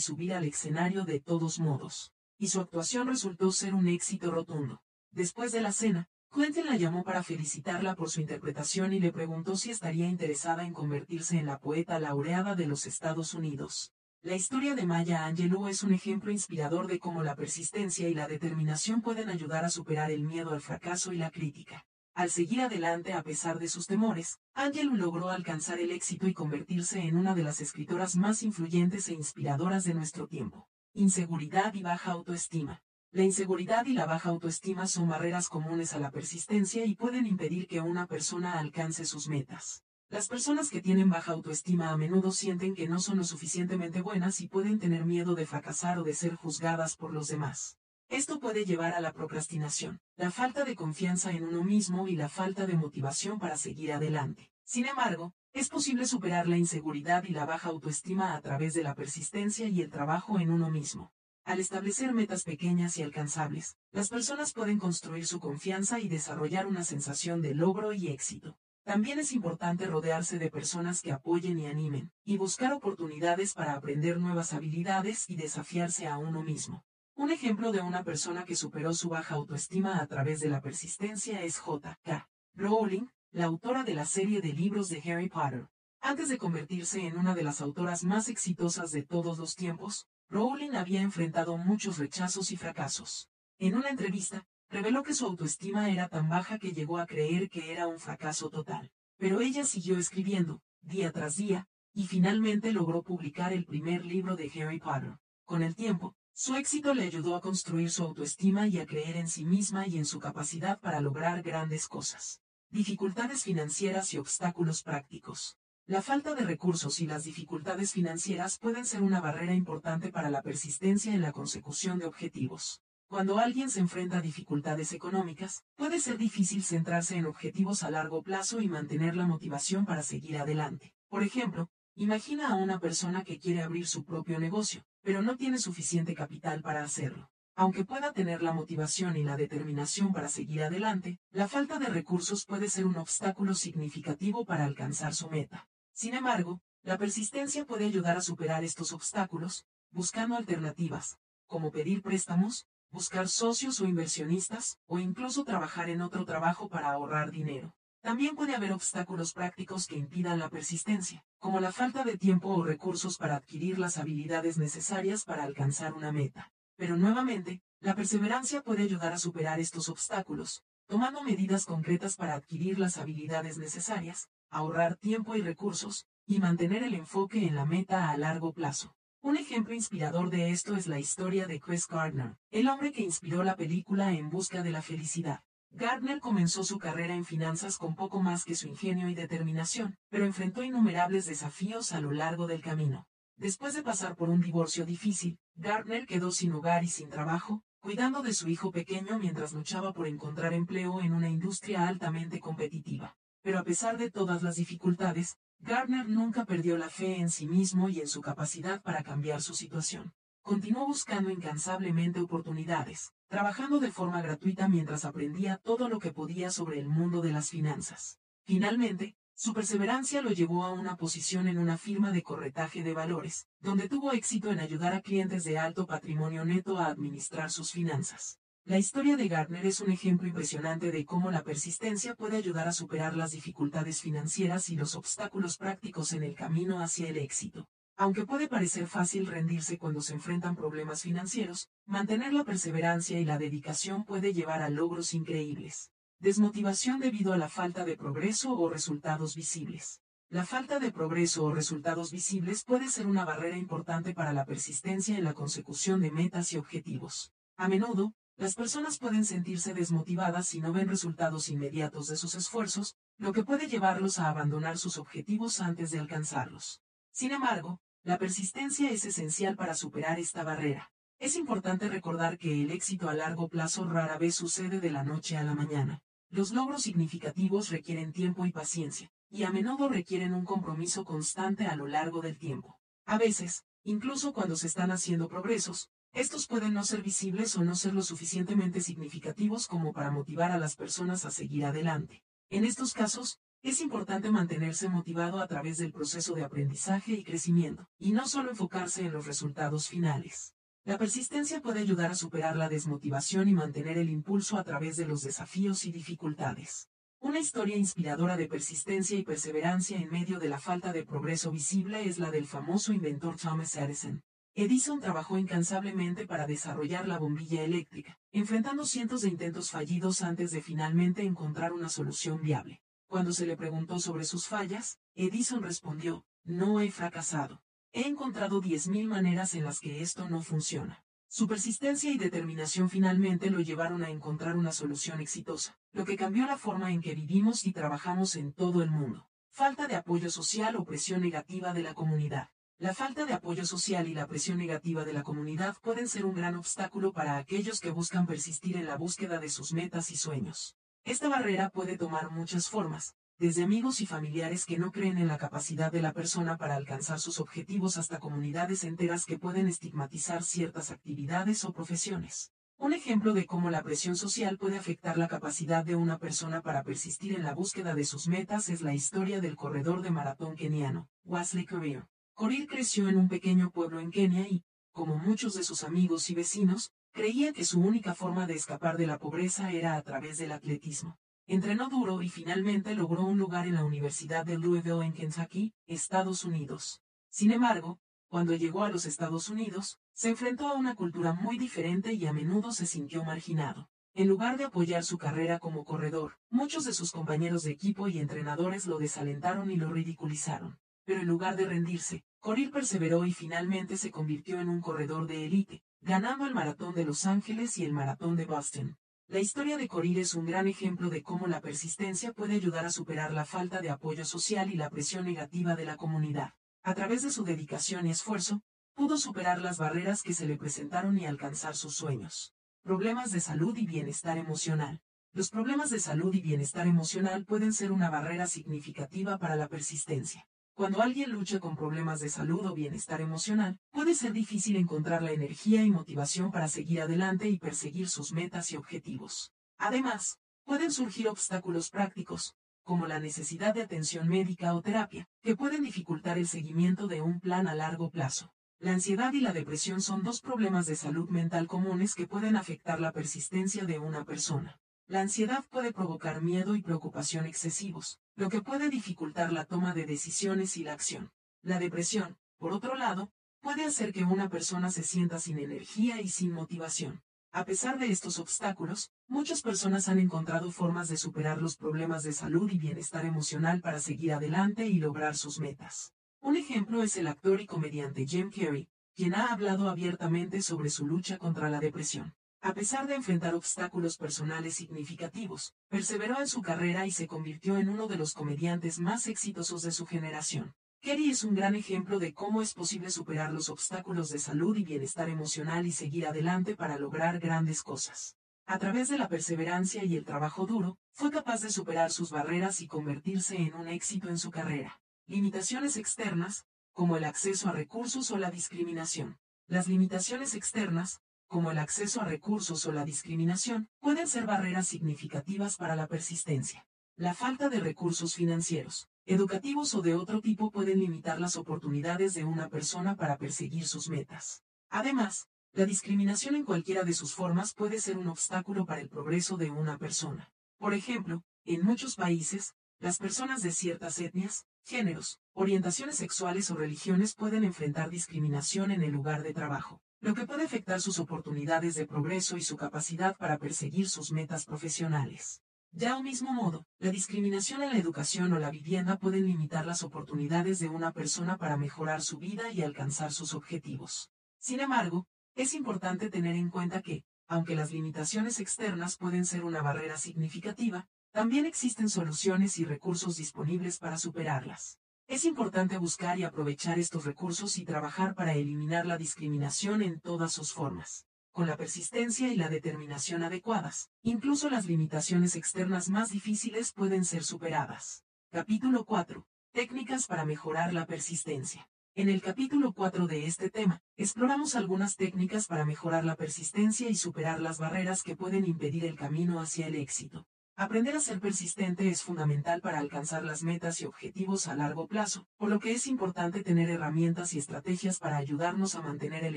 subir 0.00 0.34
al 0.34 0.44
escenario 0.44 1.04
de 1.04 1.20
todos 1.20 1.58
modos. 1.58 2.12
Y 2.42 2.48
su 2.48 2.58
actuación 2.58 3.06
resultó 3.06 3.52
ser 3.52 3.74
un 3.74 3.86
éxito 3.86 4.30
rotundo. 4.30 4.80
Después 5.10 5.52
de 5.52 5.60
la 5.60 5.72
cena, 5.72 6.08
Quentin 6.34 6.64
la 6.64 6.76
llamó 6.76 7.04
para 7.04 7.22
felicitarla 7.22 7.94
por 7.94 8.08
su 8.08 8.22
interpretación 8.22 8.94
y 8.94 8.98
le 8.98 9.12
preguntó 9.12 9.56
si 9.56 9.70
estaría 9.70 10.08
interesada 10.08 10.64
en 10.64 10.72
convertirse 10.72 11.36
en 11.36 11.44
la 11.44 11.58
poeta 11.58 12.00
laureada 12.00 12.54
de 12.54 12.66
los 12.66 12.86
Estados 12.86 13.34
Unidos. 13.34 13.92
La 14.22 14.36
historia 14.36 14.74
de 14.74 14.86
Maya 14.86 15.26
Angelou 15.26 15.68
es 15.68 15.82
un 15.82 15.92
ejemplo 15.92 16.32
inspirador 16.32 16.86
de 16.86 16.98
cómo 16.98 17.22
la 17.22 17.36
persistencia 17.36 18.08
y 18.08 18.14
la 18.14 18.26
determinación 18.26 19.02
pueden 19.02 19.28
ayudar 19.28 19.66
a 19.66 19.70
superar 19.70 20.10
el 20.10 20.22
miedo 20.22 20.52
al 20.52 20.62
fracaso 20.62 21.12
y 21.12 21.18
la 21.18 21.30
crítica. 21.30 21.84
Al 22.14 22.30
seguir 22.30 22.62
adelante 22.62 23.12
a 23.12 23.22
pesar 23.22 23.58
de 23.58 23.68
sus 23.68 23.86
temores, 23.86 24.38
Angelou 24.54 24.96
logró 24.96 25.28
alcanzar 25.28 25.78
el 25.78 25.90
éxito 25.90 26.26
y 26.26 26.32
convertirse 26.32 27.00
en 27.00 27.18
una 27.18 27.34
de 27.34 27.42
las 27.42 27.60
escritoras 27.60 28.16
más 28.16 28.42
influyentes 28.42 29.08
e 29.08 29.12
inspiradoras 29.12 29.84
de 29.84 29.92
nuestro 29.92 30.26
tiempo. 30.26 30.66
Inseguridad 30.94 31.72
y 31.74 31.82
baja 31.82 32.10
autoestima. 32.10 32.82
La 33.12 33.22
inseguridad 33.22 33.86
y 33.86 33.92
la 33.92 34.06
baja 34.06 34.30
autoestima 34.30 34.88
son 34.88 35.08
barreras 35.08 35.48
comunes 35.48 35.92
a 35.92 36.00
la 36.00 36.10
persistencia 36.10 36.84
y 36.84 36.96
pueden 36.96 37.26
impedir 37.26 37.68
que 37.68 37.80
una 37.80 38.08
persona 38.08 38.58
alcance 38.58 39.04
sus 39.04 39.28
metas. 39.28 39.84
Las 40.08 40.26
personas 40.26 40.68
que 40.68 40.82
tienen 40.82 41.08
baja 41.08 41.30
autoestima 41.30 41.90
a 41.90 41.96
menudo 41.96 42.32
sienten 42.32 42.74
que 42.74 42.88
no 42.88 42.98
son 42.98 43.18
lo 43.18 43.24
suficientemente 43.24 44.00
buenas 44.02 44.40
y 44.40 44.48
pueden 44.48 44.80
tener 44.80 45.04
miedo 45.04 45.36
de 45.36 45.46
fracasar 45.46 46.00
o 46.00 46.02
de 46.02 46.12
ser 46.12 46.34
juzgadas 46.34 46.96
por 46.96 47.12
los 47.12 47.28
demás. 47.28 47.76
Esto 48.08 48.40
puede 48.40 48.64
llevar 48.64 48.92
a 48.92 49.00
la 49.00 49.12
procrastinación, 49.12 50.00
la 50.16 50.32
falta 50.32 50.64
de 50.64 50.74
confianza 50.74 51.30
en 51.30 51.44
uno 51.44 51.62
mismo 51.62 52.08
y 52.08 52.16
la 52.16 52.28
falta 52.28 52.66
de 52.66 52.74
motivación 52.74 53.38
para 53.38 53.56
seguir 53.56 53.92
adelante. 53.92 54.50
Sin 54.64 54.86
embargo, 54.86 55.34
es 55.52 55.68
posible 55.68 56.06
superar 56.06 56.46
la 56.46 56.56
inseguridad 56.56 57.24
y 57.24 57.32
la 57.32 57.44
baja 57.44 57.70
autoestima 57.70 58.36
a 58.36 58.40
través 58.40 58.72
de 58.74 58.84
la 58.84 58.94
persistencia 58.94 59.68
y 59.68 59.80
el 59.80 59.90
trabajo 59.90 60.38
en 60.38 60.50
uno 60.50 60.70
mismo. 60.70 61.12
Al 61.44 61.58
establecer 61.58 62.12
metas 62.12 62.44
pequeñas 62.44 62.96
y 62.98 63.02
alcanzables, 63.02 63.76
las 63.90 64.08
personas 64.08 64.52
pueden 64.52 64.78
construir 64.78 65.26
su 65.26 65.40
confianza 65.40 65.98
y 65.98 66.08
desarrollar 66.08 66.66
una 66.66 66.84
sensación 66.84 67.42
de 67.42 67.54
logro 67.54 67.92
y 67.92 68.08
éxito. 68.08 68.56
También 68.84 69.18
es 69.18 69.32
importante 69.32 69.86
rodearse 69.86 70.38
de 70.38 70.50
personas 70.50 71.02
que 71.02 71.12
apoyen 71.12 71.58
y 71.58 71.66
animen, 71.66 72.12
y 72.24 72.36
buscar 72.36 72.72
oportunidades 72.72 73.52
para 73.54 73.74
aprender 73.74 74.18
nuevas 74.18 74.52
habilidades 74.52 75.28
y 75.28 75.36
desafiarse 75.36 76.06
a 76.06 76.18
uno 76.18 76.42
mismo. 76.42 76.84
Un 77.16 77.32
ejemplo 77.32 77.72
de 77.72 77.80
una 77.80 78.04
persona 78.04 78.44
que 78.44 78.56
superó 78.56 78.94
su 78.94 79.08
baja 79.08 79.34
autoestima 79.34 80.00
a 80.00 80.06
través 80.06 80.40
de 80.40 80.48
la 80.48 80.60
persistencia 80.60 81.42
es 81.42 81.58
J.K. 81.58 82.28
Rowling, 82.54 83.08
la 83.32 83.44
autora 83.44 83.84
de 83.84 83.94
la 83.94 84.06
serie 84.06 84.40
de 84.40 84.52
libros 84.52 84.88
de 84.88 85.00
Harry 85.04 85.28
Potter. 85.28 85.68
Antes 86.00 86.28
de 86.28 86.36
convertirse 86.36 87.06
en 87.06 87.16
una 87.16 87.32
de 87.32 87.44
las 87.44 87.60
autoras 87.60 88.02
más 88.02 88.28
exitosas 88.28 88.90
de 88.90 89.04
todos 89.04 89.38
los 89.38 89.54
tiempos, 89.54 90.08
Rowling 90.30 90.74
había 90.74 91.00
enfrentado 91.00 91.56
muchos 91.56 91.98
rechazos 91.98 92.50
y 92.50 92.56
fracasos. 92.56 93.28
En 93.58 93.76
una 93.76 93.90
entrevista, 93.90 94.46
reveló 94.68 95.04
que 95.04 95.14
su 95.14 95.26
autoestima 95.26 95.90
era 95.90 96.08
tan 96.08 96.28
baja 96.28 96.58
que 96.58 96.72
llegó 96.72 96.98
a 96.98 97.06
creer 97.06 97.48
que 97.50 97.70
era 97.70 97.86
un 97.86 98.00
fracaso 98.00 98.50
total. 98.50 98.90
Pero 99.16 99.40
ella 99.40 99.64
siguió 99.64 99.96
escribiendo, 99.96 100.60
día 100.82 101.12
tras 101.12 101.36
día, 101.36 101.68
y 101.92 102.08
finalmente 102.08 102.72
logró 102.72 103.04
publicar 103.04 103.52
el 103.52 103.64
primer 103.64 104.04
libro 104.04 104.34
de 104.34 104.50
Harry 104.56 104.80
Potter. 104.80 105.18
Con 105.44 105.62
el 105.62 105.76
tiempo, 105.76 106.16
su 106.32 106.56
éxito 106.56 106.94
le 106.94 107.04
ayudó 107.04 107.36
a 107.36 107.40
construir 107.40 107.92
su 107.92 108.02
autoestima 108.02 108.66
y 108.66 108.78
a 108.78 108.86
creer 108.86 109.16
en 109.16 109.28
sí 109.28 109.44
misma 109.44 109.86
y 109.86 109.98
en 109.98 110.04
su 110.04 110.18
capacidad 110.18 110.80
para 110.80 111.00
lograr 111.00 111.42
grandes 111.42 111.86
cosas. 111.86 112.39
Dificultades 112.72 113.42
financieras 113.42 114.14
y 114.14 114.18
obstáculos 114.18 114.84
prácticos. 114.84 115.56
La 115.88 116.02
falta 116.02 116.36
de 116.36 116.44
recursos 116.44 117.00
y 117.00 117.06
las 117.08 117.24
dificultades 117.24 117.90
financieras 117.90 118.58
pueden 118.58 118.86
ser 118.86 119.02
una 119.02 119.20
barrera 119.20 119.54
importante 119.54 120.12
para 120.12 120.30
la 120.30 120.40
persistencia 120.40 121.12
en 121.12 121.20
la 121.20 121.32
consecución 121.32 121.98
de 121.98 122.06
objetivos. 122.06 122.80
Cuando 123.08 123.40
alguien 123.40 123.70
se 123.70 123.80
enfrenta 123.80 124.18
a 124.18 124.22
dificultades 124.22 124.92
económicas, 124.92 125.64
puede 125.74 125.98
ser 125.98 126.16
difícil 126.16 126.62
centrarse 126.62 127.16
en 127.16 127.26
objetivos 127.26 127.82
a 127.82 127.90
largo 127.90 128.22
plazo 128.22 128.60
y 128.60 128.68
mantener 128.68 129.16
la 129.16 129.26
motivación 129.26 129.84
para 129.84 130.04
seguir 130.04 130.38
adelante. 130.38 130.94
Por 131.08 131.24
ejemplo, 131.24 131.68
imagina 131.96 132.50
a 132.50 132.54
una 132.54 132.78
persona 132.78 133.24
que 133.24 133.40
quiere 133.40 133.62
abrir 133.62 133.88
su 133.88 134.04
propio 134.04 134.38
negocio, 134.38 134.84
pero 135.02 135.22
no 135.22 135.36
tiene 135.36 135.58
suficiente 135.58 136.14
capital 136.14 136.62
para 136.62 136.84
hacerlo. 136.84 137.32
Aunque 137.60 137.84
pueda 137.84 138.14
tener 138.14 138.42
la 138.42 138.54
motivación 138.54 139.18
y 139.18 139.22
la 139.22 139.36
determinación 139.36 140.14
para 140.14 140.30
seguir 140.30 140.62
adelante, 140.62 141.20
la 141.30 141.46
falta 141.46 141.78
de 141.78 141.88
recursos 141.88 142.46
puede 142.46 142.70
ser 142.70 142.86
un 142.86 142.96
obstáculo 142.96 143.54
significativo 143.54 144.46
para 144.46 144.64
alcanzar 144.64 145.14
su 145.14 145.28
meta. 145.28 145.68
Sin 145.92 146.14
embargo, 146.14 146.62
la 146.82 146.96
persistencia 146.96 147.66
puede 147.66 147.84
ayudar 147.84 148.16
a 148.16 148.22
superar 148.22 148.64
estos 148.64 148.92
obstáculos, 148.92 149.66
buscando 149.90 150.36
alternativas, 150.36 151.18
como 151.46 151.70
pedir 151.70 152.00
préstamos, 152.00 152.66
buscar 152.90 153.28
socios 153.28 153.78
o 153.82 153.86
inversionistas, 153.86 154.78
o 154.86 154.98
incluso 154.98 155.44
trabajar 155.44 155.90
en 155.90 156.00
otro 156.00 156.24
trabajo 156.24 156.70
para 156.70 156.90
ahorrar 156.90 157.30
dinero. 157.30 157.74
También 158.00 158.36
puede 158.36 158.54
haber 158.54 158.72
obstáculos 158.72 159.34
prácticos 159.34 159.86
que 159.86 159.98
impidan 159.98 160.38
la 160.38 160.48
persistencia, 160.48 161.22
como 161.38 161.60
la 161.60 161.72
falta 161.72 162.04
de 162.04 162.16
tiempo 162.16 162.48
o 162.48 162.64
recursos 162.64 163.18
para 163.18 163.36
adquirir 163.36 163.78
las 163.78 163.98
habilidades 163.98 164.56
necesarias 164.56 165.24
para 165.24 165.44
alcanzar 165.44 165.92
una 165.92 166.10
meta. 166.10 166.50
Pero 166.80 166.96
nuevamente, 166.96 167.60
la 167.80 167.94
perseverancia 167.94 168.62
puede 168.62 168.84
ayudar 168.84 169.12
a 169.12 169.18
superar 169.18 169.60
estos 169.60 169.90
obstáculos, 169.90 170.62
tomando 170.86 171.22
medidas 171.22 171.66
concretas 171.66 172.16
para 172.16 172.32
adquirir 172.32 172.78
las 172.78 172.96
habilidades 172.96 173.58
necesarias, 173.58 174.30
ahorrar 174.48 174.96
tiempo 174.96 175.36
y 175.36 175.42
recursos, 175.42 176.06
y 176.24 176.38
mantener 176.38 176.82
el 176.82 176.94
enfoque 176.94 177.46
en 177.46 177.54
la 177.54 177.66
meta 177.66 178.08
a 178.08 178.16
largo 178.16 178.54
plazo. 178.54 178.96
Un 179.20 179.36
ejemplo 179.36 179.74
inspirador 179.74 180.30
de 180.30 180.52
esto 180.52 180.74
es 180.74 180.86
la 180.86 180.98
historia 180.98 181.46
de 181.46 181.60
Chris 181.60 181.86
Gardner, 181.86 182.38
el 182.50 182.66
hombre 182.66 182.92
que 182.92 183.02
inspiró 183.02 183.44
la 183.44 183.56
película 183.56 184.12
En 184.12 184.30
Busca 184.30 184.62
de 184.62 184.70
la 184.70 184.80
Felicidad. 184.80 185.42
Gardner 185.72 186.18
comenzó 186.18 186.64
su 186.64 186.78
carrera 186.78 187.14
en 187.14 187.26
finanzas 187.26 187.76
con 187.76 187.94
poco 187.94 188.22
más 188.22 188.46
que 188.46 188.54
su 188.54 188.68
ingenio 188.68 189.10
y 189.10 189.14
determinación, 189.14 189.98
pero 190.08 190.24
enfrentó 190.24 190.62
innumerables 190.62 191.26
desafíos 191.26 191.92
a 191.92 192.00
lo 192.00 192.10
largo 192.12 192.46
del 192.46 192.62
camino. 192.62 193.06
Después 193.40 193.72
de 193.72 193.82
pasar 193.82 194.16
por 194.16 194.28
un 194.28 194.42
divorcio 194.42 194.84
difícil, 194.84 195.38
Gardner 195.54 196.04
quedó 196.06 196.30
sin 196.30 196.52
hogar 196.52 196.84
y 196.84 196.88
sin 196.88 197.08
trabajo, 197.08 197.62
cuidando 197.80 198.20
de 198.20 198.34
su 198.34 198.50
hijo 198.50 198.70
pequeño 198.70 199.18
mientras 199.18 199.54
luchaba 199.54 199.94
por 199.94 200.06
encontrar 200.06 200.52
empleo 200.52 201.00
en 201.00 201.14
una 201.14 201.30
industria 201.30 201.88
altamente 201.88 202.38
competitiva. 202.38 203.16
Pero 203.42 203.58
a 203.58 203.64
pesar 203.64 203.96
de 203.96 204.10
todas 204.10 204.42
las 204.42 204.56
dificultades, 204.56 205.38
Gardner 205.58 206.06
nunca 206.06 206.44
perdió 206.44 206.76
la 206.76 206.90
fe 206.90 207.16
en 207.16 207.30
sí 207.30 207.48
mismo 207.48 207.88
y 207.88 208.00
en 208.00 208.08
su 208.08 208.20
capacidad 208.20 208.82
para 208.82 209.02
cambiar 209.02 209.40
su 209.40 209.54
situación. 209.54 210.12
Continuó 210.42 210.86
buscando 210.86 211.30
incansablemente 211.30 212.20
oportunidades, 212.20 213.14
trabajando 213.28 213.80
de 213.80 213.90
forma 213.90 214.20
gratuita 214.20 214.68
mientras 214.68 215.06
aprendía 215.06 215.56
todo 215.56 215.88
lo 215.88 215.98
que 215.98 216.12
podía 216.12 216.50
sobre 216.50 216.78
el 216.78 216.90
mundo 216.90 217.22
de 217.22 217.32
las 217.32 217.48
finanzas. 217.48 218.18
Finalmente, 218.44 219.16
su 219.40 219.54
perseverancia 219.54 220.20
lo 220.20 220.32
llevó 220.32 220.64
a 220.64 220.72
una 220.74 220.98
posición 220.98 221.48
en 221.48 221.56
una 221.56 221.78
firma 221.78 222.12
de 222.12 222.22
corretaje 222.22 222.82
de 222.82 222.92
valores, 222.92 223.46
donde 223.60 223.88
tuvo 223.88 224.12
éxito 224.12 224.52
en 224.52 224.60
ayudar 224.60 224.92
a 224.92 225.00
clientes 225.00 225.44
de 225.44 225.58
alto 225.58 225.86
patrimonio 225.86 226.44
neto 226.44 226.76
a 226.76 226.88
administrar 226.88 227.50
sus 227.50 227.72
finanzas. 227.72 228.38
La 228.66 228.76
historia 228.76 229.16
de 229.16 229.28
Gardner 229.28 229.64
es 229.64 229.80
un 229.80 229.90
ejemplo 229.90 230.28
impresionante 230.28 230.92
de 230.92 231.06
cómo 231.06 231.30
la 231.30 231.42
persistencia 231.42 232.14
puede 232.14 232.36
ayudar 232.36 232.68
a 232.68 232.72
superar 232.72 233.16
las 233.16 233.30
dificultades 233.30 234.02
financieras 234.02 234.68
y 234.68 234.76
los 234.76 234.94
obstáculos 234.94 235.56
prácticos 235.56 236.12
en 236.12 236.22
el 236.22 236.34
camino 236.34 236.82
hacia 236.82 237.08
el 237.08 237.16
éxito. 237.16 237.66
Aunque 237.96 238.26
puede 238.26 238.46
parecer 238.46 238.88
fácil 238.88 239.26
rendirse 239.26 239.78
cuando 239.78 240.02
se 240.02 240.12
enfrentan 240.12 240.54
problemas 240.54 241.00
financieros, 241.00 241.70
mantener 241.86 242.34
la 242.34 242.44
perseverancia 242.44 243.18
y 243.18 243.24
la 243.24 243.38
dedicación 243.38 244.04
puede 244.04 244.34
llevar 244.34 244.60
a 244.60 244.68
logros 244.68 245.14
increíbles. 245.14 245.90
Desmotivación 246.22 247.00
debido 247.00 247.32
a 247.32 247.38
la 247.38 247.48
falta 247.48 247.86
de 247.86 247.96
progreso 247.96 248.52
o 248.52 248.68
resultados 248.68 249.34
visibles. 249.34 250.02
La 250.28 250.44
falta 250.44 250.78
de 250.78 250.92
progreso 250.92 251.44
o 251.44 251.50
resultados 251.50 252.10
visibles 252.10 252.62
puede 252.62 252.90
ser 252.90 253.06
una 253.06 253.24
barrera 253.24 253.56
importante 253.56 254.12
para 254.12 254.34
la 254.34 254.44
persistencia 254.44 255.16
en 255.16 255.24
la 255.24 255.32
consecución 255.32 256.02
de 256.02 256.10
metas 256.10 256.52
y 256.52 256.58
objetivos. 256.58 257.32
A 257.56 257.68
menudo, 257.68 258.12
las 258.36 258.54
personas 258.54 258.98
pueden 258.98 259.24
sentirse 259.24 259.72
desmotivadas 259.72 260.46
si 260.46 260.60
no 260.60 260.74
ven 260.74 260.88
resultados 260.88 261.48
inmediatos 261.48 262.08
de 262.08 262.18
sus 262.18 262.34
esfuerzos, 262.34 262.96
lo 263.16 263.32
que 263.32 263.42
puede 263.42 263.66
llevarlos 263.66 264.18
a 264.18 264.28
abandonar 264.28 264.76
sus 264.76 264.98
objetivos 264.98 265.62
antes 265.62 265.90
de 265.90 266.00
alcanzarlos. 266.00 266.82
Sin 267.12 267.32
embargo, 267.32 267.80
la 268.02 268.18
persistencia 268.18 268.90
es 268.90 269.06
esencial 269.06 269.56
para 269.56 269.74
superar 269.74 270.20
esta 270.20 270.44
barrera. 270.44 270.92
Es 271.18 271.34
importante 271.34 271.88
recordar 271.88 272.36
que 272.36 272.62
el 272.62 272.72
éxito 272.72 273.08
a 273.08 273.14
largo 273.14 273.48
plazo 273.48 273.88
rara 273.88 274.18
vez 274.18 274.34
sucede 274.34 274.80
de 274.80 274.90
la 274.90 275.02
noche 275.02 275.38
a 275.38 275.44
la 275.44 275.54
mañana. 275.54 276.02
Los 276.32 276.52
logros 276.52 276.82
significativos 276.82 277.70
requieren 277.70 278.12
tiempo 278.12 278.46
y 278.46 278.52
paciencia, 278.52 279.10
y 279.30 279.42
a 279.42 279.50
menudo 279.50 279.88
requieren 279.88 280.32
un 280.32 280.44
compromiso 280.44 281.04
constante 281.04 281.66
a 281.66 281.74
lo 281.74 281.88
largo 281.88 282.20
del 282.20 282.38
tiempo. 282.38 282.78
A 283.04 283.18
veces, 283.18 283.64
incluso 283.82 284.32
cuando 284.32 284.54
se 284.54 284.68
están 284.68 284.92
haciendo 284.92 285.26
progresos, 285.26 285.90
estos 286.12 286.46
pueden 286.46 286.72
no 286.72 286.84
ser 286.84 287.02
visibles 287.02 287.56
o 287.56 287.64
no 287.64 287.74
ser 287.74 287.94
lo 287.94 288.02
suficientemente 288.02 288.80
significativos 288.80 289.66
como 289.66 289.92
para 289.92 290.12
motivar 290.12 290.52
a 290.52 290.58
las 290.58 290.76
personas 290.76 291.24
a 291.24 291.32
seguir 291.32 291.64
adelante. 291.64 292.22
En 292.48 292.64
estos 292.64 292.92
casos, 292.92 293.40
es 293.62 293.80
importante 293.80 294.30
mantenerse 294.30 294.88
motivado 294.88 295.40
a 295.40 295.48
través 295.48 295.78
del 295.78 295.92
proceso 295.92 296.34
de 296.34 296.44
aprendizaje 296.44 297.12
y 297.12 297.24
crecimiento, 297.24 297.88
y 297.98 298.12
no 298.12 298.28
solo 298.28 298.50
enfocarse 298.50 299.02
en 299.02 299.12
los 299.12 299.26
resultados 299.26 299.88
finales. 299.88 300.54
La 300.84 300.96
persistencia 300.96 301.60
puede 301.60 301.80
ayudar 301.80 302.10
a 302.10 302.14
superar 302.14 302.56
la 302.56 302.70
desmotivación 302.70 303.48
y 303.48 303.52
mantener 303.52 303.98
el 303.98 304.08
impulso 304.08 304.56
a 304.56 304.64
través 304.64 304.96
de 304.96 305.04
los 305.04 305.22
desafíos 305.22 305.84
y 305.84 305.92
dificultades. 305.92 306.88
Una 307.20 307.38
historia 307.38 307.76
inspiradora 307.76 308.38
de 308.38 308.48
persistencia 308.48 309.18
y 309.18 309.22
perseverancia 309.22 309.98
en 309.98 310.08
medio 310.08 310.38
de 310.38 310.48
la 310.48 310.58
falta 310.58 310.94
de 310.94 311.04
progreso 311.04 311.50
visible 311.50 312.08
es 312.08 312.18
la 312.18 312.30
del 312.30 312.46
famoso 312.46 312.94
inventor 312.94 313.36
Thomas 313.36 313.76
Edison. 313.76 314.22
Edison 314.54 315.00
trabajó 315.00 315.36
incansablemente 315.36 316.26
para 316.26 316.46
desarrollar 316.46 317.06
la 317.06 317.18
bombilla 317.18 317.62
eléctrica, 317.62 318.18
enfrentando 318.32 318.86
cientos 318.86 319.20
de 319.20 319.28
intentos 319.28 319.70
fallidos 319.70 320.22
antes 320.22 320.50
de 320.50 320.62
finalmente 320.62 321.22
encontrar 321.22 321.74
una 321.74 321.90
solución 321.90 322.40
viable. 322.40 322.80
Cuando 323.06 323.34
se 323.34 323.44
le 323.44 323.56
preguntó 323.56 324.00
sobre 324.00 324.24
sus 324.24 324.46
fallas, 324.46 324.98
Edison 325.14 325.62
respondió, 325.62 326.24
no 326.44 326.80
he 326.80 326.90
fracasado. 326.90 327.60
He 327.92 328.06
encontrado 328.06 328.62
10.000 328.62 329.08
maneras 329.08 329.54
en 329.54 329.64
las 329.64 329.80
que 329.80 330.00
esto 330.00 330.28
no 330.28 330.42
funciona. 330.42 331.02
Su 331.28 331.48
persistencia 331.48 332.12
y 332.12 332.18
determinación 332.18 332.88
finalmente 332.88 333.50
lo 333.50 333.60
llevaron 333.60 334.04
a 334.04 334.10
encontrar 334.10 334.56
una 334.56 334.70
solución 334.70 335.20
exitosa, 335.20 335.76
lo 335.92 336.04
que 336.04 336.16
cambió 336.16 336.46
la 336.46 336.56
forma 336.56 336.92
en 336.92 337.00
que 337.00 337.16
vivimos 337.16 337.66
y 337.66 337.72
trabajamos 337.72 338.36
en 338.36 338.52
todo 338.52 338.82
el 338.82 338.92
mundo. 338.92 339.28
Falta 339.50 339.88
de 339.88 339.96
apoyo 339.96 340.30
social 340.30 340.76
o 340.76 340.84
presión 340.84 341.20
negativa 341.20 341.72
de 341.72 341.82
la 341.82 341.94
comunidad. 341.94 342.50
La 342.78 342.94
falta 342.94 343.26
de 343.26 343.34
apoyo 343.34 343.66
social 343.66 344.06
y 344.06 344.14
la 344.14 344.28
presión 344.28 344.58
negativa 344.58 345.04
de 345.04 345.12
la 345.12 345.24
comunidad 345.24 345.76
pueden 345.82 346.08
ser 346.08 346.24
un 346.24 346.34
gran 346.34 346.54
obstáculo 346.54 347.12
para 347.12 347.38
aquellos 347.38 347.80
que 347.80 347.90
buscan 347.90 348.26
persistir 348.26 348.76
en 348.76 348.86
la 348.86 348.96
búsqueda 348.96 349.40
de 349.40 349.50
sus 349.50 349.72
metas 349.72 350.12
y 350.12 350.16
sueños. 350.16 350.76
Esta 351.04 351.28
barrera 351.28 351.70
puede 351.70 351.98
tomar 351.98 352.30
muchas 352.30 352.68
formas, 352.68 353.16
desde 353.40 353.62
amigos 353.62 354.02
y 354.02 354.06
familiares 354.06 354.66
que 354.66 354.76
no 354.76 354.92
creen 354.92 355.16
en 355.16 355.26
la 355.26 355.38
capacidad 355.38 355.90
de 355.90 356.02
la 356.02 356.12
persona 356.12 356.58
para 356.58 356.76
alcanzar 356.76 357.18
sus 357.20 357.40
objetivos 357.40 357.96
hasta 357.96 358.18
comunidades 358.18 358.84
enteras 358.84 359.24
que 359.24 359.38
pueden 359.38 359.66
estigmatizar 359.66 360.42
ciertas 360.42 360.90
actividades 360.90 361.64
o 361.64 361.72
profesiones. 361.72 362.52
Un 362.76 362.92
ejemplo 362.92 363.32
de 363.32 363.46
cómo 363.46 363.70
la 363.70 363.82
presión 363.82 364.14
social 364.14 364.58
puede 364.58 364.76
afectar 364.76 365.16
la 365.16 365.26
capacidad 365.26 365.86
de 365.86 365.96
una 365.96 366.18
persona 366.18 366.60
para 366.60 366.82
persistir 366.82 367.34
en 367.34 367.42
la 367.42 367.54
búsqueda 367.54 367.94
de 367.94 368.04
sus 368.04 368.28
metas 368.28 368.68
es 368.68 368.82
la 368.82 368.92
historia 368.92 369.40
del 369.40 369.56
corredor 369.56 370.02
de 370.02 370.10
maratón 370.10 370.54
keniano, 370.54 371.08
Wesley 371.24 371.64
Career. 371.64 372.04
Korir 372.34 372.66
creció 372.66 373.08
en 373.08 373.16
un 373.16 373.30
pequeño 373.30 373.70
pueblo 373.70 374.00
en 374.00 374.10
Kenia 374.10 374.46
y, 374.48 374.64
como 374.92 375.16
muchos 375.16 375.54
de 375.54 375.64
sus 375.64 375.82
amigos 375.82 376.28
y 376.28 376.34
vecinos, 376.34 376.92
creía 377.12 377.54
que 377.54 377.64
su 377.64 377.80
única 377.80 378.14
forma 378.14 378.46
de 378.46 378.54
escapar 378.54 378.98
de 378.98 379.06
la 379.06 379.18
pobreza 379.18 379.72
era 379.72 379.96
a 379.96 380.02
través 380.02 380.36
del 380.36 380.52
atletismo. 380.52 381.16
Entrenó 381.52 381.88
duro 381.88 382.22
y 382.22 382.28
finalmente 382.28 382.94
logró 382.94 383.24
un 383.24 383.36
lugar 383.36 383.66
en 383.66 383.74
la 383.74 383.84
Universidad 383.84 384.46
de 384.46 384.56
Louisville 384.56 385.04
en 385.04 385.12
Kentucky, 385.12 385.74
Estados 385.88 386.44
Unidos. 386.44 387.02
Sin 387.28 387.50
embargo, 387.50 387.98
cuando 388.28 388.54
llegó 388.54 388.84
a 388.84 388.88
los 388.88 389.04
Estados 389.04 389.48
Unidos, 389.48 389.98
se 390.12 390.28
enfrentó 390.28 390.68
a 390.68 390.74
una 390.74 390.94
cultura 390.94 391.32
muy 391.32 391.58
diferente 391.58 392.12
y 392.12 392.24
a 392.26 392.32
menudo 392.32 392.70
se 392.70 392.86
sintió 392.86 393.24
marginado. 393.24 393.90
En 394.14 394.28
lugar 394.28 394.58
de 394.58 394.64
apoyar 394.66 395.02
su 395.02 395.18
carrera 395.18 395.58
como 395.58 395.84
corredor, 395.84 396.36
muchos 396.50 396.84
de 396.84 396.92
sus 396.92 397.10
compañeros 397.10 397.64
de 397.64 397.72
equipo 397.72 398.06
y 398.06 398.20
entrenadores 398.20 398.86
lo 398.86 398.98
desalentaron 398.98 399.72
y 399.72 399.76
lo 399.76 399.90
ridiculizaron. 399.90 400.78
Pero 401.04 401.22
en 401.22 401.26
lugar 401.26 401.56
de 401.56 401.66
rendirse, 401.66 402.22
Corir 402.38 402.70
perseveró 402.70 403.26
y 403.26 403.32
finalmente 403.32 403.96
se 403.96 404.12
convirtió 404.12 404.60
en 404.60 404.68
un 404.68 404.80
corredor 404.80 405.26
de 405.26 405.46
élite, 405.46 405.82
ganando 406.00 406.46
el 406.46 406.54
maratón 406.54 406.94
de 406.94 407.06
Los 407.06 407.26
Ángeles 407.26 407.76
y 407.76 407.84
el 407.84 407.92
maratón 407.92 408.36
de 408.36 408.44
Boston. 408.44 408.98
La 409.30 409.38
historia 409.38 409.76
de 409.76 409.86
Corir 409.86 410.18
es 410.18 410.34
un 410.34 410.44
gran 410.44 410.66
ejemplo 410.66 411.08
de 411.08 411.22
cómo 411.22 411.46
la 411.46 411.60
persistencia 411.60 412.32
puede 412.32 412.54
ayudar 412.54 412.84
a 412.84 412.90
superar 412.90 413.32
la 413.32 413.44
falta 413.44 413.80
de 413.80 413.88
apoyo 413.88 414.24
social 414.24 414.72
y 414.72 414.76
la 414.76 414.90
presión 414.90 415.24
negativa 415.24 415.76
de 415.76 415.84
la 415.84 415.96
comunidad. 415.96 416.54
A 416.82 416.96
través 416.96 417.22
de 417.22 417.30
su 417.30 417.44
dedicación 417.44 418.08
y 418.08 418.10
esfuerzo, 418.10 418.60
pudo 418.96 419.18
superar 419.18 419.60
las 419.60 419.78
barreras 419.78 420.22
que 420.22 420.34
se 420.34 420.46
le 420.46 420.56
presentaron 420.56 421.16
y 421.16 421.26
alcanzar 421.26 421.76
sus 421.76 421.94
sueños. 421.94 422.54
Problemas 422.82 423.30
de 423.30 423.38
salud 423.38 423.76
y 423.76 423.86
bienestar 423.86 424.36
emocional. 424.36 425.00
Los 425.32 425.50
problemas 425.50 425.90
de 425.90 426.00
salud 426.00 426.34
y 426.34 426.40
bienestar 426.40 426.88
emocional 426.88 427.44
pueden 427.44 427.72
ser 427.72 427.92
una 427.92 428.10
barrera 428.10 428.48
significativa 428.48 429.38
para 429.38 429.54
la 429.54 429.68
persistencia. 429.68 430.44
Cuando 430.80 431.02
alguien 431.02 431.30
lucha 431.30 431.60
con 431.60 431.76
problemas 431.76 432.20
de 432.20 432.30
salud 432.30 432.64
o 432.64 432.72
bienestar 432.72 433.20
emocional, 433.20 433.78
puede 433.90 434.14
ser 434.14 434.32
difícil 434.32 434.76
encontrar 434.76 435.22
la 435.22 435.32
energía 435.32 435.84
y 435.84 435.90
motivación 435.90 436.50
para 436.50 436.68
seguir 436.68 437.02
adelante 437.02 437.50
y 437.50 437.58
perseguir 437.58 438.08
sus 438.08 438.32
metas 438.32 438.72
y 438.72 438.76
objetivos. 438.76 439.52
Además, 439.76 440.38
pueden 440.64 440.90
surgir 440.90 441.28
obstáculos 441.28 441.90
prácticos, 441.90 442.54
como 442.82 443.06
la 443.06 443.20
necesidad 443.20 443.74
de 443.74 443.82
atención 443.82 444.26
médica 444.26 444.74
o 444.74 444.80
terapia, 444.80 445.28
que 445.42 445.54
pueden 445.54 445.82
dificultar 445.82 446.38
el 446.38 446.48
seguimiento 446.48 447.08
de 447.08 447.20
un 447.20 447.40
plan 447.40 447.68
a 447.68 447.74
largo 447.74 448.08
plazo. 448.08 448.50
La 448.78 448.92
ansiedad 448.92 449.34
y 449.34 449.42
la 449.42 449.52
depresión 449.52 450.00
son 450.00 450.22
dos 450.22 450.40
problemas 450.40 450.86
de 450.86 450.96
salud 450.96 451.28
mental 451.28 451.66
comunes 451.66 452.14
que 452.14 452.26
pueden 452.26 452.56
afectar 452.56 453.02
la 453.02 453.12
persistencia 453.12 453.84
de 453.84 453.98
una 453.98 454.24
persona. 454.24 454.79
La 455.10 455.22
ansiedad 455.22 455.64
puede 455.70 455.92
provocar 455.92 456.40
miedo 456.40 456.76
y 456.76 456.82
preocupación 456.82 457.44
excesivos, 457.44 458.20
lo 458.36 458.48
que 458.48 458.62
puede 458.62 458.88
dificultar 458.88 459.52
la 459.52 459.64
toma 459.64 459.92
de 459.92 460.06
decisiones 460.06 460.76
y 460.76 460.84
la 460.84 460.92
acción. 460.92 461.32
La 461.62 461.80
depresión, 461.80 462.38
por 462.58 462.72
otro 462.72 462.94
lado, 462.94 463.32
puede 463.60 463.84
hacer 463.84 464.12
que 464.12 464.22
una 464.22 464.48
persona 464.48 464.92
se 464.92 465.02
sienta 465.02 465.40
sin 465.40 465.58
energía 465.58 466.20
y 466.20 466.28
sin 466.28 466.52
motivación. 466.52 467.22
A 467.50 467.64
pesar 467.64 467.98
de 467.98 468.12
estos 468.12 468.38
obstáculos, 468.38 469.10
muchas 469.26 469.62
personas 469.62 470.06
han 470.06 470.20
encontrado 470.20 470.70
formas 470.70 471.08
de 471.08 471.16
superar 471.16 471.60
los 471.60 471.76
problemas 471.76 472.22
de 472.22 472.32
salud 472.32 472.70
y 472.70 472.78
bienestar 472.78 473.26
emocional 473.26 473.80
para 473.80 473.98
seguir 473.98 474.32
adelante 474.32 474.86
y 474.86 475.00
lograr 475.00 475.36
sus 475.36 475.58
metas. 475.58 476.12
Un 476.40 476.54
ejemplo 476.54 477.02
es 477.02 477.16
el 477.16 477.26
actor 477.26 477.60
y 477.60 477.66
comediante 477.66 478.28
Jim 478.28 478.48
Carrey, 478.48 478.88
quien 479.16 479.34
ha 479.34 479.52
hablado 479.52 479.90
abiertamente 479.90 480.62
sobre 480.62 480.88
su 480.88 481.04
lucha 481.04 481.36
contra 481.36 481.68
la 481.68 481.80
depresión. 481.80 482.32
A 482.62 482.74
pesar 482.74 483.06
de 483.06 483.14
enfrentar 483.14 483.54
obstáculos 483.54 484.18
personales 484.18 484.74
significativos, 484.74 485.72
perseveró 485.88 486.40
en 486.40 486.46
su 486.46 486.60
carrera 486.60 487.06
y 487.06 487.10
se 487.10 487.26
convirtió 487.26 487.78
en 487.78 487.88
uno 487.88 488.06
de 488.06 488.16
los 488.16 488.34
comediantes 488.34 488.98
más 488.98 489.26
exitosos 489.28 489.80
de 489.80 489.92
su 489.92 490.04
generación. 490.04 490.74
Kerry 491.00 491.30
es 491.30 491.42
un 491.42 491.54
gran 491.54 491.74
ejemplo 491.74 492.18
de 492.18 492.34
cómo 492.34 492.60
es 492.60 492.74
posible 492.74 493.10
superar 493.10 493.50
los 493.50 493.70
obstáculos 493.70 494.28
de 494.28 494.38
salud 494.38 494.76
y 494.76 494.84
bienestar 494.84 495.30
emocional 495.30 495.86
y 495.86 495.92
seguir 495.92 496.26
adelante 496.26 496.76
para 496.76 496.98
lograr 496.98 497.38
grandes 497.38 497.82
cosas. 497.82 498.36
A 498.66 498.78
través 498.78 499.08
de 499.08 499.16
la 499.16 499.28
perseverancia 499.28 500.04
y 500.04 500.14
el 500.14 500.26
trabajo 500.26 500.66
duro, 500.66 500.98
fue 501.14 501.30
capaz 501.30 501.62
de 501.62 501.70
superar 501.70 502.10
sus 502.10 502.30
barreras 502.30 502.82
y 502.82 502.86
convertirse 502.86 503.56
en 503.56 503.72
un 503.74 503.88
éxito 503.88 504.28
en 504.28 504.36
su 504.36 504.50
carrera. 504.50 505.00
Limitaciones 505.26 505.96
externas, 505.96 506.66
como 506.92 507.16
el 507.16 507.24
acceso 507.24 507.70
a 507.70 507.72
recursos 507.72 508.30
o 508.30 508.36
la 508.36 508.50
discriminación. 508.50 509.38
Las 509.66 509.88
limitaciones 509.88 510.54
externas, 510.54 511.22
como 511.50 511.72
el 511.72 511.78
acceso 511.78 512.20
a 512.20 512.24
recursos 512.24 512.86
o 512.86 512.92
la 512.92 513.04
discriminación, 513.04 513.88
pueden 513.98 514.28
ser 514.28 514.46
barreras 514.46 514.86
significativas 514.86 515.76
para 515.76 515.96
la 515.96 516.06
persistencia. 516.06 516.86
La 517.16 517.34
falta 517.34 517.68
de 517.68 517.80
recursos 517.80 518.36
financieros, 518.36 519.08
educativos 519.26 519.92
o 519.94 520.00
de 520.00 520.14
otro 520.14 520.40
tipo 520.40 520.70
pueden 520.70 521.00
limitar 521.00 521.40
las 521.40 521.56
oportunidades 521.56 522.34
de 522.34 522.44
una 522.44 522.68
persona 522.68 523.16
para 523.16 523.36
perseguir 523.36 523.88
sus 523.88 524.08
metas. 524.08 524.62
Además, 524.90 525.48
la 525.72 525.86
discriminación 525.86 526.54
en 526.54 526.64
cualquiera 526.64 527.02
de 527.02 527.14
sus 527.14 527.34
formas 527.34 527.74
puede 527.74 528.00
ser 528.00 528.16
un 528.16 528.28
obstáculo 528.28 528.86
para 528.86 529.00
el 529.00 529.08
progreso 529.08 529.56
de 529.56 529.72
una 529.72 529.98
persona. 529.98 530.52
Por 530.78 530.94
ejemplo, 530.94 531.42
en 531.64 531.84
muchos 531.84 532.14
países, 532.14 532.74
las 533.00 533.18
personas 533.18 533.60
de 533.62 533.72
ciertas 533.72 534.20
etnias, 534.20 534.66
géneros, 534.84 535.40
orientaciones 535.52 536.14
sexuales 536.14 536.70
o 536.70 536.76
religiones 536.76 537.34
pueden 537.34 537.64
enfrentar 537.64 538.08
discriminación 538.08 538.92
en 538.92 539.02
el 539.02 539.10
lugar 539.10 539.42
de 539.42 539.52
trabajo 539.52 540.00
lo 540.20 540.34
que 540.34 540.46
puede 540.46 540.64
afectar 540.64 541.00
sus 541.00 541.18
oportunidades 541.18 541.94
de 541.94 542.06
progreso 542.06 542.58
y 542.58 542.62
su 542.62 542.76
capacidad 542.76 543.36
para 543.38 543.56
perseguir 543.56 544.08
sus 544.08 544.32
metas 544.32 544.66
profesionales. 544.66 545.62
Ya 545.92 546.14
al 546.14 546.22
mismo 546.22 546.52
modo, 546.52 546.86
la 546.98 547.10
discriminación 547.10 547.82
en 547.82 547.90
la 547.90 547.98
educación 547.98 548.52
o 548.52 548.58
la 548.58 548.70
vivienda 548.70 549.16
pueden 549.16 549.46
limitar 549.46 549.86
las 549.86 550.02
oportunidades 550.02 550.78
de 550.78 550.88
una 550.88 551.12
persona 551.12 551.56
para 551.56 551.76
mejorar 551.76 552.20
su 552.22 552.38
vida 552.38 552.70
y 552.70 552.82
alcanzar 552.82 553.32
sus 553.32 553.54
objetivos. 553.54 554.30
Sin 554.58 554.80
embargo, 554.80 555.26
es 555.56 555.74
importante 555.74 556.28
tener 556.28 556.54
en 556.54 556.68
cuenta 556.68 557.00
que, 557.00 557.24
aunque 557.48 557.74
las 557.74 557.90
limitaciones 557.90 558.60
externas 558.60 559.16
pueden 559.16 559.46
ser 559.46 559.64
una 559.64 559.82
barrera 559.82 560.16
significativa, 560.16 561.08
también 561.32 561.64
existen 561.64 562.08
soluciones 562.08 562.78
y 562.78 562.84
recursos 562.84 563.36
disponibles 563.36 563.98
para 563.98 564.18
superarlas. 564.18 564.98
Es 565.30 565.44
importante 565.44 565.96
buscar 565.96 566.40
y 566.40 566.42
aprovechar 566.42 566.98
estos 566.98 567.24
recursos 567.24 567.78
y 567.78 567.84
trabajar 567.84 568.34
para 568.34 568.54
eliminar 568.54 569.06
la 569.06 569.16
discriminación 569.16 570.02
en 570.02 570.18
todas 570.18 570.52
sus 570.52 570.72
formas. 570.72 571.24
Con 571.52 571.68
la 571.68 571.76
persistencia 571.76 572.48
y 572.48 572.56
la 572.56 572.68
determinación 572.68 573.44
adecuadas, 573.44 574.10
incluso 574.24 574.68
las 574.68 574.86
limitaciones 574.86 575.54
externas 575.54 576.08
más 576.08 576.30
difíciles 576.30 576.92
pueden 576.92 577.24
ser 577.24 577.44
superadas. 577.44 578.24
Capítulo 578.50 579.04
4. 579.04 579.46
Técnicas 579.70 580.26
para 580.26 580.44
mejorar 580.44 580.92
la 580.92 581.06
persistencia. 581.06 581.88
En 582.16 582.28
el 582.28 582.42
capítulo 582.42 582.92
4 582.92 583.28
de 583.28 583.46
este 583.46 583.70
tema, 583.70 584.02
exploramos 584.16 584.74
algunas 584.74 585.14
técnicas 585.14 585.68
para 585.68 585.84
mejorar 585.84 586.24
la 586.24 586.34
persistencia 586.34 587.08
y 587.08 587.14
superar 587.14 587.60
las 587.60 587.78
barreras 587.78 588.24
que 588.24 588.34
pueden 588.34 588.66
impedir 588.66 589.04
el 589.04 589.14
camino 589.14 589.60
hacia 589.60 589.86
el 589.86 589.94
éxito. 589.94 590.44
Aprender 590.80 591.14
a 591.14 591.20
ser 591.20 591.40
persistente 591.40 592.08
es 592.08 592.22
fundamental 592.22 592.80
para 592.80 593.00
alcanzar 593.00 593.44
las 593.44 593.62
metas 593.62 594.00
y 594.00 594.06
objetivos 594.06 594.66
a 594.66 594.74
largo 594.74 595.06
plazo, 595.06 595.46
por 595.58 595.68
lo 595.68 595.78
que 595.78 595.92
es 595.92 596.06
importante 596.06 596.62
tener 596.62 596.88
herramientas 596.88 597.52
y 597.52 597.58
estrategias 597.58 598.18
para 598.18 598.38
ayudarnos 598.38 598.94
a 598.94 599.02
mantener 599.02 599.44
el 599.44 599.56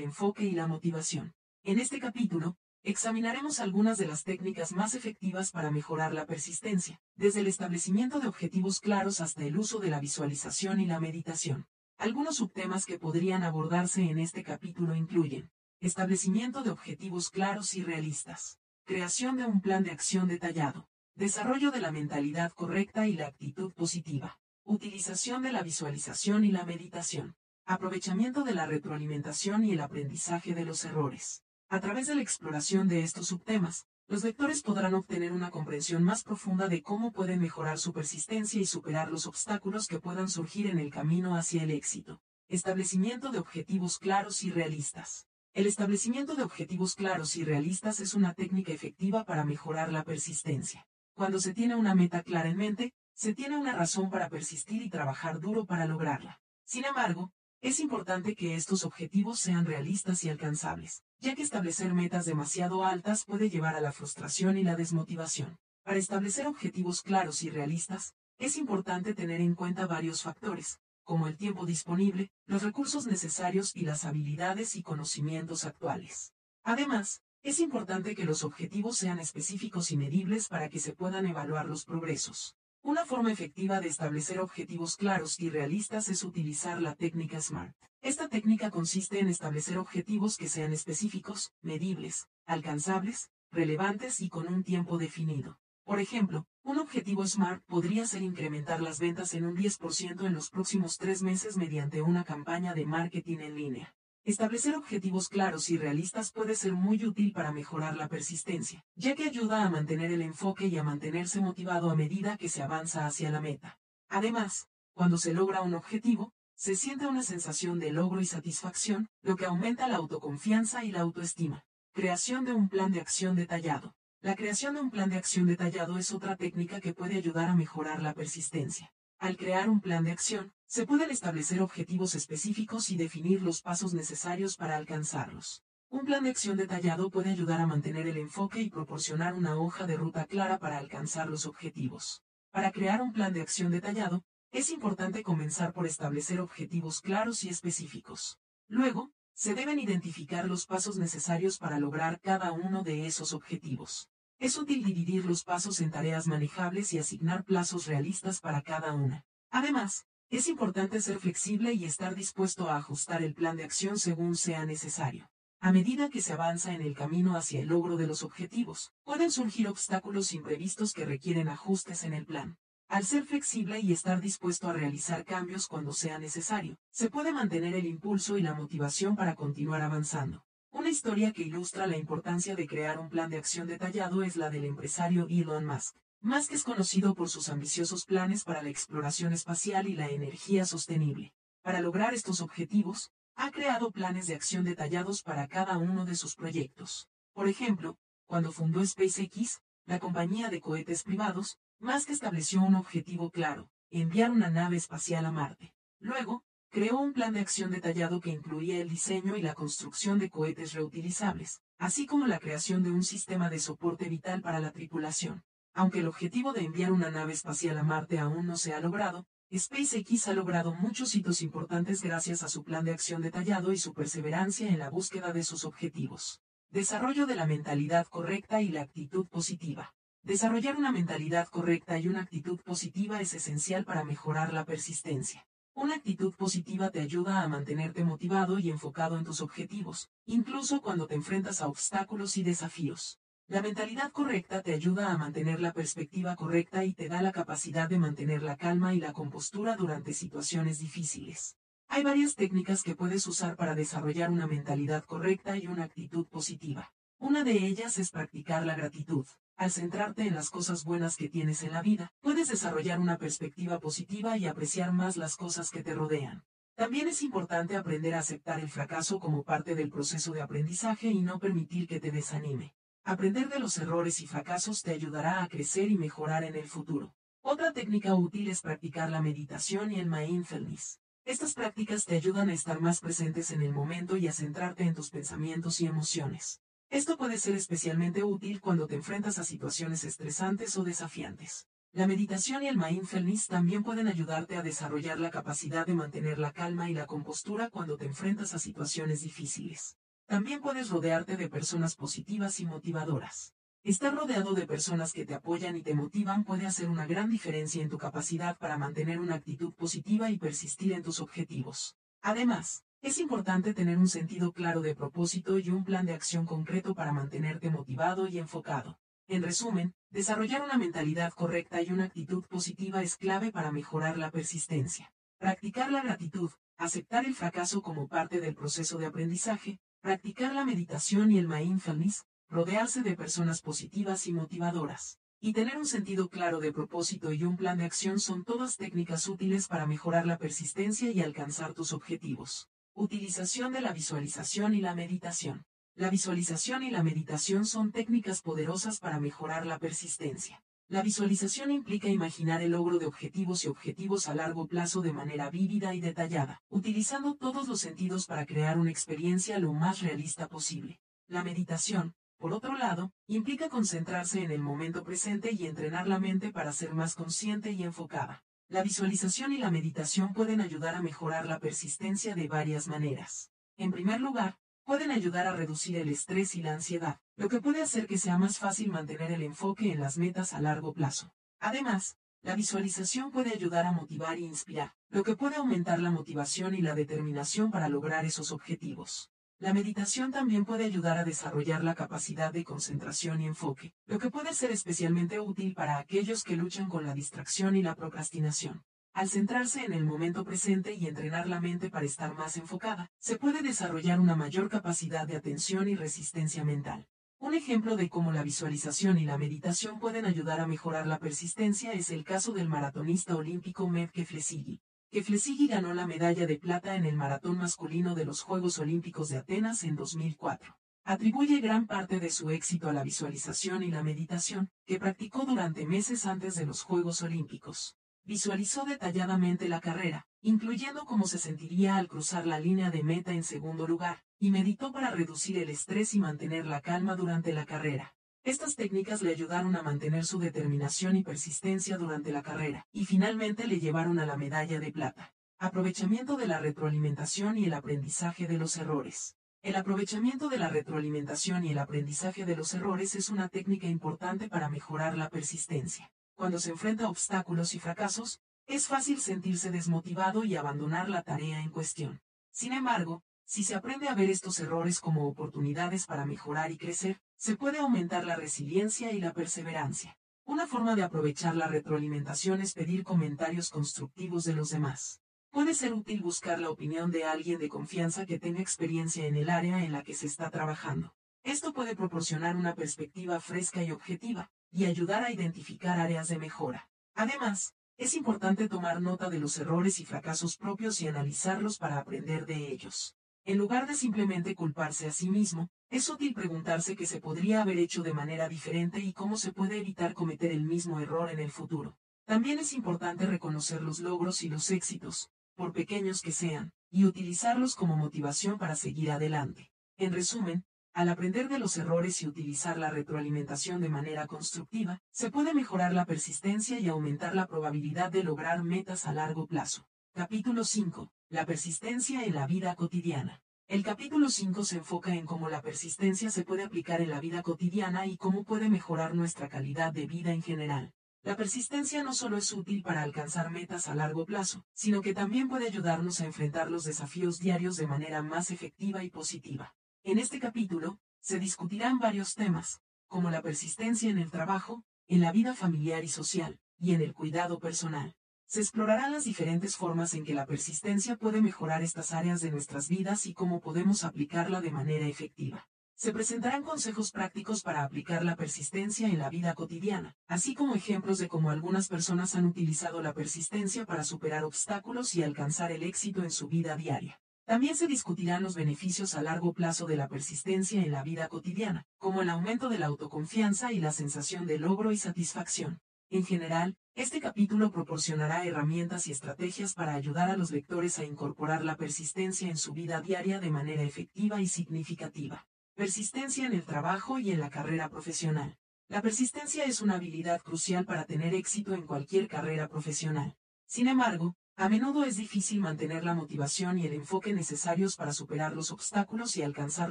enfoque 0.00 0.44
y 0.44 0.50
la 0.50 0.66
motivación. 0.66 1.32
En 1.62 1.78
este 1.78 1.98
capítulo, 1.98 2.58
examinaremos 2.82 3.58
algunas 3.60 3.96
de 3.96 4.06
las 4.06 4.22
técnicas 4.22 4.72
más 4.72 4.94
efectivas 4.94 5.50
para 5.50 5.70
mejorar 5.70 6.12
la 6.12 6.26
persistencia, 6.26 7.00
desde 7.16 7.40
el 7.40 7.46
establecimiento 7.46 8.20
de 8.20 8.28
objetivos 8.28 8.80
claros 8.80 9.22
hasta 9.22 9.44
el 9.44 9.56
uso 9.56 9.78
de 9.78 9.88
la 9.88 10.00
visualización 10.00 10.78
y 10.78 10.84
la 10.84 11.00
meditación. 11.00 11.64
Algunos 11.96 12.36
subtemas 12.36 12.84
que 12.84 12.98
podrían 12.98 13.44
abordarse 13.44 14.02
en 14.02 14.18
este 14.18 14.42
capítulo 14.42 14.94
incluyen 14.94 15.50
establecimiento 15.80 16.62
de 16.62 16.68
objetivos 16.68 17.30
claros 17.30 17.72
y 17.76 17.82
realistas, 17.82 18.58
creación 18.84 19.38
de 19.38 19.46
un 19.46 19.62
plan 19.62 19.84
de 19.84 19.90
acción 19.90 20.28
detallado, 20.28 20.86
Desarrollo 21.16 21.70
de 21.70 21.80
la 21.80 21.92
mentalidad 21.92 22.50
correcta 22.52 23.06
y 23.06 23.12
la 23.12 23.28
actitud 23.28 23.72
positiva. 23.72 24.40
Utilización 24.64 25.42
de 25.42 25.52
la 25.52 25.62
visualización 25.62 26.44
y 26.44 26.50
la 26.50 26.64
meditación. 26.64 27.36
Aprovechamiento 27.66 28.42
de 28.42 28.52
la 28.52 28.66
retroalimentación 28.66 29.64
y 29.64 29.74
el 29.74 29.80
aprendizaje 29.80 30.56
de 30.56 30.64
los 30.64 30.84
errores. 30.84 31.44
A 31.68 31.78
través 31.78 32.08
de 32.08 32.16
la 32.16 32.22
exploración 32.22 32.88
de 32.88 33.04
estos 33.04 33.28
subtemas, 33.28 33.86
los 34.08 34.24
lectores 34.24 34.62
podrán 34.62 34.94
obtener 34.94 35.30
una 35.30 35.52
comprensión 35.52 36.02
más 36.02 36.24
profunda 36.24 36.66
de 36.66 36.82
cómo 36.82 37.12
pueden 37.12 37.40
mejorar 37.40 37.78
su 37.78 37.92
persistencia 37.92 38.60
y 38.60 38.66
superar 38.66 39.08
los 39.08 39.28
obstáculos 39.28 39.86
que 39.86 40.00
puedan 40.00 40.28
surgir 40.28 40.66
en 40.66 40.80
el 40.80 40.90
camino 40.90 41.36
hacia 41.36 41.62
el 41.62 41.70
éxito. 41.70 42.20
Establecimiento 42.48 43.30
de 43.30 43.38
objetivos 43.38 44.00
claros 44.00 44.42
y 44.42 44.50
realistas. 44.50 45.28
El 45.52 45.68
establecimiento 45.68 46.34
de 46.34 46.42
objetivos 46.42 46.96
claros 46.96 47.36
y 47.36 47.44
realistas 47.44 48.00
es 48.00 48.14
una 48.14 48.34
técnica 48.34 48.72
efectiva 48.72 49.22
para 49.24 49.44
mejorar 49.44 49.92
la 49.92 50.02
persistencia. 50.02 50.84
Cuando 51.14 51.40
se 51.40 51.54
tiene 51.54 51.76
una 51.76 51.94
meta 51.94 52.22
clara 52.22 52.48
en 52.48 52.56
mente, 52.56 52.92
se 53.14 53.34
tiene 53.34 53.56
una 53.56 53.72
razón 53.72 54.10
para 54.10 54.28
persistir 54.28 54.82
y 54.82 54.90
trabajar 54.90 55.40
duro 55.40 55.64
para 55.64 55.86
lograrla. 55.86 56.40
Sin 56.64 56.84
embargo, 56.84 57.32
es 57.60 57.78
importante 57.80 58.34
que 58.34 58.56
estos 58.56 58.84
objetivos 58.84 59.38
sean 59.38 59.64
realistas 59.64 60.24
y 60.24 60.28
alcanzables, 60.28 61.02
ya 61.20 61.34
que 61.34 61.42
establecer 61.42 61.94
metas 61.94 62.26
demasiado 62.26 62.84
altas 62.84 63.24
puede 63.24 63.48
llevar 63.48 63.76
a 63.76 63.80
la 63.80 63.92
frustración 63.92 64.58
y 64.58 64.64
la 64.64 64.76
desmotivación. 64.76 65.56
Para 65.84 65.98
establecer 65.98 66.46
objetivos 66.46 67.00
claros 67.00 67.42
y 67.42 67.50
realistas, 67.50 68.14
es 68.38 68.56
importante 68.56 69.14
tener 69.14 69.40
en 69.40 69.54
cuenta 69.54 69.86
varios 69.86 70.22
factores, 70.22 70.80
como 71.04 71.28
el 71.28 71.36
tiempo 71.36 71.64
disponible, 71.64 72.30
los 72.46 72.62
recursos 72.62 73.06
necesarios 73.06 73.76
y 73.76 73.82
las 73.82 74.04
habilidades 74.04 74.74
y 74.74 74.82
conocimientos 74.82 75.64
actuales. 75.64 76.32
Además, 76.64 77.22
es 77.44 77.60
importante 77.60 78.14
que 78.14 78.24
los 78.24 78.42
objetivos 78.42 78.96
sean 78.96 79.18
específicos 79.18 79.90
y 79.90 79.98
medibles 79.98 80.48
para 80.48 80.70
que 80.70 80.80
se 80.80 80.94
puedan 80.94 81.26
evaluar 81.26 81.66
los 81.66 81.84
progresos. 81.84 82.56
Una 82.82 83.04
forma 83.04 83.30
efectiva 83.30 83.80
de 83.80 83.88
establecer 83.88 84.40
objetivos 84.40 84.96
claros 84.96 85.38
y 85.38 85.50
realistas 85.50 86.08
es 86.08 86.24
utilizar 86.24 86.80
la 86.80 86.94
técnica 86.94 87.42
SMART. 87.42 87.76
Esta 88.00 88.28
técnica 88.28 88.70
consiste 88.70 89.20
en 89.20 89.28
establecer 89.28 89.76
objetivos 89.76 90.38
que 90.38 90.48
sean 90.48 90.72
específicos, 90.72 91.52
medibles, 91.60 92.28
alcanzables, 92.46 93.28
relevantes 93.52 94.22
y 94.22 94.30
con 94.30 94.48
un 94.48 94.64
tiempo 94.64 94.96
definido. 94.96 95.58
Por 95.84 96.00
ejemplo, 96.00 96.46
un 96.62 96.78
objetivo 96.78 97.26
SMART 97.26 97.62
podría 97.66 98.06
ser 98.06 98.22
incrementar 98.22 98.80
las 98.80 98.98
ventas 99.00 99.34
en 99.34 99.44
un 99.44 99.54
10% 99.54 100.26
en 100.26 100.32
los 100.32 100.48
próximos 100.48 100.96
tres 100.96 101.20
meses 101.20 101.58
mediante 101.58 102.00
una 102.00 102.24
campaña 102.24 102.72
de 102.72 102.86
marketing 102.86 103.38
en 103.40 103.54
línea. 103.54 103.94
Establecer 104.24 104.74
objetivos 104.74 105.28
claros 105.28 105.68
y 105.68 105.76
realistas 105.76 106.32
puede 106.32 106.54
ser 106.54 106.72
muy 106.72 107.04
útil 107.04 107.32
para 107.32 107.52
mejorar 107.52 107.94
la 107.94 108.08
persistencia, 108.08 108.82
ya 108.96 109.14
que 109.14 109.24
ayuda 109.24 109.62
a 109.62 109.68
mantener 109.68 110.10
el 110.12 110.22
enfoque 110.22 110.66
y 110.66 110.78
a 110.78 110.82
mantenerse 110.82 111.42
motivado 111.42 111.90
a 111.90 111.94
medida 111.94 112.38
que 112.38 112.48
se 112.48 112.62
avanza 112.62 113.04
hacia 113.04 113.30
la 113.30 113.42
meta. 113.42 113.78
Además, 114.08 114.66
cuando 114.94 115.18
se 115.18 115.34
logra 115.34 115.60
un 115.60 115.74
objetivo, 115.74 116.32
se 116.56 116.74
siente 116.74 117.06
una 117.06 117.22
sensación 117.22 117.78
de 117.78 117.92
logro 117.92 118.22
y 118.22 118.24
satisfacción, 118.24 119.08
lo 119.20 119.36
que 119.36 119.44
aumenta 119.44 119.88
la 119.88 119.96
autoconfianza 119.96 120.84
y 120.84 120.92
la 120.92 121.00
autoestima. 121.00 121.62
Creación 121.92 122.46
de 122.46 122.54
un 122.54 122.70
plan 122.70 122.92
de 122.92 123.00
acción 123.00 123.36
detallado. 123.36 123.94
La 124.22 124.36
creación 124.36 124.72
de 124.72 124.80
un 124.80 124.90
plan 124.90 125.10
de 125.10 125.18
acción 125.18 125.44
detallado 125.44 125.98
es 125.98 126.12
otra 126.12 126.36
técnica 126.36 126.80
que 126.80 126.94
puede 126.94 127.16
ayudar 127.16 127.50
a 127.50 127.56
mejorar 127.56 128.00
la 128.00 128.14
persistencia. 128.14 128.90
Al 129.24 129.38
crear 129.38 129.70
un 129.70 129.80
plan 129.80 130.04
de 130.04 130.12
acción, 130.12 130.52
se 130.66 130.84
pueden 130.84 131.10
establecer 131.10 131.62
objetivos 131.62 132.14
específicos 132.14 132.90
y 132.90 132.98
definir 132.98 133.40
los 133.40 133.62
pasos 133.62 133.94
necesarios 133.94 134.54
para 134.54 134.76
alcanzarlos. 134.76 135.62
Un 135.88 136.04
plan 136.04 136.24
de 136.24 136.28
acción 136.28 136.58
detallado 136.58 137.08
puede 137.08 137.30
ayudar 137.30 137.62
a 137.62 137.66
mantener 137.66 138.06
el 138.06 138.18
enfoque 138.18 138.60
y 138.60 138.68
proporcionar 138.68 139.32
una 139.32 139.56
hoja 139.56 139.86
de 139.86 139.96
ruta 139.96 140.26
clara 140.26 140.58
para 140.58 140.76
alcanzar 140.76 141.30
los 141.30 141.46
objetivos. 141.46 142.22
Para 142.50 142.70
crear 142.70 143.00
un 143.00 143.14
plan 143.14 143.32
de 143.32 143.40
acción 143.40 143.70
detallado, 143.70 144.24
es 144.52 144.68
importante 144.68 145.22
comenzar 145.22 145.72
por 145.72 145.86
establecer 145.86 146.38
objetivos 146.42 147.00
claros 147.00 147.44
y 147.44 147.48
específicos. 147.48 148.36
Luego, 148.68 149.10
se 149.32 149.54
deben 149.54 149.78
identificar 149.78 150.44
los 150.44 150.66
pasos 150.66 150.98
necesarios 150.98 151.56
para 151.56 151.78
lograr 151.78 152.20
cada 152.20 152.52
uno 152.52 152.82
de 152.82 153.06
esos 153.06 153.32
objetivos. 153.32 154.10
Es 154.44 154.58
útil 154.58 154.84
dividir 154.84 155.24
los 155.24 155.42
pasos 155.42 155.80
en 155.80 155.90
tareas 155.90 156.26
manejables 156.26 156.92
y 156.92 156.98
asignar 156.98 157.44
plazos 157.44 157.86
realistas 157.86 158.40
para 158.40 158.60
cada 158.60 158.92
una. 158.92 159.24
Además, 159.50 160.04
es 160.28 160.48
importante 160.48 161.00
ser 161.00 161.18
flexible 161.18 161.72
y 161.72 161.86
estar 161.86 162.14
dispuesto 162.14 162.68
a 162.68 162.76
ajustar 162.76 163.22
el 163.22 163.32
plan 163.32 163.56
de 163.56 163.64
acción 163.64 163.98
según 163.98 164.36
sea 164.36 164.66
necesario. 164.66 165.30
A 165.60 165.72
medida 165.72 166.10
que 166.10 166.20
se 166.20 166.34
avanza 166.34 166.74
en 166.74 166.82
el 166.82 166.94
camino 166.94 167.36
hacia 167.36 167.60
el 167.60 167.68
logro 167.68 167.96
de 167.96 168.06
los 168.06 168.22
objetivos, 168.22 168.92
pueden 169.02 169.30
surgir 169.30 169.66
obstáculos 169.66 170.34
imprevistos 170.34 170.92
que 170.92 171.06
requieren 171.06 171.48
ajustes 171.48 172.04
en 172.04 172.12
el 172.12 172.26
plan. 172.26 172.58
Al 172.88 173.06
ser 173.06 173.24
flexible 173.24 173.80
y 173.80 173.94
estar 173.94 174.20
dispuesto 174.20 174.68
a 174.68 174.74
realizar 174.74 175.24
cambios 175.24 175.68
cuando 175.68 175.94
sea 175.94 176.18
necesario, 176.18 176.76
se 176.90 177.08
puede 177.08 177.32
mantener 177.32 177.74
el 177.76 177.86
impulso 177.86 178.36
y 178.36 178.42
la 178.42 178.52
motivación 178.52 179.16
para 179.16 179.36
continuar 179.36 179.80
avanzando. 179.80 180.44
Una 180.74 180.90
historia 180.90 181.32
que 181.32 181.44
ilustra 181.44 181.86
la 181.86 181.96
importancia 181.96 182.56
de 182.56 182.66
crear 182.66 182.98
un 182.98 183.08
plan 183.08 183.30
de 183.30 183.38
acción 183.38 183.68
detallado 183.68 184.24
es 184.24 184.34
la 184.34 184.50
del 184.50 184.64
empresario 184.64 185.28
Elon 185.30 185.64
Musk. 185.64 185.94
Musk 186.20 186.50
es 186.50 186.64
conocido 186.64 187.14
por 187.14 187.28
sus 187.28 187.48
ambiciosos 187.48 188.04
planes 188.04 188.42
para 188.42 188.60
la 188.60 188.70
exploración 188.70 189.32
espacial 189.32 189.86
y 189.86 189.94
la 189.94 190.08
energía 190.08 190.66
sostenible. 190.66 191.32
Para 191.62 191.80
lograr 191.80 192.12
estos 192.12 192.40
objetivos, 192.40 193.12
ha 193.36 193.52
creado 193.52 193.92
planes 193.92 194.26
de 194.26 194.34
acción 194.34 194.64
detallados 194.64 195.22
para 195.22 195.46
cada 195.46 195.78
uno 195.78 196.04
de 196.04 196.16
sus 196.16 196.34
proyectos. 196.34 197.08
Por 197.34 197.48
ejemplo, 197.48 197.96
cuando 198.26 198.50
fundó 198.50 198.84
SpaceX, 198.84 199.60
la 199.86 200.00
compañía 200.00 200.48
de 200.48 200.60
cohetes 200.60 201.04
privados, 201.04 201.56
Musk 201.78 202.10
estableció 202.10 202.60
un 202.60 202.74
objetivo 202.74 203.30
claro, 203.30 203.70
enviar 203.90 204.32
una 204.32 204.50
nave 204.50 204.76
espacial 204.76 205.24
a 205.24 205.30
Marte. 205.30 205.72
Luego, 206.00 206.42
creó 206.74 206.98
un 206.98 207.12
plan 207.12 207.34
de 207.34 207.38
acción 207.38 207.70
detallado 207.70 208.20
que 208.20 208.30
incluía 208.30 208.80
el 208.80 208.88
diseño 208.88 209.36
y 209.36 209.42
la 209.42 209.54
construcción 209.54 210.18
de 210.18 210.28
cohetes 210.28 210.72
reutilizables, 210.72 211.60
así 211.78 212.04
como 212.04 212.26
la 212.26 212.40
creación 212.40 212.82
de 212.82 212.90
un 212.90 213.04
sistema 213.04 213.48
de 213.48 213.60
soporte 213.60 214.08
vital 214.08 214.42
para 214.42 214.58
la 214.58 214.72
tripulación. 214.72 215.44
Aunque 215.72 216.00
el 216.00 216.08
objetivo 216.08 216.52
de 216.52 216.64
enviar 216.64 216.90
una 216.90 217.12
nave 217.12 217.32
espacial 217.32 217.78
a 217.78 217.84
Marte 217.84 218.18
aún 218.18 218.46
no 218.46 218.56
se 218.56 218.74
ha 218.74 218.80
logrado, 218.80 219.24
SpaceX 219.56 220.26
ha 220.26 220.34
logrado 220.34 220.74
muchos 220.74 221.14
hitos 221.14 221.42
importantes 221.42 222.02
gracias 222.02 222.42
a 222.42 222.48
su 222.48 222.64
plan 222.64 222.84
de 222.84 222.90
acción 222.90 223.22
detallado 223.22 223.72
y 223.72 223.78
su 223.78 223.94
perseverancia 223.94 224.68
en 224.68 224.80
la 224.80 224.90
búsqueda 224.90 225.32
de 225.32 225.44
sus 225.44 225.64
objetivos. 225.64 226.40
Desarrollo 226.70 227.26
de 227.26 227.36
la 227.36 227.46
mentalidad 227.46 228.08
correcta 228.08 228.62
y 228.62 228.70
la 228.70 228.82
actitud 228.82 229.28
positiva. 229.28 229.94
Desarrollar 230.24 230.74
una 230.74 230.90
mentalidad 230.90 231.46
correcta 231.46 232.00
y 232.00 232.08
una 232.08 232.22
actitud 232.22 232.60
positiva 232.62 233.20
es 233.20 233.32
esencial 233.32 233.84
para 233.84 234.02
mejorar 234.02 234.52
la 234.52 234.64
persistencia. 234.64 235.46
Una 235.76 235.96
actitud 235.96 236.32
positiva 236.36 236.90
te 236.90 237.00
ayuda 237.00 237.42
a 237.42 237.48
mantenerte 237.48 238.04
motivado 238.04 238.60
y 238.60 238.70
enfocado 238.70 239.18
en 239.18 239.24
tus 239.24 239.40
objetivos, 239.40 240.08
incluso 240.24 240.80
cuando 240.80 241.08
te 241.08 241.16
enfrentas 241.16 241.60
a 241.60 241.66
obstáculos 241.66 242.36
y 242.36 242.44
desafíos. 242.44 243.18
La 243.48 243.60
mentalidad 243.60 244.12
correcta 244.12 244.62
te 244.62 244.72
ayuda 244.72 245.12
a 245.12 245.18
mantener 245.18 245.60
la 245.60 245.72
perspectiva 245.72 246.36
correcta 246.36 246.84
y 246.84 246.94
te 246.94 247.08
da 247.08 247.20
la 247.22 247.32
capacidad 247.32 247.88
de 247.88 247.98
mantener 247.98 248.42
la 248.42 248.56
calma 248.56 248.94
y 248.94 249.00
la 249.00 249.12
compostura 249.12 249.76
durante 249.76 250.14
situaciones 250.14 250.78
difíciles. 250.78 251.56
Hay 251.88 252.04
varias 252.04 252.36
técnicas 252.36 252.82
que 252.82 252.94
puedes 252.94 253.26
usar 253.26 253.56
para 253.56 253.74
desarrollar 253.74 254.30
una 254.30 254.46
mentalidad 254.46 255.04
correcta 255.04 255.58
y 255.58 255.66
una 255.66 255.84
actitud 255.84 256.26
positiva. 256.26 256.92
Una 257.18 257.42
de 257.42 257.66
ellas 257.66 257.98
es 257.98 258.10
practicar 258.10 258.64
la 258.64 258.76
gratitud. 258.76 259.26
Al 259.56 259.70
centrarte 259.70 260.26
en 260.26 260.34
las 260.34 260.50
cosas 260.50 260.82
buenas 260.84 261.16
que 261.16 261.28
tienes 261.28 261.62
en 261.62 261.72
la 261.72 261.80
vida, 261.80 262.12
puedes 262.20 262.48
desarrollar 262.48 262.98
una 262.98 263.18
perspectiva 263.18 263.78
positiva 263.78 264.36
y 264.36 264.46
apreciar 264.46 264.92
más 264.92 265.16
las 265.16 265.36
cosas 265.36 265.70
que 265.70 265.84
te 265.84 265.94
rodean. 265.94 266.44
También 266.74 267.06
es 267.06 267.22
importante 267.22 267.76
aprender 267.76 268.14
a 268.14 268.18
aceptar 268.18 268.58
el 268.58 268.68
fracaso 268.68 269.20
como 269.20 269.44
parte 269.44 269.76
del 269.76 269.90
proceso 269.90 270.32
de 270.32 270.42
aprendizaje 270.42 271.08
y 271.08 271.22
no 271.22 271.38
permitir 271.38 271.86
que 271.86 272.00
te 272.00 272.10
desanime. 272.10 272.74
Aprender 273.04 273.48
de 273.48 273.60
los 273.60 273.78
errores 273.78 274.18
y 274.20 274.26
fracasos 274.26 274.82
te 274.82 274.90
ayudará 274.90 275.44
a 275.44 275.48
crecer 275.48 275.88
y 275.88 275.96
mejorar 275.96 276.42
en 276.42 276.56
el 276.56 276.66
futuro. 276.66 277.14
Otra 277.42 277.72
técnica 277.72 278.14
útil 278.16 278.48
es 278.48 278.60
practicar 278.60 279.08
la 279.08 279.22
meditación 279.22 279.92
y 279.92 280.00
el 280.00 280.10
mindfulness. 280.10 280.98
Estas 281.24 281.54
prácticas 281.54 282.06
te 282.06 282.16
ayudan 282.16 282.48
a 282.48 282.54
estar 282.54 282.80
más 282.80 282.98
presentes 282.98 283.52
en 283.52 283.62
el 283.62 283.72
momento 283.72 284.16
y 284.16 284.26
a 284.26 284.32
centrarte 284.32 284.82
en 284.82 284.94
tus 284.94 285.10
pensamientos 285.10 285.80
y 285.80 285.86
emociones. 285.86 286.60
Esto 286.94 287.16
puede 287.16 287.38
ser 287.38 287.56
especialmente 287.56 288.22
útil 288.22 288.60
cuando 288.60 288.86
te 288.86 288.94
enfrentas 288.94 289.40
a 289.40 289.44
situaciones 289.44 290.04
estresantes 290.04 290.76
o 290.76 290.84
desafiantes. 290.84 291.66
La 291.90 292.06
meditación 292.06 292.62
y 292.62 292.68
el 292.68 292.76
mindfulness 292.76 293.48
también 293.48 293.82
pueden 293.82 294.06
ayudarte 294.06 294.56
a 294.56 294.62
desarrollar 294.62 295.18
la 295.18 295.32
capacidad 295.32 295.84
de 295.84 295.94
mantener 295.94 296.38
la 296.38 296.52
calma 296.52 296.88
y 296.88 296.94
la 296.94 297.06
compostura 297.06 297.68
cuando 297.68 297.96
te 297.96 298.04
enfrentas 298.04 298.54
a 298.54 298.60
situaciones 298.60 299.22
difíciles. 299.22 299.96
También 300.26 300.60
puedes 300.60 300.88
rodearte 300.88 301.36
de 301.36 301.48
personas 301.48 301.96
positivas 301.96 302.60
y 302.60 302.64
motivadoras. 302.64 303.54
Estar 303.82 304.14
rodeado 304.14 304.54
de 304.54 304.68
personas 304.68 305.12
que 305.12 305.26
te 305.26 305.34
apoyan 305.34 305.76
y 305.76 305.82
te 305.82 305.94
motivan 305.94 306.44
puede 306.44 306.64
hacer 306.64 306.88
una 306.88 307.06
gran 307.06 307.28
diferencia 307.28 307.82
en 307.82 307.88
tu 307.88 307.98
capacidad 307.98 308.56
para 308.56 308.78
mantener 308.78 309.18
una 309.18 309.34
actitud 309.34 309.74
positiva 309.74 310.30
y 310.30 310.38
persistir 310.38 310.92
en 310.92 311.02
tus 311.02 311.18
objetivos. 311.18 311.96
Además, 312.22 312.83
es 313.04 313.18
importante 313.18 313.74
tener 313.74 313.98
un 313.98 314.08
sentido 314.08 314.52
claro 314.52 314.80
de 314.80 314.94
propósito 314.94 315.58
y 315.58 315.68
un 315.68 315.84
plan 315.84 316.06
de 316.06 316.14
acción 316.14 316.46
concreto 316.46 316.94
para 316.94 317.12
mantenerte 317.12 317.68
motivado 317.68 318.28
y 318.28 318.38
enfocado. 318.38 318.98
En 319.28 319.42
resumen, 319.42 319.92
desarrollar 320.08 320.62
una 320.62 320.78
mentalidad 320.78 321.34
correcta 321.34 321.82
y 321.82 321.92
una 321.92 322.04
actitud 322.04 322.46
positiva 322.46 323.02
es 323.02 323.16
clave 323.16 323.52
para 323.52 323.72
mejorar 323.72 324.16
la 324.16 324.30
persistencia. 324.30 325.12
Practicar 325.38 325.92
la 325.92 326.02
gratitud, 326.02 326.50
aceptar 326.78 327.26
el 327.26 327.34
fracaso 327.34 327.82
como 327.82 328.08
parte 328.08 328.40
del 328.40 328.54
proceso 328.54 328.96
de 328.96 329.04
aprendizaje, 329.04 329.80
practicar 330.00 330.54
la 330.54 330.64
meditación 330.64 331.30
y 331.30 331.36
el 331.36 331.46
mindfulness, 331.46 332.24
rodearse 332.48 333.02
de 333.02 333.16
personas 333.16 333.60
positivas 333.60 334.26
y 334.26 334.32
motivadoras, 334.32 335.18
y 335.40 335.52
tener 335.52 335.76
un 335.76 335.84
sentido 335.84 336.30
claro 336.30 336.58
de 336.58 336.72
propósito 336.72 337.34
y 337.34 337.44
un 337.44 337.58
plan 337.58 337.76
de 337.76 337.84
acción 337.84 338.18
son 338.18 338.44
todas 338.44 338.78
técnicas 338.78 339.28
útiles 339.28 339.68
para 339.68 339.84
mejorar 339.84 340.24
la 340.24 340.38
persistencia 340.38 341.10
y 341.10 341.20
alcanzar 341.20 341.74
tus 341.74 341.92
objetivos. 341.92 342.70
Utilización 342.96 343.72
de 343.72 343.80
la 343.80 343.92
visualización 343.92 344.72
y 344.76 344.80
la 344.80 344.94
meditación. 344.94 345.64
La 345.96 346.10
visualización 346.10 346.84
y 346.84 346.92
la 346.92 347.02
meditación 347.02 347.66
son 347.66 347.90
técnicas 347.90 348.40
poderosas 348.40 349.00
para 349.00 349.18
mejorar 349.18 349.66
la 349.66 349.80
persistencia. 349.80 350.62
La 350.88 351.02
visualización 351.02 351.72
implica 351.72 352.08
imaginar 352.08 352.62
el 352.62 352.70
logro 352.70 353.00
de 353.00 353.06
objetivos 353.06 353.64
y 353.64 353.68
objetivos 353.68 354.28
a 354.28 354.36
largo 354.36 354.68
plazo 354.68 355.02
de 355.02 355.12
manera 355.12 355.50
vívida 355.50 355.92
y 355.92 356.00
detallada, 356.00 356.62
utilizando 356.68 357.34
todos 357.34 357.66
los 357.66 357.80
sentidos 357.80 358.26
para 358.26 358.46
crear 358.46 358.78
una 358.78 358.92
experiencia 358.92 359.58
lo 359.58 359.72
más 359.72 360.00
realista 360.00 360.46
posible. 360.46 361.00
La 361.26 361.42
meditación, 361.42 362.14
por 362.38 362.52
otro 362.52 362.78
lado, 362.78 363.10
implica 363.26 363.68
concentrarse 363.68 364.40
en 364.40 364.52
el 364.52 364.60
momento 364.60 365.02
presente 365.02 365.50
y 365.52 365.66
entrenar 365.66 366.06
la 366.06 366.20
mente 366.20 366.52
para 366.52 366.72
ser 366.72 366.94
más 366.94 367.16
consciente 367.16 367.72
y 367.72 367.82
enfocada. 367.82 368.44
La 368.74 368.82
visualización 368.82 369.52
y 369.52 369.58
la 369.58 369.70
meditación 369.70 370.34
pueden 370.34 370.60
ayudar 370.60 370.96
a 370.96 371.00
mejorar 371.00 371.46
la 371.46 371.60
persistencia 371.60 372.34
de 372.34 372.48
varias 372.48 372.88
maneras. 372.88 373.52
En 373.76 373.92
primer 373.92 374.20
lugar, 374.20 374.56
pueden 374.82 375.12
ayudar 375.12 375.46
a 375.46 375.52
reducir 375.52 375.94
el 375.94 376.08
estrés 376.08 376.56
y 376.56 376.62
la 376.62 376.74
ansiedad, 376.74 377.20
lo 377.36 377.48
que 377.48 377.60
puede 377.60 377.82
hacer 377.82 378.08
que 378.08 378.18
sea 378.18 378.36
más 378.36 378.58
fácil 378.58 378.90
mantener 378.90 379.30
el 379.30 379.44
enfoque 379.44 379.92
en 379.92 380.00
las 380.00 380.18
metas 380.18 380.54
a 380.54 380.60
largo 380.60 380.92
plazo. 380.92 381.32
Además, 381.60 382.16
la 382.42 382.56
visualización 382.56 383.30
puede 383.30 383.52
ayudar 383.52 383.86
a 383.86 383.92
motivar 383.92 384.38
e 384.38 384.40
inspirar, 384.40 384.92
lo 385.08 385.22
que 385.22 385.36
puede 385.36 385.54
aumentar 385.54 386.00
la 386.00 386.10
motivación 386.10 386.74
y 386.74 386.82
la 386.82 386.96
determinación 386.96 387.70
para 387.70 387.88
lograr 387.88 388.24
esos 388.24 388.50
objetivos. 388.50 389.30
La 389.64 389.72
meditación 389.72 390.30
también 390.30 390.66
puede 390.66 390.84
ayudar 390.84 391.16
a 391.16 391.24
desarrollar 391.24 391.82
la 391.82 391.94
capacidad 391.94 392.52
de 392.52 392.64
concentración 392.64 393.40
y 393.40 393.46
enfoque, 393.46 393.94
lo 394.04 394.18
que 394.18 394.28
puede 394.28 394.52
ser 394.52 394.70
especialmente 394.70 395.40
útil 395.40 395.72
para 395.72 395.96
aquellos 395.96 396.44
que 396.44 396.54
luchan 396.54 396.90
con 396.90 397.06
la 397.06 397.14
distracción 397.14 397.74
y 397.74 397.82
la 397.82 397.94
procrastinación. 397.94 398.84
Al 399.14 399.30
centrarse 399.30 399.86
en 399.86 399.94
el 399.94 400.04
momento 400.04 400.44
presente 400.44 400.92
y 400.92 401.06
entrenar 401.06 401.46
la 401.46 401.62
mente 401.62 401.88
para 401.88 402.04
estar 402.04 402.34
más 402.34 402.58
enfocada, 402.58 403.10
se 403.18 403.38
puede 403.38 403.62
desarrollar 403.62 404.20
una 404.20 404.36
mayor 404.36 404.68
capacidad 404.68 405.26
de 405.26 405.36
atención 405.36 405.88
y 405.88 405.94
resistencia 405.94 406.62
mental. 406.62 407.06
Un 407.38 407.54
ejemplo 407.54 407.96
de 407.96 408.10
cómo 408.10 408.32
la 408.32 408.42
visualización 408.42 409.16
y 409.16 409.24
la 409.24 409.38
meditación 409.38 409.98
pueden 409.98 410.26
ayudar 410.26 410.60
a 410.60 410.66
mejorar 410.66 411.06
la 411.06 411.18
persistencia 411.18 411.94
es 411.94 412.10
el 412.10 412.22
caso 412.22 412.52
del 412.52 412.68
maratonista 412.68 413.34
olímpico 413.34 413.88
Med 413.88 414.10
Keflezighi, 414.10 414.82
que 415.14 415.66
ganó 415.68 415.94
la 415.94 416.08
medalla 416.08 416.44
de 416.44 416.58
plata 416.58 416.96
en 416.96 417.04
el 417.04 417.14
maratón 417.14 417.58
masculino 417.58 418.16
de 418.16 418.24
los 418.24 418.42
Juegos 418.42 418.80
Olímpicos 418.80 419.28
de 419.28 419.36
Atenas 419.36 419.84
en 419.84 419.94
2004. 419.94 420.76
Atribuye 421.04 421.60
gran 421.60 421.86
parte 421.86 422.18
de 422.18 422.30
su 422.30 422.50
éxito 422.50 422.88
a 422.88 422.92
la 422.92 423.04
visualización 423.04 423.84
y 423.84 423.92
la 423.92 424.02
meditación, 424.02 424.70
que 424.86 424.98
practicó 424.98 425.44
durante 425.44 425.86
meses 425.86 426.26
antes 426.26 426.56
de 426.56 426.66
los 426.66 426.82
Juegos 426.82 427.22
Olímpicos. 427.22 427.96
Visualizó 428.24 428.84
detalladamente 428.86 429.68
la 429.68 429.80
carrera, 429.80 430.26
incluyendo 430.40 431.04
cómo 431.04 431.28
se 431.28 431.38
sentiría 431.38 431.94
al 431.94 432.08
cruzar 432.08 432.44
la 432.44 432.58
línea 432.58 432.90
de 432.90 433.04
meta 433.04 433.32
en 433.32 433.44
segundo 433.44 433.86
lugar, 433.86 434.24
y 434.40 434.50
meditó 434.50 434.90
para 434.90 435.10
reducir 435.12 435.58
el 435.58 435.68
estrés 435.68 436.14
y 436.14 436.18
mantener 436.18 436.66
la 436.66 436.80
calma 436.80 437.14
durante 437.14 437.52
la 437.52 437.66
carrera. 437.66 438.16
Estas 438.44 438.76
técnicas 438.76 439.22
le 439.22 439.30
ayudaron 439.30 439.74
a 439.74 439.82
mantener 439.82 440.26
su 440.26 440.38
determinación 440.38 441.16
y 441.16 441.22
persistencia 441.22 441.96
durante 441.96 442.30
la 442.30 442.42
carrera, 442.42 442.86
y 442.92 443.06
finalmente 443.06 443.66
le 443.66 443.80
llevaron 443.80 444.18
a 444.18 444.26
la 444.26 444.36
medalla 444.36 444.78
de 444.78 444.92
plata. 444.92 445.32
Aprovechamiento 445.58 446.36
de 446.36 446.46
la 446.46 446.58
retroalimentación 446.58 447.56
y 447.56 447.64
el 447.64 447.72
aprendizaje 447.72 448.46
de 448.46 448.58
los 448.58 448.76
errores. 448.76 449.34
El 449.62 449.76
aprovechamiento 449.76 450.50
de 450.50 450.58
la 450.58 450.68
retroalimentación 450.68 451.64
y 451.64 451.70
el 451.70 451.78
aprendizaje 451.78 452.44
de 452.44 452.54
los 452.54 452.74
errores 452.74 453.14
es 453.14 453.30
una 453.30 453.48
técnica 453.48 453.86
importante 453.86 454.50
para 454.50 454.68
mejorar 454.68 455.16
la 455.16 455.30
persistencia. 455.30 456.12
Cuando 456.34 456.58
se 456.58 456.68
enfrenta 456.68 457.06
a 457.06 457.08
obstáculos 457.08 457.72
y 457.72 457.78
fracasos, 457.78 458.42
es 458.66 458.88
fácil 458.88 459.20
sentirse 459.22 459.70
desmotivado 459.70 460.44
y 460.44 460.56
abandonar 460.56 461.08
la 461.08 461.22
tarea 461.22 461.62
en 461.62 461.70
cuestión. 461.70 462.20
Sin 462.50 462.74
embargo, 462.74 463.22
si 463.44 463.64
se 463.64 463.74
aprende 463.74 464.08
a 464.08 464.14
ver 464.14 464.30
estos 464.30 464.58
errores 464.60 465.00
como 465.00 465.26
oportunidades 465.26 466.06
para 466.06 466.26
mejorar 466.26 466.72
y 466.72 466.78
crecer, 466.78 467.20
se 467.36 467.56
puede 467.56 467.78
aumentar 467.78 468.24
la 468.24 468.36
resiliencia 468.36 469.12
y 469.12 469.20
la 469.20 469.32
perseverancia. 469.32 470.16
Una 470.46 470.66
forma 470.66 470.94
de 470.94 471.02
aprovechar 471.02 471.56
la 471.56 471.68
retroalimentación 471.68 472.60
es 472.60 472.74
pedir 472.74 473.04
comentarios 473.04 473.70
constructivos 473.70 474.44
de 474.44 474.54
los 474.54 474.70
demás. 474.70 475.20
Puede 475.50 475.74
ser 475.74 475.94
útil 475.94 476.20
buscar 476.20 476.58
la 476.58 476.70
opinión 476.70 477.10
de 477.10 477.24
alguien 477.24 477.58
de 477.58 477.68
confianza 477.68 478.26
que 478.26 478.38
tenga 478.38 478.60
experiencia 478.60 479.26
en 479.26 479.36
el 479.36 479.48
área 479.48 479.84
en 479.84 479.92
la 479.92 480.02
que 480.02 480.14
se 480.14 480.26
está 480.26 480.50
trabajando. 480.50 481.14
Esto 481.44 481.72
puede 481.72 481.94
proporcionar 481.94 482.56
una 482.56 482.74
perspectiva 482.74 483.38
fresca 483.40 483.82
y 483.82 483.90
objetiva, 483.90 484.50
y 484.72 484.86
ayudar 484.86 485.22
a 485.22 485.30
identificar 485.30 486.00
áreas 486.00 486.28
de 486.28 486.38
mejora. 486.38 486.88
Además, 487.14 487.74
es 487.96 488.14
importante 488.14 488.68
tomar 488.68 489.00
nota 489.00 489.30
de 489.30 489.38
los 489.38 489.56
errores 489.58 490.00
y 490.00 490.04
fracasos 490.04 490.56
propios 490.56 491.00
y 491.00 491.06
analizarlos 491.06 491.78
para 491.78 491.98
aprender 491.98 492.46
de 492.46 492.72
ellos. 492.72 493.14
En 493.46 493.58
lugar 493.58 493.86
de 493.86 493.94
simplemente 493.94 494.54
culparse 494.54 495.06
a 495.06 495.12
sí 495.12 495.28
mismo, 495.28 495.68
es 495.90 496.08
útil 496.08 496.32
preguntarse 496.32 496.96
qué 496.96 497.04
se 497.04 497.20
podría 497.20 497.60
haber 497.60 497.78
hecho 497.78 498.02
de 498.02 498.14
manera 498.14 498.48
diferente 498.48 499.00
y 499.00 499.12
cómo 499.12 499.36
se 499.36 499.52
puede 499.52 499.76
evitar 499.76 500.14
cometer 500.14 500.50
el 500.50 500.62
mismo 500.62 500.98
error 500.98 501.28
en 501.28 501.38
el 501.40 501.50
futuro. 501.50 501.98
También 502.24 502.58
es 502.58 502.72
importante 502.72 503.26
reconocer 503.26 503.82
los 503.82 504.00
logros 504.00 504.42
y 504.42 504.48
los 504.48 504.70
éxitos, 504.70 505.28
por 505.56 505.74
pequeños 505.74 506.22
que 506.22 506.32
sean, 506.32 506.72
y 506.90 507.04
utilizarlos 507.04 507.74
como 507.74 507.98
motivación 507.98 508.56
para 508.56 508.76
seguir 508.76 509.10
adelante. 509.10 509.70
En 509.98 510.14
resumen, 510.14 510.64
al 510.94 511.10
aprender 511.10 511.48
de 511.48 511.58
los 511.58 511.76
errores 511.76 512.22
y 512.22 512.26
utilizar 512.26 512.78
la 512.78 512.88
retroalimentación 512.88 513.82
de 513.82 513.90
manera 513.90 514.26
constructiva, 514.26 515.02
se 515.10 515.30
puede 515.30 515.52
mejorar 515.52 515.92
la 515.92 516.06
persistencia 516.06 516.80
y 516.80 516.88
aumentar 516.88 517.34
la 517.34 517.46
probabilidad 517.46 518.10
de 518.10 518.24
lograr 518.24 518.64
metas 518.64 519.04
a 519.04 519.12
largo 519.12 519.46
plazo. 519.46 519.86
Capítulo 520.16 520.62
5. 520.62 521.10
La 521.30 521.44
persistencia 521.44 522.24
en 522.24 522.36
la 522.36 522.46
vida 522.46 522.76
cotidiana. 522.76 523.42
El 523.66 523.82
capítulo 523.82 524.28
5 524.28 524.64
se 524.64 524.76
enfoca 524.76 525.12
en 525.12 525.26
cómo 525.26 525.48
la 525.48 525.60
persistencia 525.60 526.30
se 526.30 526.44
puede 526.44 526.62
aplicar 526.62 527.00
en 527.00 527.10
la 527.10 527.18
vida 527.18 527.42
cotidiana 527.42 528.06
y 528.06 528.16
cómo 528.16 528.44
puede 528.44 528.68
mejorar 528.68 529.16
nuestra 529.16 529.48
calidad 529.48 529.92
de 529.92 530.06
vida 530.06 530.32
en 530.32 530.40
general. 530.40 530.92
La 531.24 531.36
persistencia 531.36 532.04
no 532.04 532.14
solo 532.14 532.36
es 532.36 532.52
útil 532.52 532.84
para 532.84 533.02
alcanzar 533.02 533.50
metas 533.50 533.88
a 533.88 533.96
largo 533.96 534.24
plazo, 534.24 534.64
sino 534.72 535.02
que 535.02 535.14
también 535.14 535.48
puede 535.48 535.66
ayudarnos 535.66 536.20
a 536.20 536.26
enfrentar 536.26 536.70
los 536.70 536.84
desafíos 536.84 537.40
diarios 537.40 537.74
de 537.74 537.88
manera 537.88 538.22
más 538.22 538.52
efectiva 538.52 539.02
y 539.02 539.10
positiva. 539.10 539.74
En 540.04 540.20
este 540.20 540.38
capítulo, 540.38 541.00
se 541.22 541.40
discutirán 541.40 541.98
varios 541.98 542.34
temas, 542.34 542.80
como 543.08 543.32
la 543.32 543.42
persistencia 543.42 544.10
en 544.10 544.18
el 544.18 544.30
trabajo, 544.30 544.84
en 545.08 545.22
la 545.22 545.32
vida 545.32 545.54
familiar 545.54 546.04
y 546.04 546.08
social, 546.08 546.60
y 546.78 546.94
en 546.94 547.00
el 547.00 547.14
cuidado 547.14 547.58
personal. 547.58 548.14
Se 548.54 548.60
explorarán 548.60 549.10
las 549.10 549.24
diferentes 549.24 549.74
formas 549.74 550.14
en 550.14 550.22
que 550.22 550.32
la 550.32 550.46
persistencia 550.46 551.16
puede 551.16 551.42
mejorar 551.42 551.82
estas 551.82 552.12
áreas 552.12 552.40
de 552.40 552.52
nuestras 552.52 552.86
vidas 552.86 553.26
y 553.26 553.34
cómo 553.34 553.58
podemos 553.60 554.04
aplicarla 554.04 554.60
de 554.60 554.70
manera 554.70 555.08
efectiva. 555.08 555.66
Se 555.96 556.12
presentarán 556.12 556.62
consejos 556.62 557.10
prácticos 557.10 557.62
para 557.62 557.82
aplicar 557.82 558.24
la 558.24 558.36
persistencia 558.36 559.08
en 559.08 559.18
la 559.18 559.28
vida 559.28 559.54
cotidiana, 559.54 560.14
así 560.28 560.54
como 560.54 560.76
ejemplos 560.76 561.18
de 561.18 561.26
cómo 561.26 561.50
algunas 561.50 561.88
personas 561.88 562.36
han 562.36 562.46
utilizado 562.46 563.02
la 563.02 563.12
persistencia 563.12 563.86
para 563.86 564.04
superar 564.04 564.44
obstáculos 564.44 565.16
y 565.16 565.24
alcanzar 565.24 565.72
el 565.72 565.82
éxito 565.82 566.22
en 566.22 566.30
su 566.30 566.46
vida 566.46 566.76
diaria. 566.76 567.20
También 567.46 567.74
se 567.74 567.88
discutirán 567.88 568.44
los 568.44 568.54
beneficios 568.54 569.16
a 569.16 569.22
largo 569.22 569.52
plazo 569.52 569.86
de 569.86 569.96
la 569.96 570.06
persistencia 570.06 570.80
en 570.80 570.92
la 570.92 571.02
vida 571.02 571.26
cotidiana, 571.26 571.86
como 571.98 572.22
el 572.22 572.30
aumento 572.30 572.68
de 572.68 572.78
la 572.78 572.86
autoconfianza 572.86 573.72
y 573.72 573.80
la 573.80 573.90
sensación 573.90 574.46
de 574.46 574.60
logro 574.60 574.92
y 574.92 574.96
satisfacción. 574.96 575.80
En 576.08 576.24
general, 576.24 576.76
este 576.96 577.18
capítulo 577.18 577.72
proporcionará 577.72 578.46
herramientas 578.46 579.08
y 579.08 579.10
estrategias 579.10 579.74
para 579.74 579.94
ayudar 579.94 580.30
a 580.30 580.36
los 580.36 580.52
lectores 580.52 581.00
a 581.00 581.04
incorporar 581.04 581.64
la 581.64 581.76
persistencia 581.76 582.48
en 582.48 582.56
su 582.56 582.72
vida 582.72 583.00
diaria 583.00 583.40
de 583.40 583.50
manera 583.50 583.82
efectiva 583.82 584.40
y 584.40 584.46
significativa. 584.46 585.44
Persistencia 585.74 586.46
en 586.46 586.52
el 586.52 586.62
trabajo 586.62 587.18
y 587.18 587.32
en 587.32 587.40
la 587.40 587.50
carrera 587.50 587.88
profesional. 587.88 588.56
La 588.88 589.02
persistencia 589.02 589.64
es 589.64 589.80
una 589.80 589.94
habilidad 589.94 590.40
crucial 590.40 590.84
para 590.84 591.04
tener 591.04 591.34
éxito 591.34 591.74
en 591.74 591.82
cualquier 591.82 592.28
carrera 592.28 592.68
profesional. 592.68 593.34
Sin 593.66 593.88
embargo, 593.88 594.36
a 594.56 594.68
menudo 594.68 595.02
es 595.02 595.16
difícil 595.16 595.58
mantener 595.58 596.04
la 596.04 596.14
motivación 596.14 596.78
y 596.78 596.86
el 596.86 596.92
enfoque 596.92 597.32
necesarios 597.32 597.96
para 597.96 598.12
superar 598.12 598.52
los 598.52 598.70
obstáculos 598.70 599.36
y 599.36 599.42
alcanzar 599.42 599.90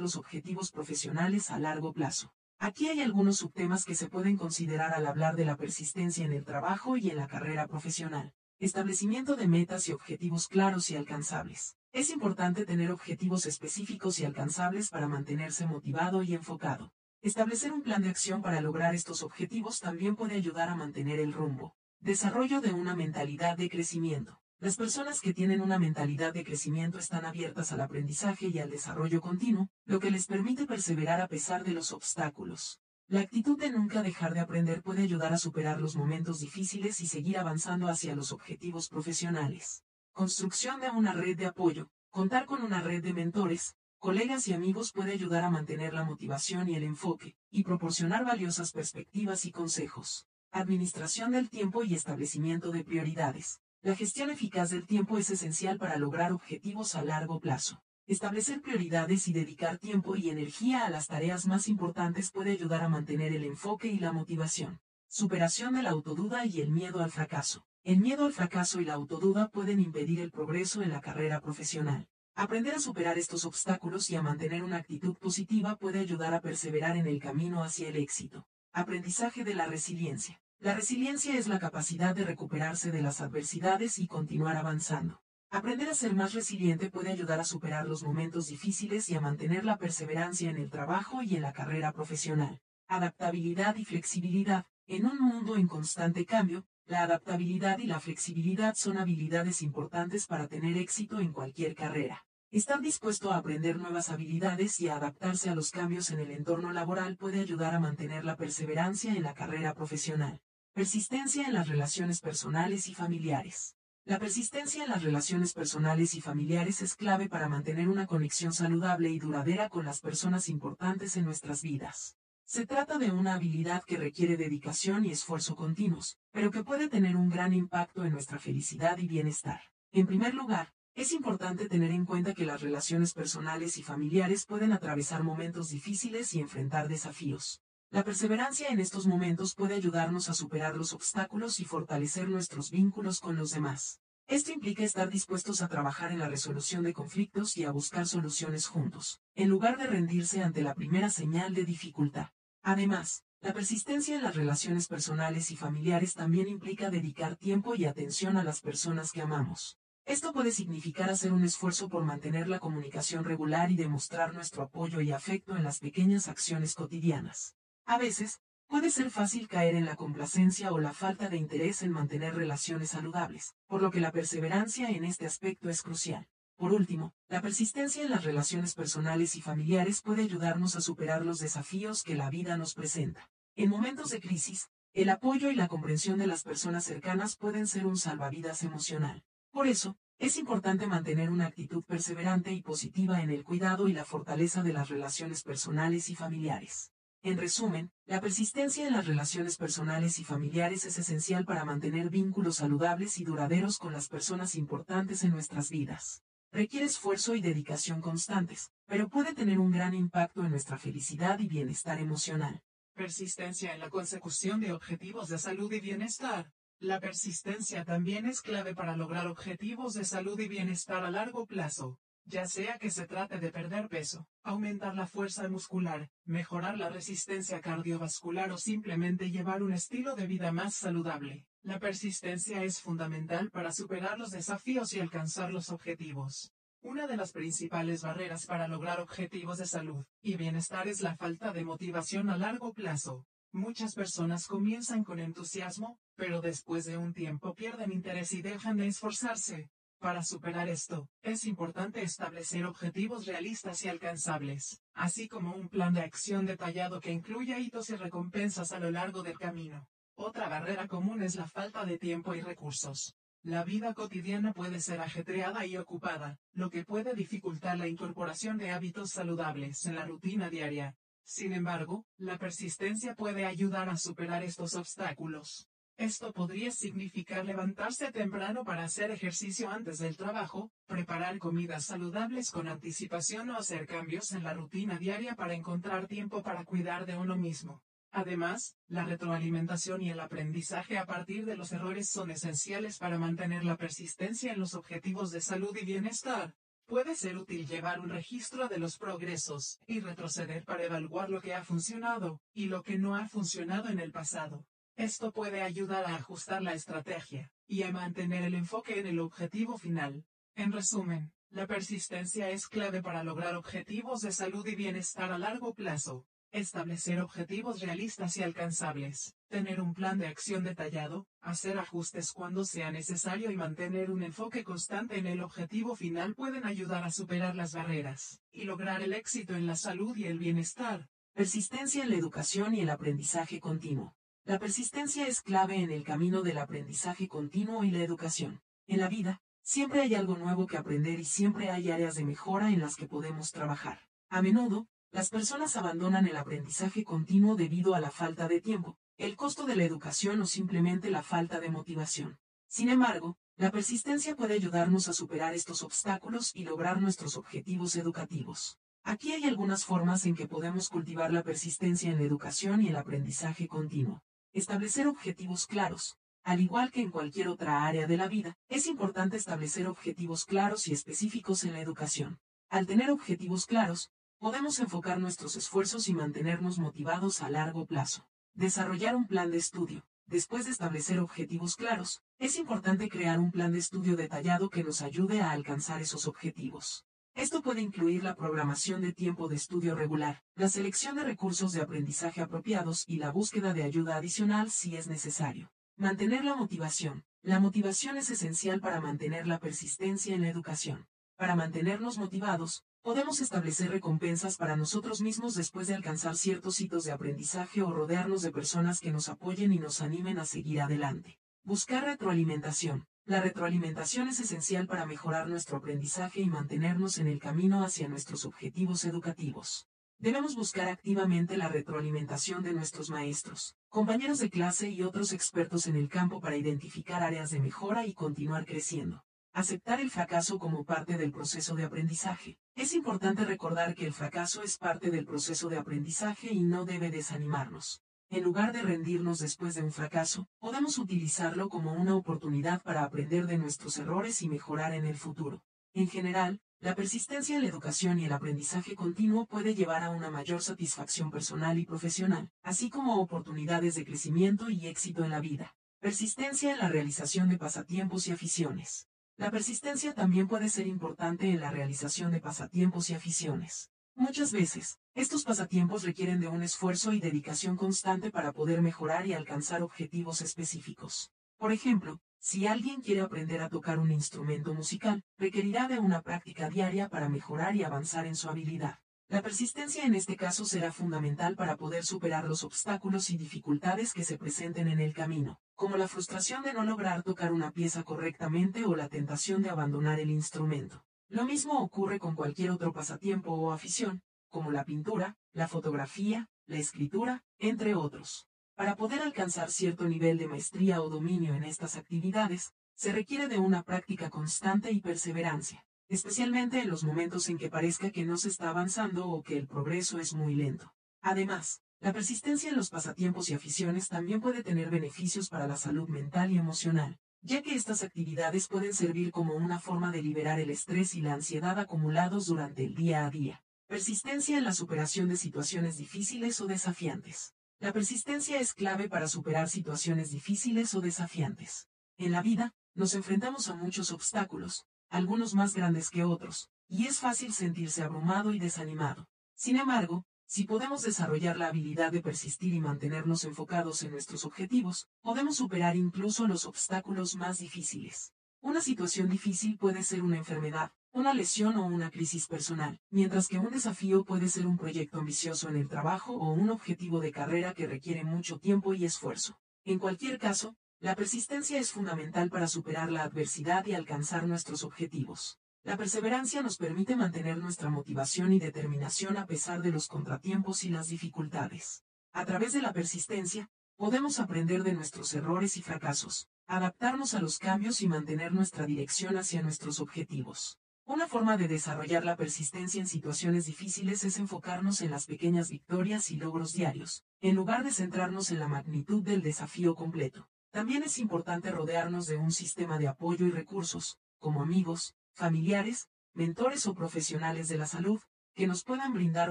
los 0.00 0.16
objetivos 0.16 0.70
profesionales 0.70 1.50
a 1.50 1.58
largo 1.58 1.92
plazo. 1.92 2.32
Aquí 2.64 2.88
hay 2.88 3.02
algunos 3.02 3.36
subtemas 3.36 3.84
que 3.84 3.94
se 3.94 4.08
pueden 4.08 4.38
considerar 4.38 4.94
al 4.94 5.06
hablar 5.06 5.36
de 5.36 5.44
la 5.44 5.54
persistencia 5.54 6.24
en 6.24 6.32
el 6.32 6.46
trabajo 6.46 6.96
y 6.96 7.10
en 7.10 7.18
la 7.18 7.28
carrera 7.28 7.66
profesional. 7.66 8.32
Establecimiento 8.58 9.36
de 9.36 9.46
metas 9.46 9.86
y 9.86 9.92
objetivos 9.92 10.48
claros 10.48 10.88
y 10.88 10.96
alcanzables. 10.96 11.76
Es 11.92 12.08
importante 12.08 12.64
tener 12.64 12.90
objetivos 12.90 13.44
específicos 13.44 14.18
y 14.18 14.24
alcanzables 14.24 14.88
para 14.88 15.08
mantenerse 15.08 15.66
motivado 15.66 16.22
y 16.22 16.32
enfocado. 16.32 16.90
Establecer 17.20 17.70
un 17.70 17.82
plan 17.82 18.00
de 18.00 18.08
acción 18.08 18.40
para 18.40 18.62
lograr 18.62 18.94
estos 18.94 19.22
objetivos 19.22 19.80
también 19.80 20.16
puede 20.16 20.34
ayudar 20.34 20.70
a 20.70 20.74
mantener 20.74 21.20
el 21.20 21.34
rumbo. 21.34 21.74
Desarrollo 22.00 22.62
de 22.62 22.72
una 22.72 22.96
mentalidad 22.96 23.58
de 23.58 23.68
crecimiento. 23.68 24.40
Las 24.64 24.76
personas 24.76 25.20
que 25.20 25.34
tienen 25.34 25.60
una 25.60 25.78
mentalidad 25.78 26.32
de 26.32 26.42
crecimiento 26.42 26.98
están 26.98 27.26
abiertas 27.26 27.70
al 27.72 27.82
aprendizaje 27.82 28.46
y 28.46 28.60
al 28.60 28.70
desarrollo 28.70 29.20
continuo, 29.20 29.68
lo 29.84 30.00
que 30.00 30.10
les 30.10 30.26
permite 30.26 30.64
perseverar 30.64 31.20
a 31.20 31.28
pesar 31.28 31.64
de 31.64 31.74
los 31.74 31.92
obstáculos. 31.92 32.80
La 33.06 33.20
actitud 33.20 33.58
de 33.58 33.68
nunca 33.68 34.02
dejar 34.02 34.32
de 34.32 34.40
aprender 34.40 34.80
puede 34.80 35.02
ayudar 35.02 35.34
a 35.34 35.38
superar 35.38 35.82
los 35.82 35.96
momentos 35.96 36.40
difíciles 36.40 37.02
y 37.02 37.08
seguir 37.08 37.36
avanzando 37.36 37.88
hacia 37.88 38.16
los 38.16 38.32
objetivos 38.32 38.88
profesionales. 38.88 39.84
Construcción 40.12 40.80
de 40.80 40.88
una 40.88 41.12
red 41.12 41.36
de 41.36 41.44
apoyo. 41.44 41.90
Contar 42.08 42.46
con 42.46 42.62
una 42.62 42.80
red 42.80 43.02
de 43.02 43.12
mentores, 43.12 43.74
colegas 43.98 44.48
y 44.48 44.54
amigos 44.54 44.92
puede 44.92 45.12
ayudar 45.12 45.44
a 45.44 45.50
mantener 45.50 45.92
la 45.92 46.04
motivación 46.04 46.70
y 46.70 46.76
el 46.76 46.84
enfoque, 46.84 47.36
y 47.50 47.64
proporcionar 47.64 48.24
valiosas 48.24 48.72
perspectivas 48.72 49.44
y 49.44 49.52
consejos. 49.52 50.26
Administración 50.52 51.32
del 51.32 51.50
tiempo 51.50 51.84
y 51.84 51.92
establecimiento 51.92 52.72
de 52.72 52.82
prioridades. 52.82 53.60
La 53.84 53.94
gestión 53.94 54.30
eficaz 54.30 54.70
del 54.70 54.86
tiempo 54.86 55.18
es 55.18 55.28
esencial 55.28 55.76
para 55.76 55.98
lograr 55.98 56.32
objetivos 56.32 56.94
a 56.94 57.04
largo 57.04 57.38
plazo. 57.38 57.82
Establecer 58.06 58.62
prioridades 58.62 59.28
y 59.28 59.34
dedicar 59.34 59.76
tiempo 59.76 60.16
y 60.16 60.30
energía 60.30 60.86
a 60.86 60.88
las 60.88 61.08
tareas 61.08 61.44
más 61.44 61.68
importantes 61.68 62.30
puede 62.30 62.52
ayudar 62.52 62.80
a 62.80 62.88
mantener 62.88 63.34
el 63.34 63.44
enfoque 63.44 63.88
y 63.88 63.98
la 63.98 64.10
motivación. 64.10 64.80
Superación 65.06 65.74
de 65.74 65.82
la 65.82 65.90
autoduda 65.90 66.46
y 66.46 66.62
el 66.62 66.70
miedo 66.70 67.00
al 67.00 67.10
fracaso. 67.10 67.66
El 67.82 68.00
miedo 68.00 68.24
al 68.24 68.32
fracaso 68.32 68.80
y 68.80 68.86
la 68.86 68.94
autoduda 68.94 69.50
pueden 69.50 69.80
impedir 69.80 70.20
el 70.20 70.30
progreso 70.30 70.80
en 70.80 70.88
la 70.88 71.02
carrera 71.02 71.42
profesional. 71.42 72.08
Aprender 72.34 72.76
a 72.76 72.80
superar 72.80 73.18
estos 73.18 73.44
obstáculos 73.44 74.08
y 74.08 74.16
a 74.16 74.22
mantener 74.22 74.64
una 74.64 74.78
actitud 74.78 75.14
positiva 75.18 75.76
puede 75.76 75.98
ayudar 75.98 76.32
a 76.32 76.40
perseverar 76.40 76.96
en 76.96 77.06
el 77.06 77.20
camino 77.20 77.62
hacia 77.62 77.88
el 77.88 77.96
éxito. 77.96 78.46
Aprendizaje 78.72 79.44
de 79.44 79.52
la 79.52 79.66
resiliencia. 79.66 80.40
La 80.64 80.72
resiliencia 80.72 81.36
es 81.36 81.46
la 81.46 81.58
capacidad 81.58 82.14
de 82.14 82.24
recuperarse 82.24 82.90
de 82.90 83.02
las 83.02 83.20
adversidades 83.20 83.98
y 83.98 84.06
continuar 84.06 84.56
avanzando. 84.56 85.20
Aprender 85.50 85.90
a 85.90 85.94
ser 85.94 86.14
más 86.14 86.32
resiliente 86.32 86.88
puede 86.88 87.12
ayudar 87.12 87.38
a 87.38 87.44
superar 87.44 87.86
los 87.86 88.02
momentos 88.02 88.46
difíciles 88.46 89.10
y 89.10 89.14
a 89.14 89.20
mantener 89.20 89.66
la 89.66 89.76
perseverancia 89.76 90.48
en 90.48 90.56
el 90.56 90.70
trabajo 90.70 91.22
y 91.22 91.36
en 91.36 91.42
la 91.42 91.52
carrera 91.52 91.92
profesional. 91.92 92.62
Adaptabilidad 92.88 93.76
y 93.76 93.84
flexibilidad. 93.84 94.64
En 94.86 95.04
un 95.04 95.18
mundo 95.18 95.56
en 95.56 95.68
constante 95.68 96.24
cambio, 96.24 96.64
la 96.86 97.02
adaptabilidad 97.02 97.78
y 97.80 97.86
la 97.86 98.00
flexibilidad 98.00 98.74
son 98.74 98.96
habilidades 98.96 99.60
importantes 99.60 100.26
para 100.26 100.48
tener 100.48 100.78
éxito 100.78 101.20
en 101.20 101.34
cualquier 101.34 101.74
carrera. 101.74 102.24
Estar 102.50 102.80
dispuesto 102.80 103.32
a 103.32 103.36
aprender 103.36 103.76
nuevas 103.76 104.08
habilidades 104.08 104.80
y 104.80 104.88
a 104.88 104.96
adaptarse 104.96 105.50
a 105.50 105.54
los 105.54 105.70
cambios 105.70 106.10
en 106.10 106.20
el 106.20 106.30
entorno 106.30 106.72
laboral 106.72 107.18
puede 107.18 107.40
ayudar 107.40 107.74
a 107.74 107.80
mantener 107.80 108.24
la 108.24 108.36
perseverancia 108.36 109.14
en 109.14 109.24
la 109.24 109.34
carrera 109.34 109.74
profesional. 109.74 110.40
Persistencia 110.74 111.46
en 111.46 111.54
las 111.54 111.68
relaciones 111.68 112.20
personales 112.20 112.88
y 112.88 112.94
familiares. 112.94 113.76
La 114.04 114.18
persistencia 114.18 114.82
en 114.82 114.90
las 114.90 115.04
relaciones 115.04 115.52
personales 115.52 116.14
y 116.14 116.20
familiares 116.20 116.82
es 116.82 116.96
clave 116.96 117.28
para 117.28 117.48
mantener 117.48 117.88
una 117.88 118.08
conexión 118.08 118.52
saludable 118.52 119.08
y 119.10 119.20
duradera 119.20 119.68
con 119.68 119.84
las 119.84 120.00
personas 120.00 120.48
importantes 120.48 121.16
en 121.16 121.26
nuestras 121.26 121.62
vidas. 121.62 122.16
Se 122.44 122.66
trata 122.66 122.98
de 122.98 123.12
una 123.12 123.34
habilidad 123.34 123.84
que 123.84 123.98
requiere 123.98 124.36
dedicación 124.36 125.04
y 125.04 125.12
esfuerzo 125.12 125.54
continuos, 125.54 126.18
pero 126.32 126.50
que 126.50 126.64
puede 126.64 126.88
tener 126.88 127.14
un 127.14 127.28
gran 127.28 127.54
impacto 127.54 128.04
en 128.04 128.10
nuestra 128.10 128.40
felicidad 128.40 128.98
y 128.98 129.06
bienestar. 129.06 129.60
En 129.92 130.08
primer 130.08 130.34
lugar, 130.34 130.72
es 130.96 131.12
importante 131.12 131.68
tener 131.68 131.92
en 131.92 132.04
cuenta 132.04 132.34
que 132.34 132.46
las 132.46 132.62
relaciones 132.62 133.14
personales 133.14 133.78
y 133.78 133.84
familiares 133.84 134.44
pueden 134.44 134.72
atravesar 134.72 135.22
momentos 135.22 135.68
difíciles 135.68 136.34
y 136.34 136.40
enfrentar 136.40 136.88
desafíos. 136.88 137.60
La 137.94 138.02
perseverancia 138.02 138.70
en 138.70 138.80
estos 138.80 139.06
momentos 139.06 139.54
puede 139.54 139.76
ayudarnos 139.76 140.28
a 140.28 140.34
superar 140.34 140.76
los 140.76 140.92
obstáculos 140.92 141.60
y 141.60 141.64
fortalecer 141.64 142.28
nuestros 142.28 142.72
vínculos 142.72 143.20
con 143.20 143.36
los 143.36 143.52
demás. 143.52 144.00
Esto 144.26 144.50
implica 144.50 144.82
estar 144.82 145.10
dispuestos 145.10 145.62
a 145.62 145.68
trabajar 145.68 146.10
en 146.10 146.18
la 146.18 146.28
resolución 146.28 146.82
de 146.82 146.92
conflictos 146.92 147.56
y 147.56 147.62
a 147.62 147.70
buscar 147.70 148.08
soluciones 148.08 148.66
juntos, 148.66 149.20
en 149.36 149.48
lugar 149.48 149.78
de 149.78 149.86
rendirse 149.86 150.42
ante 150.42 150.62
la 150.62 150.74
primera 150.74 151.08
señal 151.08 151.54
de 151.54 151.64
dificultad. 151.64 152.30
Además, 152.64 153.22
la 153.40 153.52
persistencia 153.52 154.16
en 154.16 154.24
las 154.24 154.34
relaciones 154.34 154.88
personales 154.88 155.52
y 155.52 155.56
familiares 155.56 156.14
también 156.14 156.48
implica 156.48 156.90
dedicar 156.90 157.36
tiempo 157.36 157.76
y 157.76 157.84
atención 157.84 158.36
a 158.36 158.42
las 158.42 158.60
personas 158.60 159.12
que 159.12 159.22
amamos. 159.22 159.78
Esto 160.04 160.32
puede 160.32 160.50
significar 160.50 161.10
hacer 161.10 161.32
un 161.32 161.44
esfuerzo 161.44 161.88
por 161.88 162.04
mantener 162.04 162.48
la 162.48 162.58
comunicación 162.58 163.22
regular 163.22 163.70
y 163.70 163.76
demostrar 163.76 164.34
nuestro 164.34 164.64
apoyo 164.64 165.00
y 165.00 165.12
afecto 165.12 165.56
en 165.56 165.62
las 165.62 165.78
pequeñas 165.78 166.26
acciones 166.26 166.74
cotidianas. 166.74 167.54
A 167.86 167.98
veces, 167.98 168.40
Puede 168.74 168.90
ser 168.90 169.10
fácil 169.10 169.46
caer 169.46 169.76
en 169.76 169.84
la 169.84 169.94
complacencia 169.94 170.72
o 170.72 170.78
la 170.78 170.92
falta 170.92 171.28
de 171.28 171.36
interés 171.36 171.82
en 171.82 171.92
mantener 171.92 172.34
relaciones 172.34 172.90
saludables, 172.90 173.54
por 173.68 173.82
lo 173.82 173.90
que 173.90 174.00
la 174.00 174.10
perseverancia 174.10 174.88
en 174.88 175.04
este 175.04 175.26
aspecto 175.26 175.68
es 175.68 175.82
crucial. 175.82 176.26
Por 176.56 176.72
último, 176.72 177.14
la 177.28 177.40
persistencia 177.40 178.02
en 178.02 178.10
las 178.10 178.24
relaciones 178.24 178.74
personales 178.74 179.36
y 179.36 179.42
familiares 179.42 180.00
puede 180.02 180.22
ayudarnos 180.22 180.76
a 180.76 180.80
superar 180.80 181.24
los 181.24 181.38
desafíos 181.38 182.02
que 182.02 182.14
la 182.14 182.30
vida 182.30 182.56
nos 182.56 182.74
presenta. 182.74 183.30
En 183.54 183.70
momentos 183.70 184.10
de 184.10 184.20
crisis, 184.20 184.70
el 184.92 185.10
apoyo 185.10 185.50
y 185.50 185.54
la 185.54 185.68
comprensión 185.68 186.18
de 186.18 186.26
las 186.26 186.42
personas 186.42 186.84
cercanas 186.84 187.36
pueden 187.36 187.66
ser 187.66 187.86
un 187.86 187.96
salvavidas 187.96 188.62
emocional. 188.62 189.22
Por 189.50 189.66
eso, 189.66 189.96
es 190.18 190.36
importante 190.36 190.86
mantener 190.86 191.30
una 191.30 191.46
actitud 191.46 191.84
perseverante 191.84 192.52
y 192.52 192.62
positiva 192.62 193.20
en 193.20 193.30
el 193.30 193.44
cuidado 193.44 193.88
y 193.88 193.92
la 193.92 194.04
fortaleza 194.04 194.62
de 194.62 194.72
las 194.72 194.88
relaciones 194.88 195.42
personales 195.42 196.08
y 196.08 196.14
familiares. 196.14 196.93
En 197.24 197.38
resumen, 197.38 197.90
la 198.04 198.20
persistencia 198.20 198.86
en 198.86 198.92
las 198.92 199.06
relaciones 199.06 199.56
personales 199.56 200.18
y 200.18 200.24
familiares 200.24 200.84
es 200.84 200.98
esencial 200.98 201.46
para 201.46 201.64
mantener 201.64 202.10
vínculos 202.10 202.56
saludables 202.56 203.16
y 203.18 203.24
duraderos 203.24 203.78
con 203.78 203.94
las 203.94 204.08
personas 204.08 204.54
importantes 204.56 205.24
en 205.24 205.30
nuestras 205.30 205.70
vidas. 205.70 206.22
Requiere 206.52 206.84
esfuerzo 206.84 207.34
y 207.34 207.40
dedicación 207.40 208.02
constantes, 208.02 208.72
pero 208.84 209.08
puede 209.08 209.32
tener 209.32 209.58
un 209.58 209.70
gran 209.70 209.94
impacto 209.94 210.42
en 210.42 210.50
nuestra 210.50 210.76
felicidad 210.76 211.38
y 211.38 211.48
bienestar 211.48 211.98
emocional. 211.98 212.60
Persistencia 212.94 213.72
en 213.72 213.80
la 213.80 213.88
consecución 213.88 214.60
de 214.60 214.74
objetivos 214.74 215.30
de 215.30 215.38
salud 215.38 215.72
y 215.72 215.80
bienestar. 215.80 216.52
La 216.78 217.00
persistencia 217.00 217.86
también 217.86 218.26
es 218.26 218.42
clave 218.42 218.74
para 218.74 218.98
lograr 218.98 219.28
objetivos 219.28 219.94
de 219.94 220.04
salud 220.04 220.38
y 220.40 220.48
bienestar 220.48 221.02
a 221.02 221.10
largo 221.10 221.46
plazo 221.46 221.98
ya 222.26 222.46
sea 222.46 222.78
que 222.78 222.90
se 222.90 223.06
trate 223.06 223.38
de 223.38 223.50
perder 223.50 223.88
peso, 223.88 224.26
aumentar 224.42 224.94
la 224.94 225.06
fuerza 225.06 225.48
muscular, 225.48 226.08
mejorar 226.24 226.78
la 226.78 226.88
resistencia 226.88 227.60
cardiovascular 227.60 228.50
o 228.52 228.58
simplemente 228.58 229.30
llevar 229.30 229.62
un 229.62 229.72
estilo 229.72 230.14
de 230.14 230.26
vida 230.26 230.52
más 230.52 230.74
saludable. 230.74 231.46
La 231.62 231.78
persistencia 231.78 232.62
es 232.62 232.80
fundamental 232.80 233.50
para 233.50 233.72
superar 233.72 234.18
los 234.18 234.30
desafíos 234.30 234.92
y 234.92 235.00
alcanzar 235.00 235.50
los 235.52 235.70
objetivos. 235.70 236.52
Una 236.82 237.06
de 237.06 237.16
las 237.16 237.32
principales 237.32 238.02
barreras 238.02 238.44
para 238.44 238.68
lograr 238.68 239.00
objetivos 239.00 239.56
de 239.56 239.66
salud 239.66 240.04
y 240.20 240.36
bienestar 240.36 240.86
es 240.88 241.00
la 241.00 241.16
falta 241.16 241.52
de 241.52 241.64
motivación 241.64 242.28
a 242.28 242.36
largo 242.36 242.74
plazo. 242.74 243.26
Muchas 243.52 243.94
personas 243.94 244.46
comienzan 244.46 245.04
con 245.04 245.18
entusiasmo, 245.18 245.98
pero 246.16 246.40
después 246.40 246.84
de 246.84 246.98
un 246.98 247.14
tiempo 247.14 247.54
pierden 247.54 247.92
interés 247.92 248.32
y 248.32 248.42
dejan 248.42 248.76
de 248.76 248.88
esforzarse. 248.88 249.70
Para 250.04 250.22
superar 250.22 250.68
esto, 250.68 251.08
es 251.22 251.46
importante 251.46 252.02
establecer 252.02 252.66
objetivos 252.66 253.24
realistas 253.24 253.82
y 253.84 253.88
alcanzables, 253.88 254.82
así 254.92 255.28
como 255.28 255.56
un 255.56 255.70
plan 255.70 255.94
de 255.94 256.02
acción 256.02 256.44
detallado 256.44 257.00
que 257.00 257.10
incluya 257.10 257.58
hitos 257.58 257.88
y 257.88 257.96
recompensas 257.96 258.72
a 258.72 258.80
lo 258.80 258.90
largo 258.90 259.22
del 259.22 259.38
camino. 259.38 259.88
Otra 260.14 260.50
barrera 260.50 260.88
común 260.88 261.22
es 261.22 261.36
la 261.36 261.46
falta 261.46 261.86
de 261.86 261.96
tiempo 261.96 262.34
y 262.34 262.42
recursos. 262.42 263.14
La 263.42 263.64
vida 263.64 263.94
cotidiana 263.94 264.52
puede 264.52 264.78
ser 264.78 265.00
ajetreada 265.00 265.64
y 265.64 265.78
ocupada, 265.78 266.38
lo 266.52 266.68
que 266.68 266.84
puede 266.84 267.14
dificultar 267.14 267.78
la 267.78 267.88
incorporación 267.88 268.58
de 268.58 268.72
hábitos 268.72 269.08
saludables 269.12 269.86
en 269.86 269.94
la 269.94 270.04
rutina 270.04 270.50
diaria. 270.50 270.94
Sin 271.22 271.54
embargo, 271.54 272.04
la 272.18 272.36
persistencia 272.36 273.14
puede 273.14 273.46
ayudar 273.46 273.88
a 273.88 273.96
superar 273.96 274.44
estos 274.44 274.74
obstáculos. 274.74 275.66
Esto 275.96 276.32
podría 276.32 276.72
significar 276.72 277.44
levantarse 277.44 278.10
temprano 278.10 278.64
para 278.64 278.82
hacer 278.82 279.12
ejercicio 279.12 279.70
antes 279.70 279.98
del 279.98 280.16
trabajo, 280.16 280.72
preparar 280.86 281.38
comidas 281.38 281.84
saludables 281.84 282.50
con 282.50 282.66
anticipación 282.66 283.50
o 283.50 283.56
hacer 283.56 283.86
cambios 283.86 284.32
en 284.32 284.42
la 284.42 284.54
rutina 284.54 284.98
diaria 284.98 285.36
para 285.36 285.54
encontrar 285.54 286.08
tiempo 286.08 286.42
para 286.42 286.64
cuidar 286.64 287.06
de 287.06 287.16
uno 287.16 287.36
mismo. 287.36 287.80
Además, 288.10 288.76
la 288.88 289.04
retroalimentación 289.04 290.02
y 290.02 290.10
el 290.10 290.18
aprendizaje 290.18 290.98
a 290.98 291.06
partir 291.06 291.46
de 291.46 291.56
los 291.56 291.70
errores 291.70 292.10
son 292.10 292.32
esenciales 292.32 292.98
para 292.98 293.18
mantener 293.18 293.64
la 293.64 293.76
persistencia 293.76 294.52
en 294.52 294.58
los 294.58 294.74
objetivos 294.74 295.30
de 295.30 295.40
salud 295.40 295.76
y 295.80 295.84
bienestar. 295.84 296.54
Puede 296.86 297.14
ser 297.14 297.36
útil 297.36 297.66
llevar 297.66 298.00
un 298.00 298.10
registro 298.10 298.68
de 298.68 298.78
los 298.78 298.98
progresos 298.98 299.78
y 299.86 300.00
retroceder 300.00 300.64
para 300.64 300.84
evaluar 300.84 301.30
lo 301.30 301.40
que 301.40 301.54
ha 301.54 301.64
funcionado 301.64 302.40
y 302.52 302.66
lo 302.66 302.82
que 302.82 302.98
no 302.98 303.14
ha 303.14 303.28
funcionado 303.28 303.88
en 303.88 304.00
el 304.00 304.10
pasado. 304.10 304.66
Esto 304.96 305.32
puede 305.32 305.62
ayudar 305.62 306.04
a 306.04 306.14
ajustar 306.14 306.62
la 306.62 306.72
estrategia 306.72 307.50
y 307.66 307.82
a 307.82 307.90
mantener 307.90 308.44
el 308.44 308.54
enfoque 308.54 309.00
en 309.00 309.08
el 309.08 309.18
objetivo 309.18 309.76
final. 309.76 310.24
En 310.54 310.70
resumen, 310.70 311.32
la 311.50 311.66
persistencia 311.66 312.50
es 312.50 312.68
clave 312.68 313.02
para 313.02 313.24
lograr 313.24 313.56
objetivos 313.56 314.20
de 314.20 314.30
salud 314.30 314.64
y 314.68 314.76
bienestar 314.76 315.32
a 315.32 315.38
largo 315.38 315.74
plazo. 315.74 316.26
Establecer 316.52 317.20
objetivos 317.20 317.80
realistas 317.80 318.36
y 318.36 318.44
alcanzables, 318.44 319.34
tener 319.48 319.80
un 319.80 319.94
plan 319.94 320.18
de 320.18 320.28
acción 320.28 320.62
detallado, 320.62 321.26
hacer 321.40 321.76
ajustes 321.80 322.30
cuando 322.30 322.64
sea 322.64 322.92
necesario 322.92 323.50
y 323.50 323.56
mantener 323.56 324.12
un 324.12 324.22
enfoque 324.22 324.62
constante 324.62 325.18
en 325.18 325.26
el 325.26 325.42
objetivo 325.42 325.96
final 325.96 326.36
pueden 326.36 326.64
ayudar 326.64 327.02
a 327.02 327.10
superar 327.10 327.56
las 327.56 327.72
barreras 327.72 328.40
y 328.52 328.62
lograr 328.62 329.02
el 329.02 329.14
éxito 329.14 329.56
en 329.56 329.66
la 329.66 329.74
salud 329.74 330.16
y 330.16 330.26
el 330.26 330.38
bienestar. 330.38 331.08
Persistencia 331.32 332.04
en 332.04 332.10
la 332.10 332.16
educación 332.16 332.76
y 332.76 332.80
el 332.82 332.90
aprendizaje 332.90 333.58
continuo. 333.58 334.14
La 334.46 334.58
persistencia 334.58 335.26
es 335.26 335.40
clave 335.40 335.76
en 335.76 335.90
el 335.90 336.04
camino 336.04 336.42
del 336.42 336.58
aprendizaje 336.58 337.28
continuo 337.28 337.82
y 337.82 337.90
la 337.90 338.02
educación. 338.02 338.60
En 338.86 339.00
la 339.00 339.08
vida, 339.08 339.40
siempre 339.62 340.02
hay 340.02 340.14
algo 340.14 340.36
nuevo 340.36 340.66
que 340.66 340.76
aprender 340.76 341.18
y 341.18 341.24
siempre 341.24 341.70
hay 341.70 341.90
áreas 341.90 342.16
de 342.16 342.26
mejora 342.26 342.68
en 342.68 342.80
las 342.80 342.96
que 342.96 343.06
podemos 343.06 343.52
trabajar. 343.52 344.00
A 344.28 344.42
menudo, 344.42 344.86
las 345.12 345.30
personas 345.30 345.76
abandonan 345.76 346.28
el 346.28 346.36
aprendizaje 346.36 347.04
continuo 347.04 347.56
debido 347.56 347.94
a 347.94 348.00
la 348.00 348.10
falta 348.10 348.46
de 348.46 348.60
tiempo, 348.60 348.98
el 349.16 349.34
costo 349.34 349.64
de 349.64 349.76
la 349.76 349.84
educación 349.84 350.42
o 350.42 350.46
simplemente 350.46 351.10
la 351.10 351.22
falta 351.22 351.58
de 351.58 351.70
motivación. 351.70 352.38
Sin 352.68 352.90
embargo, 352.90 353.38
la 353.56 353.70
persistencia 353.70 354.36
puede 354.36 354.52
ayudarnos 354.52 355.08
a 355.08 355.14
superar 355.14 355.54
estos 355.54 355.82
obstáculos 355.82 356.54
y 356.54 356.64
lograr 356.64 357.00
nuestros 357.00 357.38
objetivos 357.38 357.96
educativos. 357.96 358.78
Aquí 359.04 359.32
hay 359.32 359.44
algunas 359.44 359.86
formas 359.86 360.26
en 360.26 360.34
que 360.34 360.48
podemos 360.48 360.90
cultivar 360.90 361.32
la 361.32 361.42
persistencia 361.42 362.10
en 362.10 362.18
la 362.18 362.24
educación 362.24 362.82
y 362.82 362.88
el 362.88 362.96
aprendizaje 362.96 363.68
continuo. 363.68 364.22
Establecer 364.54 365.08
objetivos 365.08 365.66
claros. 365.66 366.16
Al 366.44 366.60
igual 366.60 366.92
que 366.92 367.00
en 367.00 367.10
cualquier 367.10 367.48
otra 367.48 367.86
área 367.86 368.06
de 368.06 368.16
la 368.16 368.28
vida, 368.28 368.56
es 368.68 368.86
importante 368.86 369.36
establecer 369.36 369.88
objetivos 369.88 370.44
claros 370.44 370.86
y 370.86 370.92
específicos 370.92 371.64
en 371.64 371.72
la 371.72 371.80
educación. 371.80 372.38
Al 372.70 372.86
tener 372.86 373.10
objetivos 373.10 373.66
claros, 373.66 374.12
podemos 374.38 374.78
enfocar 374.78 375.18
nuestros 375.18 375.56
esfuerzos 375.56 376.06
y 376.06 376.14
mantenernos 376.14 376.78
motivados 376.78 377.42
a 377.42 377.50
largo 377.50 377.84
plazo. 377.84 378.28
Desarrollar 378.54 379.16
un 379.16 379.26
plan 379.26 379.50
de 379.50 379.58
estudio. 379.58 380.06
Después 380.26 380.66
de 380.66 380.70
establecer 380.70 381.18
objetivos 381.18 381.74
claros, 381.74 382.22
es 382.38 382.56
importante 382.56 383.08
crear 383.08 383.40
un 383.40 383.50
plan 383.50 383.72
de 383.72 383.80
estudio 383.80 384.14
detallado 384.14 384.70
que 384.70 384.84
nos 384.84 385.02
ayude 385.02 385.40
a 385.40 385.50
alcanzar 385.50 386.00
esos 386.00 386.28
objetivos. 386.28 387.04
Esto 387.34 387.62
puede 387.62 387.80
incluir 387.80 388.22
la 388.22 388.36
programación 388.36 389.02
de 389.02 389.12
tiempo 389.12 389.48
de 389.48 389.56
estudio 389.56 389.96
regular, 389.96 390.40
la 390.54 390.68
selección 390.68 391.16
de 391.16 391.24
recursos 391.24 391.72
de 391.72 391.80
aprendizaje 391.80 392.40
apropiados 392.40 393.04
y 393.08 393.16
la 393.16 393.32
búsqueda 393.32 393.74
de 393.74 393.82
ayuda 393.82 394.16
adicional 394.16 394.70
si 394.70 394.96
es 394.96 395.08
necesario. 395.08 395.72
Mantener 395.96 396.44
la 396.44 396.54
motivación. 396.54 397.24
La 397.42 397.58
motivación 397.58 398.16
es 398.16 398.30
esencial 398.30 398.80
para 398.80 399.00
mantener 399.00 399.48
la 399.48 399.58
persistencia 399.58 400.34
en 400.34 400.42
la 400.42 400.48
educación. 400.48 401.06
Para 401.36 401.56
mantenernos 401.56 402.18
motivados, 402.18 402.84
podemos 403.02 403.40
establecer 403.40 403.90
recompensas 403.90 404.56
para 404.56 404.76
nosotros 404.76 405.20
mismos 405.20 405.54
después 405.54 405.88
de 405.88 405.94
alcanzar 405.96 406.36
ciertos 406.36 406.80
hitos 406.80 407.02
de 407.02 407.12
aprendizaje 407.12 407.82
o 407.82 407.90
rodearnos 407.92 408.42
de 408.42 408.52
personas 408.52 409.00
que 409.00 409.10
nos 409.10 409.28
apoyen 409.28 409.72
y 409.72 409.80
nos 409.80 410.00
animen 410.02 410.38
a 410.38 410.44
seguir 410.44 410.80
adelante. 410.80 411.40
Buscar 411.64 412.04
retroalimentación. 412.04 413.06
La 413.26 413.40
retroalimentación 413.40 414.28
es 414.28 414.38
esencial 414.38 414.86
para 414.86 415.06
mejorar 415.06 415.48
nuestro 415.48 415.78
aprendizaje 415.78 416.42
y 416.42 416.46
mantenernos 416.46 417.16
en 417.16 417.26
el 417.26 417.40
camino 417.40 417.82
hacia 417.82 418.06
nuestros 418.06 418.44
objetivos 418.44 419.06
educativos. 419.06 419.88
Debemos 420.18 420.54
buscar 420.56 420.90
activamente 420.90 421.56
la 421.56 421.68
retroalimentación 421.68 422.62
de 422.62 422.74
nuestros 422.74 423.08
maestros, 423.08 423.76
compañeros 423.88 424.40
de 424.40 424.50
clase 424.50 424.90
y 424.90 425.02
otros 425.02 425.32
expertos 425.32 425.86
en 425.86 425.96
el 425.96 426.10
campo 426.10 426.38
para 426.38 426.58
identificar 426.58 427.22
áreas 427.22 427.48
de 427.48 427.60
mejora 427.60 428.06
y 428.06 428.12
continuar 428.12 428.66
creciendo. 428.66 429.24
Aceptar 429.54 430.00
el 430.00 430.10
fracaso 430.10 430.58
como 430.58 430.84
parte 430.84 431.16
del 431.16 431.32
proceso 431.32 431.74
de 431.76 431.84
aprendizaje. 431.84 432.58
Es 432.74 432.92
importante 432.92 433.46
recordar 433.46 433.94
que 433.94 434.04
el 434.04 434.12
fracaso 434.12 434.62
es 434.62 434.76
parte 434.76 435.10
del 435.10 435.24
proceso 435.24 435.70
de 435.70 435.78
aprendizaje 435.78 436.52
y 436.52 436.62
no 436.62 436.84
debe 436.84 437.10
desanimarnos. 437.10 438.03
En 438.34 438.42
lugar 438.42 438.72
de 438.72 438.82
rendirnos 438.82 439.38
después 439.38 439.76
de 439.76 439.84
un 439.84 439.92
fracaso, 439.92 440.48
podemos 440.58 440.98
utilizarlo 440.98 441.68
como 441.68 441.92
una 441.92 442.16
oportunidad 442.16 442.82
para 442.82 443.04
aprender 443.04 443.46
de 443.46 443.58
nuestros 443.58 443.96
errores 443.96 444.42
y 444.42 444.48
mejorar 444.48 444.92
en 444.92 445.06
el 445.06 445.14
futuro. 445.14 445.62
En 445.92 446.08
general, 446.08 446.60
la 446.80 446.96
persistencia 446.96 447.54
en 447.54 447.62
la 447.62 447.68
educación 447.68 448.18
y 448.18 448.24
el 448.24 448.32
aprendizaje 448.32 448.96
continuo 448.96 449.46
puede 449.46 449.76
llevar 449.76 450.02
a 450.02 450.10
una 450.10 450.32
mayor 450.32 450.62
satisfacción 450.62 451.30
personal 451.30 451.78
y 451.78 451.86
profesional, 451.86 452.50
así 452.64 452.90
como 452.90 453.20
oportunidades 453.20 453.94
de 453.94 454.04
crecimiento 454.04 454.68
y 454.68 454.88
éxito 454.88 455.22
en 455.22 455.30
la 455.30 455.38
vida. 455.38 455.76
Persistencia 456.00 456.72
en 456.72 456.80
la 456.80 456.88
realización 456.88 457.48
de 457.48 457.58
pasatiempos 457.58 458.26
y 458.26 458.32
aficiones. 458.32 459.06
La 459.36 459.52
persistencia 459.52 460.12
también 460.12 460.48
puede 460.48 460.70
ser 460.70 460.88
importante 460.88 461.48
en 461.48 461.60
la 461.60 461.70
realización 461.70 462.32
de 462.32 462.40
pasatiempos 462.40 463.10
y 463.10 463.14
aficiones. 463.14 463.92
Muchas 464.16 464.50
veces, 464.50 464.98
Estos 465.14 465.44
pasatiempos 465.44 466.02
requieren 466.02 466.40
de 466.40 466.48
un 466.48 466.64
esfuerzo 466.64 467.12
y 467.12 467.20
dedicación 467.20 467.76
constante 467.76 468.32
para 468.32 468.52
poder 468.52 468.82
mejorar 468.82 469.28
y 469.28 469.32
alcanzar 469.32 469.80
objetivos 469.80 470.40
específicos. 470.40 471.30
Por 471.56 471.70
ejemplo, 471.70 472.18
si 472.40 472.66
alguien 472.66 473.00
quiere 473.00 473.20
aprender 473.20 473.62
a 473.62 473.68
tocar 473.68 474.00
un 474.00 474.10
instrumento 474.10 474.74
musical, 474.74 475.22
requerirá 475.38 475.86
de 475.86 476.00
una 476.00 476.20
práctica 476.22 476.68
diaria 476.68 477.08
para 477.08 477.28
mejorar 477.28 477.76
y 477.76 477.84
avanzar 477.84 478.26
en 478.26 478.34
su 478.34 478.48
habilidad. 478.48 478.98
La 479.28 479.40
persistencia 479.40 480.04
en 480.04 480.16
este 480.16 480.34
caso 480.34 480.64
será 480.64 480.90
fundamental 480.90 481.54
para 481.54 481.76
poder 481.76 482.04
superar 482.04 482.44
los 482.48 482.64
obstáculos 482.64 483.30
y 483.30 483.36
dificultades 483.36 484.12
que 484.14 484.24
se 484.24 484.36
presenten 484.36 484.88
en 484.88 484.98
el 484.98 485.14
camino, 485.14 485.60
como 485.76 485.96
la 485.96 486.08
frustración 486.08 486.64
de 486.64 486.74
no 486.74 486.82
lograr 486.82 487.22
tocar 487.22 487.52
una 487.52 487.70
pieza 487.70 488.02
correctamente 488.02 488.84
o 488.84 488.96
la 488.96 489.08
tentación 489.08 489.62
de 489.62 489.70
abandonar 489.70 490.18
el 490.18 490.30
instrumento. 490.30 491.04
Lo 491.28 491.44
mismo 491.44 491.80
ocurre 491.80 492.18
con 492.18 492.34
cualquier 492.34 492.72
otro 492.72 492.92
pasatiempo 492.92 493.52
o 493.52 493.72
afición, 493.72 494.20
como 494.54 494.70
la 494.70 494.84
pintura, 494.84 495.36
la 495.52 495.66
fotografía, 495.66 496.48
la 496.66 496.78
escritura, 496.78 497.42
entre 497.58 497.94
otros. 497.94 498.46
Para 498.74 498.94
poder 498.94 499.20
alcanzar 499.20 499.68
cierto 499.70 500.08
nivel 500.08 500.38
de 500.38 500.46
maestría 500.46 501.02
o 501.02 501.10
dominio 501.10 501.54
en 501.54 501.64
estas 501.64 501.96
actividades, 501.96 502.72
se 502.94 503.12
requiere 503.12 503.48
de 503.48 503.58
una 503.58 503.82
práctica 503.82 504.30
constante 504.30 504.92
y 504.92 505.00
perseverancia 505.00 505.84
especialmente 506.08 506.80
en 506.80 506.90
los 506.90 507.02
momentos 507.02 507.48
en 507.48 507.58
que 507.58 507.70
parezca 507.70 508.10
que 508.10 508.24
no 508.24 508.36
se 508.36 508.48
está 508.48 508.68
avanzando 508.68 509.28
o 509.28 509.42
que 509.42 509.56
el 509.56 509.66
progreso 509.66 510.18
es 510.18 510.34
muy 510.34 510.54
lento. 510.54 510.92
Además, 511.22 511.80
la 512.00 512.12
persistencia 512.12 512.70
en 512.70 512.76
los 512.76 512.90
pasatiempos 512.90 513.48
y 513.48 513.54
aficiones 513.54 514.08
también 514.08 514.40
puede 514.40 514.62
tener 514.62 514.90
beneficios 514.90 515.48
para 515.48 515.66
la 515.66 515.76
salud 515.76 516.08
mental 516.08 516.52
y 516.52 516.58
emocional, 516.58 517.18
ya 517.40 517.62
que 517.62 517.74
estas 517.74 518.02
actividades 518.02 518.68
pueden 518.68 518.94
servir 518.94 519.32
como 519.32 519.54
una 519.54 519.80
forma 519.80 520.12
de 520.12 520.22
liberar 520.22 520.60
el 520.60 520.70
estrés 520.70 521.14
y 521.14 521.22
la 521.22 521.32
ansiedad 521.32 521.78
acumulados 521.78 522.46
durante 522.46 522.84
el 522.84 522.94
día 522.94 523.26
a 523.26 523.30
día. 523.30 523.63
Persistencia 523.94 524.58
en 524.58 524.64
la 524.64 524.72
superación 524.72 525.28
de 525.28 525.36
situaciones 525.36 525.98
difíciles 525.98 526.60
o 526.60 526.66
desafiantes. 526.66 527.54
La 527.78 527.92
persistencia 527.92 528.58
es 528.58 528.74
clave 528.74 529.08
para 529.08 529.28
superar 529.28 529.68
situaciones 529.68 530.32
difíciles 530.32 530.96
o 530.96 531.00
desafiantes. 531.00 531.86
En 532.18 532.32
la 532.32 532.42
vida, 532.42 532.74
nos 532.96 533.14
enfrentamos 533.14 533.68
a 533.68 533.76
muchos 533.76 534.10
obstáculos, 534.10 534.84
algunos 535.10 535.54
más 535.54 535.74
grandes 535.74 536.10
que 536.10 536.24
otros, 536.24 536.70
y 536.88 537.06
es 537.06 537.20
fácil 537.20 537.52
sentirse 537.52 538.02
abrumado 538.02 538.52
y 538.52 538.58
desanimado. 538.58 539.28
Sin 539.54 539.76
embargo, 539.76 540.26
si 540.44 540.64
podemos 540.64 541.02
desarrollar 541.02 541.56
la 541.56 541.68
habilidad 541.68 542.10
de 542.10 542.20
persistir 542.20 542.74
y 542.74 542.80
mantenernos 542.80 543.44
enfocados 543.44 544.02
en 544.02 544.10
nuestros 544.10 544.44
objetivos, 544.44 545.06
podemos 545.22 545.54
superar 545.54 545.94
incluso 545.94 546.48
los 546.48 546.64
obstáculos 546.64 547.36
más 547.36 547.58
difíciles. 547.58 548.32
Una 548.60 548.80
situación 548.80 549.28
difícil 549.28 549.78
puede 549.78 550.02
ser 550.02 550.24
una 550.24 550.36
enfermedad, 550.36 550.90
una 551.14 551.32
lesión 551.32 551.76
o 551.76 551.86
una 551.86 552.10
crisis 552.10 552.48
personal, 552.48 552.98
mientras 553.08 553.46
que 553.46 553.60
un 553.60 553.70
desafío 553.70 554.24
puede 554.24 554.48
ser 554.48 554.66
un 554.66 554.76
proyecto 554.76 555.20
ambicioso 555.20 555.68
en 555.68 555.76
el 555.76 555.86
trabajo 555.86 556.32
o 556.32 556.52
un 556.52 556.70
objetivo 556.70 557.20
de 557.20 557.30
carrera 557.30 557.72
que 557.72 557.86
requiere 557.86 558.24
mucho 558.24 558.58
tiempo 558.58 558.94
y 558.94 559.04
esfuerzo. 559.04 559.56
En 559.84 560.00
cualquier 560.00 560.40
caso, 560.40 560.74
la 560.98 561.14
persistencia 561.14 561.78
es 561.78 561.92
fundamental 561.92 562.50
para 562.50 562.66
superar 562.66 563.12
la 563.12 563.22
adversidad 563.22 563.86
y 563.86 563.94
alcanzar 563.94 564.48
nuestros 564.48 564.82
objetivos. 564.82 565.60
La 565.84 565.96
perseverancia 565.96 566.62
nos 566.62 566.78
permite 566.78 567.14
mantener 567.14 567.58
nuestra 567.58 567.90
motivación 567.90 568.52
y 568.52 568.58
determinación 568.58 569.36
a 569.36 569.46
pesar 569.46 569.82
de 569.82 569.92
los 569.92 570.08
contratiempos 570.08 570.82
y 570.82 570.88
las 570.88 571.06
dificultades. 571.06 572.02
A 572.32 572.44
través 572.44 572.72
de 572.72 572.82
la 572.82 572.92
persistencia, 572.92 573.70
podemos 573.96 574.40
aprender 574.40 574.82
de 574.82 574.94
nuestros 574.94 575.32
errores 575.34 575.76
y 575.76 575.82
fracasos, 575.82 576.48
adaptarnos 576.66 577.34
a 577.34 577.40
los 577.40 577.58
cambios 577.60 578.00
y 578.02 578.08
mantener 578.08 578.52
nuestra 578.52 578.84
dirección 578.84 579.36
hacia 579.36 579.62
nuestros 579.62 580.00
objetivos. 580.00 580.80
Una 581.06 581.28
forma 581.28 581.58
de 581.58 581.68
desarrollar 581.68 582.24
la 582.24 582.34
persistencia 582.34 582.98
en 582.98 583.06
situaciones 583.06 583.66
difíciles 583.66 584.24
es 584.24 584.38
enfocarnos 584.38 585.02
en 585.02 585.10
las 585.10 585.26
pequeñas 585.26 585.68
victorias 585.68 586.30
y 586.30 586.36
logros 586.36 586.72
diarios, 586.72 587.24
en 587.42 587.54
lugar 587.54 587.84
de 587.84 587.92
centrarnos 587.92 588.50
en 588.50 588.58
la 588.58 588.68
magnitud 588.68 589.22
del 589.22 589.42
desafío 589.42 589.94
completo. 589.94 590.48
También 590.70 591.02
es 591.02 591.18
importante 591.18 591.70
rodearnos 591.70 592.26
de 592.26 592.38
un 592.38 592.52
sistema 592.52 592.98
de 592.98 593.08
apoyo 593.08 593.44
y 593.46 593.50
recursos, 593.50 594.18
como 594.38 594.62
amigos, 594.62 595.14
familiares, 595.34 596.08
mentores 596.32 596.86
o 596.86 596.94
profesionales 596.94 597.68
de 597.68 597.76
la 597.76 597.86
salud, 597.86 598.20
que 598.54 598.66
nos 598.66 598.82
puedan 598.82 599.12
brindar 599.12 599.50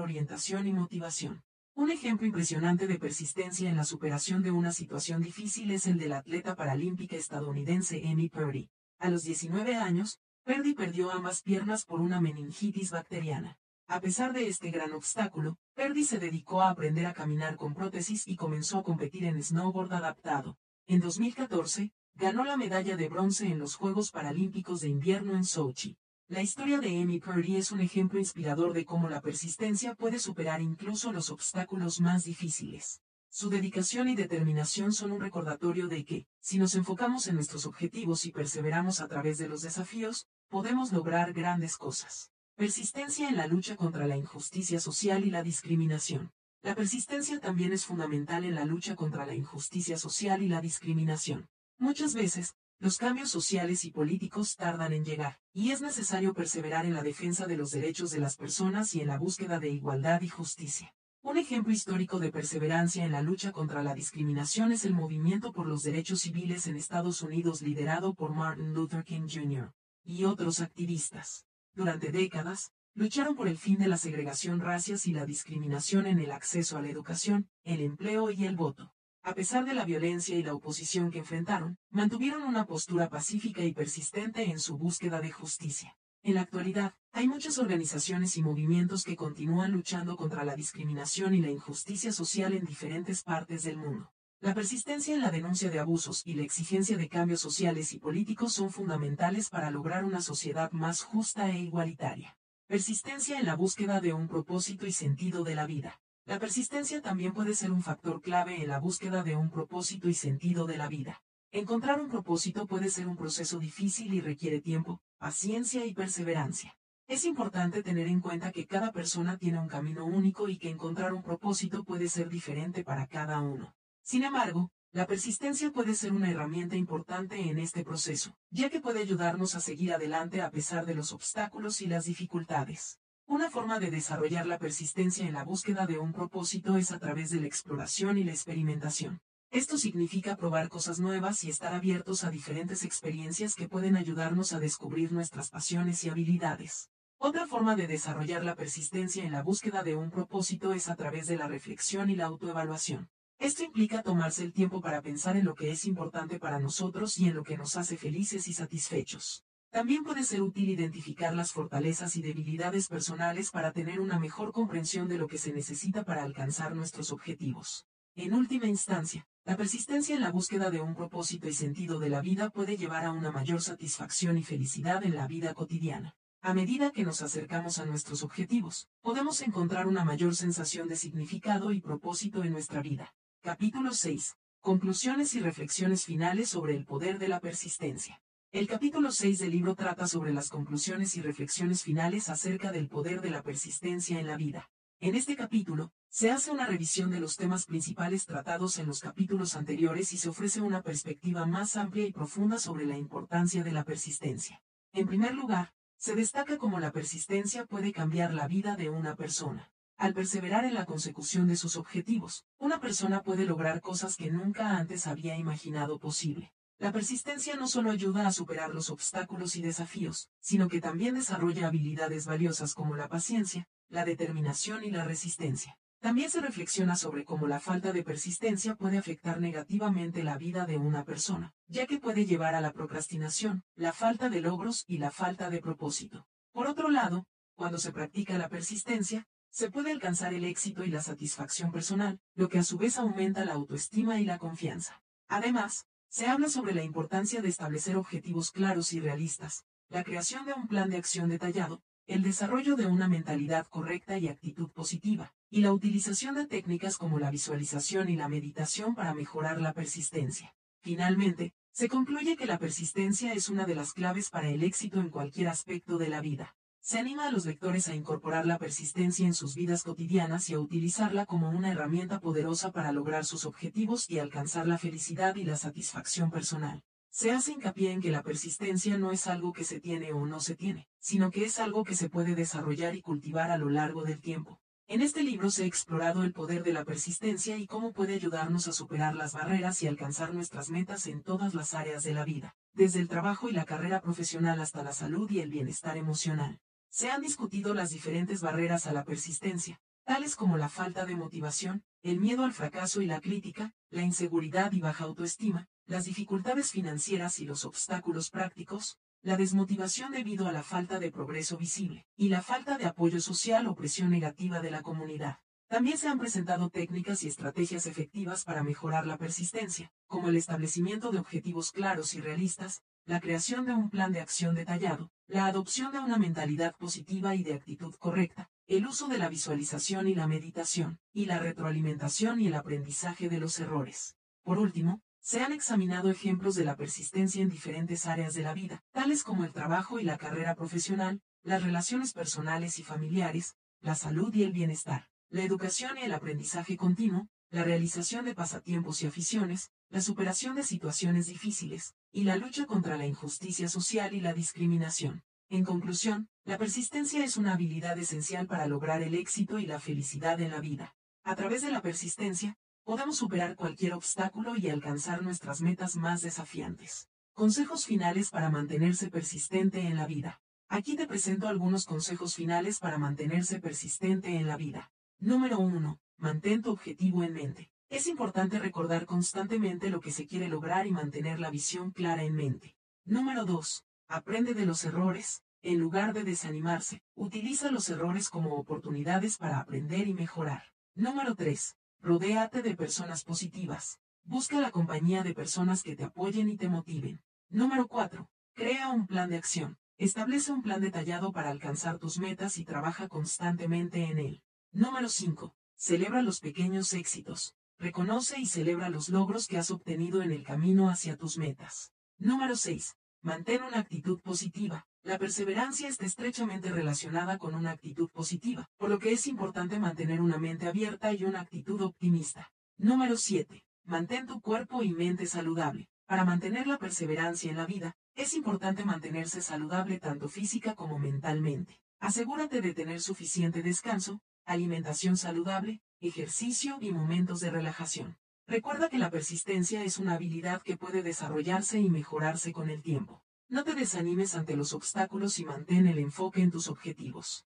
orientación 0.00 0.66
y 0.66 0.72
motivación. 0.72 1.44
Un 1.76 1.92
ejemplo 1.92 2.26
impresionante 2.26 2.88
de 2.88 2.98
persistencia 2.98 3.70
en 3.70 3.76
la 3.76 3.84
superación 3.84 4.42
de 4.42 4.50
una 4.50 4.72
situación 4.72 5.22
difícil 5.22 5.70
es 5.70 5.86
el 5.86 5.98
de 5.98 6.08
la 6.08 6.18
atleta 6.18 6.56
paralímpica 6.56 7.14
estadounidense 7.14 8.02
Amy 8.08 8.28
Purdy. 8.28 8.70
A 8.98 9.08
los 9.08 9.22
19 9.22 9.76
años, 9.76 10.20
Purdy 10.44 10.74
perdió 10.74 11.10
ambas 11.10 11.40
piernas 11.40 11.86
por 11.86 12.02
una 12.02 12.20
meningitis 12.20 12.90
bacteriana. 12.90 13.56
A 13.86 14.00
pesar 14.00 14.34
de 14.34 14.46
este 14.46 14.70
gran 14.70 14.92
obstáculo, 14.92 15.56
Purdy 15.74 16.04
se 16.04 16.18
dedicó 16.18 16.60
a 16.60 16.68
aprender 16.68 17.06
a 17.06 17.14
caminar 17.14 17.56
con 17.56 17.72
prótesis 17.72 18.28
y 18.28 18.36
comenzó 18.36 18.78
a 18.78 18.82
competir 18.82 19.24
en 19.24 19.42
snowboard 19.42 19.94
adaptado. 19.94 20.58
En 20.86 21.00
2014, 21.00 21.92
ganó 22.14 22.44
la 22.44 22.58
medalla 22.58 22.98
de 22.98 23.08
bronce 23.08 23.46
en 23.46 23.58
los 23.58 23.74
Juegos 23.74 24.10
Paralímpicos 24.10 24.82
de 24.82 24.88
Invierno 24.88 25.34
en 25.34 25.44
Sochi. 25.44 25.96
La 26.28 26.42
historia 26.42 26.78
de 26.78 27.00
Amy 27.00 27.20
Purdy 27.20 27.56
es 27.56 27.72
un 27.72 27.80
ejemplo 27.80 28.18
inspirador 28.18 28.74
de 28.74 28.84
cómo 28.84 29.08
la 29.08 29.22
persistencia 29.22 29.94
puede 29.94 30.18
superar 30.18 30.60
incluso 30.60 31.10
los 31.10 31.30
obstáculos 31.30 32.00
más 32.00 32.24
difíciles. 32.24 33.00
Su 33.36 33.50
dedicación 33.50 34.08
y 34.08 34.14
determinación 34.14 34.92
son 34.92 35.10
un 35.10 35.20
recordatorio 35.20 35.88
de 35.88 36.04
que, 36.04 36.26
si 36.38 36.56
nos 36.56 36.76
enfocamos 36.76 37.26
en 37.26 37.34
nuestros 37.34 37.66
objetivos 37.66 38.26
y 38.26 38.30
perseveramos 38.30 39.00
a 39.00 39.08
través 39.08 39.38
de 39.38 39.48
los 39.48 39.62
desafíos, 39.62 40.28
podemos 40.54 40.92
lograr 40.92 41.32
grandes 41.32 41.76
cosas. 41.76 42.30
Persistencia 42.54 43.28
en 43.28 43.36
la 43.36 43.48
lucha 43.48 43.74
contra 43.74 44.06
la 44.06 44.16
injusticia 44.16 44.78
social 44.78 45.24
y 45.24 45.30
la 45.32 45.42
discriminación. 45.42 46.30
La 46.62 46.76
persistencia 46.76 47.40
también 47.40 47.72
es 47.72 47.84
fundamental 47.84 48.44
en 48.44 48.54
la 48.54 48.64
lucha 48.64 48.94
contra 48.94 49.26
la 49.26 49.34
injusticia 49.34 49.98
social 49.98 50.44
y 50.44 50.48
la 50.48 50.60
discriminación. 50.60 51.48
Muchas 51.76 52.14
veces, 52.14 52.54
los 52.78 52.98
cambios 52.98 53.30
sociales 53.32 53.84
y 53.84 53.90
políticos 53.90 54.54
tardan 54.54 54.92
en 54.92 55.04
llegar, 55.04 55.40
y 55.52 55.72
es 55.72 55.80
necesario 55.80 56.34
perseverar 56.34 56.86
en 56.86 56.94
la 56.94 57.02
defensa 57.02 57.46
de 57.48 57.56
los 57.56 57.72
derechos 57.72 58.12
de 58.12 58.20
las 58.20 58.36
personas 58.36 58.94
y 58.94 59.00
en 59.00 59.08
la 59.08 59.18
búsqueda 59.18 59.58
de 59.58 59.70
igualdad 59.70 60.22
y 60.22 60.28
justicia. 60.28 60.94
Un 61.22 61.36
ejemplo 61.36 61.72
histórico 61.72 62.20
de 62.20 62.30
perseverancia 62.30 63.04
en 63.04 63.10
la 63.10 63.22
lucha 63.22 63.50
contra 63.50 63.82
la 63.82 63.96
discriminación 63.96 64.70
es 64.70 64.84
el 64.84 64.94
movimiento 64.94 65.50
por 65.50 65.66
los 65.66 65.82
derechos 65.82 66.20
civiles 66.20 66.68
en 66.68 66.76
Estados 66.76 67.22
Unidos 67.22 67.60
liderado 67.60 68.14
por 68.14 68.32
Martin 68.36 68.72
Luther 68.72 69.02
King 69.02 69.26
Jr. 69.28 69.72
y 70.04 70.24
otros 70.24 70.60
activistas. 70.60 71.46
Durante 71.74 72.12
décadas, 72.12 72.72
lucharon 72.94 73.34
por 73.34 73.48
el 73.48 73.58
fin 73.58 73.78
de 73.78 73.88
la 73.88 73.96
segregación 73.96 74.60
racias 74.60 75.06
y 75.06 75.12
la 75.12 75.26
discriminación 75.26 76.06
en 76.06 76.18
el 76.18 76.30
acceso 76.30 76.76
a 76.76 76.82
la 76.82 76.90
educación, 76.90 77.48
el 77.64 77.80
empleo 77.80 78.30
y 78.30 78.44
el 78.44 78.56
voto. 78.56 78.92
A 79.22 79.34
pesar 79.34 79.64
de 79.64 79.74
la 79.74 79.84
violencia 79.84 80.36
y 80.36 80.42
la 80.42 80.54
oposición 80.54 81.10
que 81.10 81.20
enfrentaron, 81.20 81.78
mantuvieron 81.90 82.42
una 82.42 82.66
postura 82.66 83.08
pacífica 83.08 83.64
y 83.64 83.72
persistente 83.72 84.50
en 84.50 84.60
su 84.60 84.76
búsqueda 84.76 85.20
de 85.20 85.32
justicia. 85.32 85.96
En 86.22 86.34
la 86.34 86.42
actualidad, 86.42 86.94
hay 87.12 87.26
muchas 87.26 87.58
organizaciones 87.58 88.36
y 88.36 88.42
movimientos 88.42 89.02
que 89.02 89.16
continúan 89.16 89.72
luchando 89.72 90.16
contra 90.16 90.44
la 90.44 90.54
discriminación 90.54 91.34
y 91.34 91.40
la 91.40 91.50
injusticia 91.50 92.12
social 92.12 92.52
en 92.52 92.64
diferentes 92.64 93.22
partes 93.22 93.62
del 93.62 93.78
mundo. 93.78 94.10
La 94.40 94.54
persistencia 94.54 95.14
en 95.14 95.20
la 95.22 95.30
denuncia 95.30 95.70
de 95.70 95.78
abusos 95.78 96.22
y 96.26 96.34
la 96.34 96.42
exigencia 96.42 96.96
de 96.96 97.08
cambios 97.08 97.40
sociales 97.40 97.92
y 97.92 97.98
políticos 97.98 98.52
son 98.52 98.70
fundamentales 98.70 99.48
para 99.48 99.70
lograr 99.70 100.04
una 100.04 100.20
sociedad 100.20 100.70
más 100.72 101.02
justa 101.02 101.50
e 101.50 101.58
igualitaria. 101.58 102.36
Persistencia 102.66 103.38
en 103.38 103.46
la 103.46 103.56
búsqueda 103.56 104.00
de 104.00 104.12
un 104.12 104.28
propósito 104.28 104.86
y 104.86 104.92
sentido 104.92 105.44
de 105.44 105.54
la 105.54 105.66
vida. 105.66 106.00
La 106.26 106.38
persistencia 106.38 107.02
también 107.02 107.32
puede 107.32 107.54
ser 107.54 107.70
un 107.70 107.82
factor 107.82 108.22
clave 108.22 108.62
en 108.62 108.68
la 108.68 108.80
búsqueda 108.80 109.22
de 109.22 109.36
un 109.36 109.50
propósito 109.50 110.08
y 110.08 110.14
sentido 110.14 110.66
de 110.66 110.78
la 110.78 110.88
vida. 110.88 111.22
Encontrar 111.50 112.00
un 112.00 112.08
propósito 112.08 112.66
puede 112.66 112.90
ser 112.90 113.06
un 113.06 113.16
proceso 113.16 113.58
difícil 113.58 114.12
y 114.12 114.20
requiere 114.20 114.60
tiempo, 114.60 115.00
paciencia 115.18 115.86
y 115.86 115.94
perseverancia. 115.94 116.76
Es 117.06 117.26
importante 117.26 117.82
tener 117.82 118.08
en 118.08 118.20
cuenta 118.20 118.50
que 118.50 118.66
cada 118.66 118.90
persona 118.90 119.36
tiene 119.36 119.58
un 119.58 119.68
camino 119.68 120.06
único 120.06 120.48
y 120.48 120.56
que 120.56 120.70
encontrar 120.70 121.12
un 121.12 121.22
propósito 121.22 121.84
puede 121.84 122.08
ser 122.08 122.30
diferente 122.30 122.82
para 122.82 123.06
cada 123.06 123.40
uno. 123.40 123.74
Sin 124.04 124.22
embargo, 124.22 124.70
la 124.92 125.06
persistencia 125.06 125.72
puede 125.72 125.94
ser 125.94 126.12
una 126.12 126.30
herramienta 126.30 126.76
importante 126.76 127.40
en 127.40 127.58
este 127.58 127.82
proceso, 127.84 128.36
ya 128.50 128.68
que 128.68 128.80
puede 128.80 129.00
ayudarnos 129.00 129.54
a 129.54 129.60
seguir 129.60 129.94
adelante 129.94 130.42
a 130.42 130.50
pesar 130.50 130.84
de 130.84 130.94
los 130.94 131.10
obstáculos 131.12 131.80
y 131.80 131.86
las 131.86 132.04
dificultades. 132.04 132.98
Una 133.26 133.50
forma 133.50 133.80
de 133.80 133.90
desarrollar 133.90 134.46
la 134.46 134.58
persistencia 134.58 135.26
en 135.26 135.32
la 135.32 135.42
búsqueda 135.42 135.86
de 135.86 135.98
un 135.98 136.12
propósito 136.12 136.76
es 136.76 136.92
a 136.92 136.98
través 136.98 137.30
de 137.30 137.40
la 137.40 137.46
exploración 137.46 138.18
y 138.18 138.24
la 138.24 138.32
experimentación. 138.32 139.20
Esto 139.50 139.78
significa 139.78 140.36
probar 140.36 140.68
cosas 140.68 141.00
nuevas 141.00 141.42
y 141.42 141.48
estar 141.48 141.72
abiertos 141.72 142.24
a 142.24 142.30
diferentes 142.30 142.84
experiencias 142.84 143.54
que 143.54 143.68
pueden 143.68 143.96
ayudarnos 143.96 144.52
a 144.52 144.60
descubrir 144.60 145.12
nuestras 145.12 145.48
pasiones 145.48 146.04
y 146.04 146.10
habilidades. 146.10 146.90
Otra 147.16 147.46
forma 147.46 147.74
de 147.74 147.86
desarrollar 147.86 148.44
la 148.44 148.54
persistencia 148.54 149.24
en 149.24 149.32
la 149.32 149.42
búsqueda 149.42 149.82
de 149.82 149.96
un 149.96 150.10
propósito 150.10 150.74
es 150.74 150.90
a 150.90 150.94
través 150.94 151.26
de 151.26 151.38
la 151.38 151.48
reflexión 151.48 152.10
y 152.10 152.16
la 152.16 152.26
autoevaluación. 152.26 153.08
Esto 153.44 153.62
implica 153.62 154.02
tomarse 154.02 154.42
el 154.42 154.54
tiempo 154.54 154.80
para 154.80 155.02
pensar 155.02 155.36
en 155.36 155.44
lo 155.44 155.54
que 155.54 155.70
es 155.70 155.84
importante 155.84 156.38
para 156.38 156.58
nosotros 156.58 157.18
y 157.18 157.28
en 157.28 157.34
lo 157.34 157.44
que 157.44 157.58
nos 157.58 157.76
hace 157.76 157.98
felices 157.98 158.48
y 158.48 158.54
satisfechos. 158.54 159.44
También 159.70 160.02
puede 160.02 160.22
ser 160.22 160.40
útil 160.40 160.70
identificar 160.70 161.34
las 161.34 161.52
fortalezas 161.52 162.16
y 162.16 162.22
debilidades 162.22 162.88
personales 162.88 163.50
para 163.50 163.70
tener 163.72 164.00
una 164.00 164.18
mejor 164.18 164.50
comprensión 164.50 165.08
de 165.08 165.18
lo 165.18 165.28
que 165.28 165.36
se 165.36 165.52
necesita 165.52 166.04
para 166.04 166.22
alcanzar 166.22 166.74
nuestros 166.74 167.12
objetivos. 167.12 167.84
En 168.14 168.32
última 168.32 168.66
instancia, 168.66 169.26
la 169.44 169.58
persistencia 169.58 170.14
en 170.14 170.22
la 170.22 170.30
búsqueda 170.30 170.70
de 170.70 170.80
un 170.80 170.94
propósito 170.94 171.46
y 171.46 171.52
sentido 171.52 171.98
de 171.98 172.08
la 172.08 172.22
vida 172.22 172.48
puede 172.48 172.78
llevar 172.78 173.04
a 173.04 173.12
una 173.12 173.30
mayor 173.30 173.60
satisfacción 173.60 174.38
y 174.38 174.42
felicidad 174.42 175.04
en 175.04 175.16
la 175.16 175.26
vida 175.26 175.52
cotidiana. 175.52 176.16
A 176.40 176.54
medida 176.54 176.92
que 176.92 177.04
nos 177.04 177.20
acercamos 177.20 177.78
a 177.78 177.84
nuestros 177.84 178.22
objetivos, 178.22 178.88
podemos 179.02 179.42
encontrar 179.42 179.86
una 179.86 180.02
mayor 180.02 180.34
sensación 180.34 180.88
de 180.88 180.96
significado 180.96 181.72
y 181.72 181.82
propósito 181.82 182.42
en 182.42 182.52
nuestra 182.52 182.80
vida. 182.80 183.12
Capítulo 183.44 183.92
6. 183.92 184.38
Conclusiones 184.62 185.34
y 185.34 185.40
reflexiones 185.40 186.06
finales 186.06 186.48
sobre 186.48 186.74
el 186.74 186.86
poder 186.86 187.18
de 187.18 187.28
la 187.28 187.40
persistencia. 187.40 188.22
El 188.52 188.66
capítulo 188.66 189.12
6 189.12 189.38
del 189.38 189.50
libro 189.50 189.74
trata 189.74 190.06
sobre 190.06 190.32
las 190.32 190.48
conclusiones 190.48 191.14
y 191.18 191.20
reflexiones 191.20 191.82
finales 191.82 192.30
acerca 192.30 192.72
del 192.72 192.88
poder 192.88 193.20
de 193.20 193.28
la 193.28 193.42
persistencia 193.42 194.18
en 194.18 194.28
la 194.28 194.38
vida. 194.38 194.70
En 194.98 195.14
este 195.14 195.36
capítulo, 195.36 195.92
se 196.08 196.30
hace 196.30 196.52
una 196.52 196.66
revisión 196.66 197.10
de 197.10 197.20
los 197.20 197.36
temas 197.36 197.66
principales 197.66 198.24
tratados 198.24 198.78
en 198.78 198.86
los 198.86 199.00
capítulos 199.00 199.56
anteriores 199.56 200.14
y 200.14 200.16
se 200.16 200.30
ofrece 200.30 200.62
una 200.62 200.80
perspectiva 200.80 201.44
más 201.44 201.76
amplia 201.76 202.06
y 202.06 202.12
profunda 202.12 202.58
sobre 202.58 202.86
la 202.86 202.96
importancia 202.96 203.62
de 203.62 203.72
la 203.72 203.84
persistencia. 203.84 204.62
En 204.94 205.06
primer 205.06 205.34
lugar, 205.34 205.74
se 205.98 206.14
destaca 206.14 206.56
cómo 206.56 206.80
la 206.80 206.92
persistencia 206.92 207.66
puede 207.66 207.92
cambiar 207.92 208.32
la 208.32 208.48
vida 208.48 208.74
de 208.76 208.88
una 208.88 209.16
persona. 209.16 209.70
Al 209.96 210.12
perseverar 210.12 210.64
en 210.64 210.74
la 210.74 210.86
consecución 210.86 211.46
de 211.46 211.56
sus 211.56 211.76
objetivos, 211.76 212.44
una 212.58 212.80
persona 212.80 213.22
puede 213.22 213.44
lograr 213.44 213.80
cosas 213.80 214.16
que 214.16 214.30
nunca 214.30 214.76
antes 214.76 215.06
había 215.06 215.36
imaginado 215.36 215.98
posible. 215.98 216.52
La 216.78 216.92
persistencia 216.92 217.54
no 217.56 217.68
solo 217.68 217.90
ayuda 217.90 218.26
a 218.26 218.32
superar 218.32 218.74
los 218.74 218.90
obstáculos 218.90 219.54
y 219.56 219.62
desafíos, 219.62 220.28
sino 220.40 220.68
que 220.68 220.80
también 220.80 221.14
desarrolla 221.14 221.68
habilidades 221.68 222.26
valiosas 222.26 222.74
como 222.74 222.96
la 222.96 223.08
paciencia, 223.08 223.68
la 223.88 224.04
determinación 224.04 224.84
y 224.84 224.90
la 224.90 225.04
resistencia. 225.04 225.78
También 226.00 226.28
se 226.28 226.42
reflexiona 226.42 226.96
sobre 226.96 227.24
cómo 227.24 227.46
la 227.46 227.60
falta 227.60 227.92
de 227.92 228.02
persistencia 228.02 228.74
puede 228.74 228.98
afectar 228.98 229.40
negativamente 229.40 230.22
la 230.22 230.36
vida 230.36 230.66
de 230.66 230.76
una 230.76 231.04
persona, 231.04 231.54
ya 231.68 231.86
que 231.86 231.98
puede 231.98 232.26
llevar 232.26 232.54
a 232.54 232.60
la 232.60 232.72
procrastinación, 232.72 233.62
la 233.76 233.92
falta 233.92 234.28
de 234.28 234.42
logros 234.42 234.84
y 234.86 234.98
la 234.98 235.10
falta 235.10 235.48
de 235.48 235.60
propósito. 235.60 236.26
Por 236.52 236.66
otro 236.66 236.90
lado, 236.90 237.24
cuando 237.54 237.78
se 237.78 237.92
practica 237.92 238.36
la 238.36 238.50
persistencia, 238.50 239.26
se 239.54 239.70
puede 239.70 239.92
alcanzar 239.92 240.34
el 240.34 240.44
éxito 240.44 240.82
y 240.82 240.90
la 240.90 241.00
satisfacción 241.00 241.70
personal, 241.70 242.18
lo 242.34 242.48
que 242.48 242.58
a 242.58 242.64
su 242.64 242.76
vez 242.76 242.98
aumenta 242.98 243.44
la 243.44 243.52
autoestima 243.52 244.18
y 244.18 244.24
la 244.24 244.36
confianza. 244.36 245.00
Además, 245.28 245.86
se 246.08 246.26
habla 246.26 246.48
sobre 246.48 246.74
la 246.74 246.82
importancia 246.82 247.40
de 247.40 247.50
establecer 247.50 247.94
objetivos 247.94 248.50
claros 248.50 248.92
y 248.92 248.98
realistas, 248.98 249.64
la 249.90 250.02
creación 250.02 250.44
de 250.44 250.54
un 250.54 250.66
plan 250.66 250.90
de 250.90 250.96
acción 250.96 251.28
detallado, 251.28 251.84
el 252.08 252.22
desarrollo 252.22 252.74
de 252.74 252.86
una 252.86 253.06
mentalidad 253.06 253.68
correcta 253.68 254.18
y 254.18 254.26
actitud 254.26 254.72
positiva, 254.72 255.32
y 255.50 255.60
la 255.60 255.72
utilización 255.72 256.34
de 256.34 256.48
técnicas 256.48 256.96
como 256.98 257.20
la 257.20 257.30
visualización 257.30 258.08
y 258.08 258.16
la 258.16 258.28
meditación 258.28 258.96
para 258.96 259.14
mejorar 259.14 259.60
la 259.60 259.72
persistencia. 259.72 260.52
Finalmente, 260.80 261.54
se 261.70 261.88
concluye 261.88 262.36
que 262.36 262.46
la 262.46 262.58
persistencia 262.58 263.32
es 263.32 263.48
una 263.48 263.66
de 263.66 263.76
las 263.76 263.92
claves 263.92 264.30
para 264.30 264.48
el 264.48 264.64
éxito 264.64 264.98
en 264.98 265.10
cualquier 265.10 265.46
aspecto 265.46 265.96
de 265.96 266.08
la 266.08 266.20
vida. 266.20 266.56
Se 266.86 266.98
anima 266.98 267.26
a 267.26 267.30
los 267.30 267.46
lectores 267.46 267.88
a 267.88 267.94
incorporar 267.94 268.44
la 268.44 268.58
persistencia 268.58 269.24
en 269.24 269.32
sus 269.32 269.54
vidas 269.54 269.84
cotidianas 269.84 270.50
y 270.50 270.52
a 270.52 270.60
utilizarla 270.60 271.24
como 271.24 271.48
una 271.48 271.72
herramienta 271.72 272.20
poderosa 272.20 272.72
para 272.72 272.92
lograr 272.92 273.24
sus 273.24 273.46
objetivos 273.46 274.10
y 274.10 274.18
alcanzar 274.18 274.66
la 274.66 274.76
felicidad 274.76 275.34
y 275.36 275.44
la 275.44 275.56
satisfacción 275.56 276.30
personal. 276.30 276.82
Se 277.08 277.32
hace 277.32 277.52
hincapié 277.52 277.92
en 277.92 278.02
que 278.02 278.10
la 278.10 278.22
persistencia 278.22 278.98
no 278.98 279.12
es 279.12 279.26
algo 279.28 279.54
que 279.54 279.64
se 279.64 279.80
tiene 279.80 280.12
o 280.12 280.26
no 280.26 280.40
se 280.40 280.56
tiene, 280.56 280.86
sino 280.98 281.30
que 281.30 281.46
es 281.46 281.58
algo 281.58 281.84
que 281.84 281.94
se 281.94 282.10
puede 282.10 282.34
desarrollar 282.34 282.94
y 282.94 283.00
cultivar 283.00 283.50
a 283.50 283.56
lo 283.56 283.70
largo 283.70 284.02
del 284.02 284.20
tiempo. 284.20 284.60
En 284.86 285.00
este 285.00 285.22
libro 285.22 285.50
se 285.50 285.62
ha 285.62 285.66
explorado 285.66 286.22
el 286.22 286.34
poder 286.34 286.64
de 286.64 286.74
la 286.74 286.84
persistencia 286.84 287.56
y 287.56 287.66
cómo 287.66 287.94
puede 287.94 288.12
ayudarnos 288.12 288.68
a 288.68 288.74
superar 288.74 289.14
las 289.14 289.32
barreras 289.32 289.82
y 289.82 289.86
alcanzar 289.86 290.34
nuestras 290.34 290.68
metas 290.68 291.06
en 291.06 291.22
todas 291.22 291.54
las 291.54 291.72
áreas 291.72 292.02
de 292.02 292.12
la 292.12 292.26
vida, 292.26 292.54
desde 292.74 293.00
el 293.00 293.08
trabajo 293.08 293.48
y 293.48 293.52
la 293.52 293.64
carrera 293.64 294.02
profesional 294.02 294.60
hasta 294.60 294.82
la 294.82 294.92
salud 294.92 295.30
y 295.30 295.40
el 295.40 295.48
bienestar 295.48 295.96
emocional. 295.96 296.60
Se 296.94 297.10
han 297.10 297.22
discutido 297.22 297.74
las 297.74 297.90
diferentes 297.90 298.40
barreras 298.40 298.86
a 298.86 298.92
la 298.92 299.02
persistencia, 299.02 299.80
tales 300.04 300.36
como 300.36 300.56
la 300.56 300.68
falta 300.68 301.04
de 301.04 301.16
motivación, 301.16 301.82
el 302.04 302.20
miedo 302.20 302.44
al 302.44 302.52
fracaso 302.52 303.02
y 303.02 303.06
la 303.06 303.20
crítica, 303.20 303.72
la 303.90 304.02
inseguridad 304.02 304.70
y 304.70 304.78
baja 304.78 305.02
autoestima, 305.02 305.66
las 305.86 306.04
dificultades 306.04 306.70
financieras 306.70 307.40
y 307.40 307.46
los 307.46 307.64
obstáculos 307.64 308.30
prácticos, 308.30 308.96
la 309.22 309.36
desmotivación 309.36 310.12
debido 310.12 310.46
a 310.46 310.52
la 310.52 310.62
falta 310.62 311.00
de 311.00 311.10
progreso 311.10 311.56
visible, 311.56 312.06
y 312.16 312.28
la 312.28 312.42
falta 312.42 312.78
de 312.78 312.86
apoyo 312.86 313.20
social 313.20 313.66
o 313.66 313.74
presión 313.74 314.08
negativa 314.08 314.60
de 314.60 314.70
la 314.70 314.82
comunidad. 314.82 315.38
También 315.66 315.98
se 315.98 316.06
han 316.06 316.20
presentado 316.20 316.70
técnicas 316.70 317.24
y 317.24 317.26
estrategias 317.26 317.86
efectivas 317.86 318.44
para 318.44 318.62
mejorar 318.62 319.04
la 319.04 319.18
persistencia, 319.18 319.90
como 320.06 320.28
el 320.28 320.36
establecimiento 320.36 321.10
de 321.10 321.18
objetivos 321.18 321.72
claros 321.72 322.14
y 322.14 322.20
realistas, 322.20 322.84
la 323.06 323.20
creación 323.20 323.66
de 323.66 323.72
un 323.72 323.90
plan 323.90 324.12
de 324.12 324.20
acción 324.20 324.54
detallado, 324.54 325.10
la 325.26 325.46
adopción 325.46 325.92
de 325.92 325.98
una 325.98 326.16
mentalidad 326.16 326.74
positiva 326.76 327.34
y 327.34 327.42
de 327.42 327.52
actitud 327.52 327.94
correcta, 327.96 328.50
el 328.66 328.86
uso 328.86 329.08
de 329.08 329.18
la 329.18 329.28
visualización 329.28 330.08
y 330.08 330.14
la 330.14 330.26
meditación, 330.26 330.98
y 331.12 331.26
la 331.26 331.38
retroalimentación 331.38 332.40
y 332.40 332.46
el 332.46 332.54
aprendizaje 332.54 333.28
de 333.28 333.40
los 333.40 333.60
errores. 333.60 334.16
Por 334.42 334.58
último, 334.58 335.02
se 335.20 335.42
han 335.42 335.52
examinado 335.52 336.10
ejemplos 336.10 336.54
de 336.54 336.64
la 336.64 336.76
persistencia 336.76 337.42
en 337.42 337.50
diferentes 337.50 338.06
áreas 338.06 338.34
de 338.34 338.42
la 338.42 338.54
vida, 338.54 338.82
tales 338.92 339.22
como 339.22 339.44
el 339.44 339.52
trabajo 339.52 339.98
y 339.98 340.04
la 340.04 340.16
carrera 340.16 340.54
profesional, 340.54 341.20
las 341.42 341.62
relaciones 341.62 342.14
personales 342.14 342.78
y 342.78 342.82
familiares, 342.82 343.54
la 343.80 343.94
salud 343.94 344.34
y 344.34 344.44
el 344.44 344.52
bienestar, 344.52 345.08
la 345.28 345.42
educación 345.42 345.98
y 345.98 346.02
el 346.02 346.14
aprendizaje 346.14 346.78
continuo, 346.78 347.28
la 347.54 347.62
realización 347.62 348.24
de 348.24 348.34
pasatiempos 348.34 349.00
y 349.00 349.06
aficiones, 349.06 349.70
la 349.88 350.00
superación 350.00 350.56
de 350.56 350.64
situaciones 350.64 351.26
difíciles, 351.26 351.94
y 352.10 352.24
la 352.24 352.34
lucha 352.34 352.66
contra 352.66 352.96
la 352.96 353.06
injusticia 353.06 353.68
social 353.68 354.12
y 354.12 354.20
la 354.20 354.34
discriminación. 354.34 355.22
En 355.50 355.62
conclusión, 355.62 356.28
la 356.44 356.58
persistencia 356.58 357.24
es 357.24 357.36
una 357.36 357.54
habilidad 357.54 357.96
esencial 357.96 358.48
para 358.48 358.66
lograr 358.66 359.02
el 359.02 359.14
éxito 359.14 359.60
y 359.60 359.66
la 359.66 359.78
felicidad 359.78 360.40
en 360.40 360.50
la 360.50 360.60
vida. 360.60 360.96
A 361.22 361.36
través 361.36 361.62
de 361.62 361.70
la 361.70 361.80
persistencia, 361.80 362.56
podemos 362.82 363.18
superar 363.18 363.54
cualquier 363.54 363.94
obstáculo 363.94 364.56
y 364.56 364.68
alcanzar 364.68 365.22
nuestras 365.22 365.60
metas 365.60 365.94
más 365.94 366.22
desafiantes. 366.22 367.08
Consejos 367.34 367.86
finales 367.86 368.30
para 368.30 368.50
mantenerse 368.50 369.10
persistente 369.10 369.80
en 369.82 369.96
la 369.96 370.08
vida. 370.08 370.40
Aquí 370.68 370.96
te 370.96 371.06
presento 371.06 371.46
algunos 371.46 371.84
consejos 371.84 372.34
finales 372.34 372.80
para 372.80 372.98
mantenerse 372.98 373.60
persistente 373.60 374.34
en 374.34 374.48
la 374.48 374.56
vida. 374.56 374.90
Número 375.20 375.60
1. 375.60 376.00
Mantén 376.18 376.62
tu 376.62 376.70
objetivo 376.70 377.22
en 377.22 377.34
mente. 377.34 377.70
Es 377.88 378.06
importante 378.06 378.58
recordar 378.58 379.06
constantemente 379.06 379.90
lo 379.90 380.00
que 380.00 380.10
se 380.10 380.26
quiere 380.26 380.48
lograr 380.48 380.86
y 380.86 380.90
mantener 380.90 381.38
la 381.38 381.50
visión 381.50 381.90
clara 381.90 382.24
en 382.24 382.34
mente. 382.34 382.76
Número 383.04 383.44
2. 383.44 383.84
Aprende 384.08 384.54
de 384.54 384.66
los 384.66 384.84
errores. 384.84 385.42
En 385.62 385.78
lugar 385.78 386.12
de 386.12 386.24
desanimarse, 386.24 387.02
utiliza 387.14 387.70
los 387.70 387.88
errores 387.88 388.28
como 388.28 388.56
oportunidades 388.56 389.38
para 389.38 389.58
aprender 389.58 390.08
y 390.08 390.14
mejorar. 390.14 390.64
Número 390.94 391.34
3. 391.34 391.76
Rodéate 392.00 392.62
de 392.62 392.76
personas 392.76 393.24
positivas. 393.24 393.98
Busca 394.24 394.60
la 394.60 394.70
compañía 394.70 395.22
de 395.22 395.34
personas 395.34 395.82
que 395.82 395.96
te 395.96 396.04
apoyen 396.04 396.50
y 396.50 396.56
te 396.56 396.68
motiven. 396.68 397.22
Número 397.48 397.88
4. 397.88 398.28
Crea 398.54 398.90
un 398.90 399.06
plan 399.06 399.30
de 399.30 399.36
acción. 399.36 399.78
Establece 399.96 400.52
un 400.52 400.62
plan 400.62 400.80
detallado 400.80 401.32
para 401.32 401.50
alcanzar 401.50 401.98
tus 401.98 402.18
metas 402.18 402.58
y 402.58 402.64
trabaja 402.64 403.08
constantemente 403.08 404.04
en 404.04 404.18
él. 404.18 404.42
Número 404.72 405.08
5. 405.08 405.54
Celebra 405.76 406.22
los 406.22 406.40
pequeños 406.40 406.92
éxitos. 406.92 407.54
Reconoce 407.78 408.40
y 408.40 408.46
celebra 408.46 408.88
los 408.88 409.08
logros 409.08 409.46
que 409.46 409.58
has 409.58 409.70
obtenido 409.70 410.22
en 410.22 410.30
el 410.30 410.44
camino 410.44 410.88
hacia 410.88 411.16
tus 411.16 411.36
metas. 411.38 411.92
Número 412.18 412.56
6. 412.56 412.94
Mantén 413.22 413.62
una 413.62 413.80
actitud 413.80 414.20
positiva. 414.20 414.86
La 415.02 415.18
perseverancia 415.18 415.88
está 415.88 416.06
estrechamente 416.06 416.70
relacionada 416.70 417.36
con 417.36 417.54
una 417.54 417.72
actitud 417.72 418.08
positiva, 418.10 418.68
por 418.78 418.88
lo 418.88 418.98
que 418.98 419.12
es 419.12 419.26
importante 419.26 419.78
mantener 419.78 420.20
una 420.20 420.38
mente 420.38 420.66
abierta 420.66 421.12
y 421.12 421.24
una 421.24 421.40
actitud 421.40 421.80
optimista. 421.82 422.50
Número 422.78 423.16
7. 423.16 423.64
Mantén 423.84 424.26
tu 424.26 424.40
cuerpo 424.40 424.82
y 424.82 424.90
mente 424.94 425.26
saludable. 425.26 425.88
Para 426.06 426.24
mantener 426.24 426.66
la 426.66 426.78
perseverancia 426.78 427.50
en 427.50 427.56
la 427.56 427.66
vida, 427.66 427.96
es 428.14 428.34
importante 428.34 428.84
mantenerse 428.84 429.42
saludable 429.42 429.98
tanto 429.98 430.28
física 430.28 430.74
como 430.74 430.98
mentalmente. 430.98 431.80
Asegúrate 431.98 432.60
de 432.60 432.74
tener 432.74 433.00
suficiente 433.00 433.62
descanso, 433.62 434.20
alimentación 434.44 435.16
saludable, 435.16 435.80
ejercicio 436.00 436.78
y 436.80 436.92
momentos 436.92 437.40
de 437.40 437.50
relajación. 437.50 438.16
Recuerda 438.46 438.88
que 438.88 438.98
la 438.98 439.10
persistencia 439.10 439.84
es 439.84 439.98
una 439.98 440.14
habilidad 440.14 440.62
que 440.62 440.76
puede 440.76 441.02
desarrollarse 441.02 441.80
y 441.80 441.88
mejorarse 441.88 442.52
con 442.52 442.68
el 442.68 442.82
tiempo. 442.82 443.22
No 443.48 443.64
te 443.64 443.74
desanimes 443.74 444.34
ante 444.34 444.56
los 444.56 444.72
obstáculos 444.72 445.38
y 445.38 445.44
mantén 445.44 445.86
el 445.86 445.98
enfoque 445.98 446.42
en 446.42 446.50
tus 446.50 446.68
objetivos. 446.68 447.42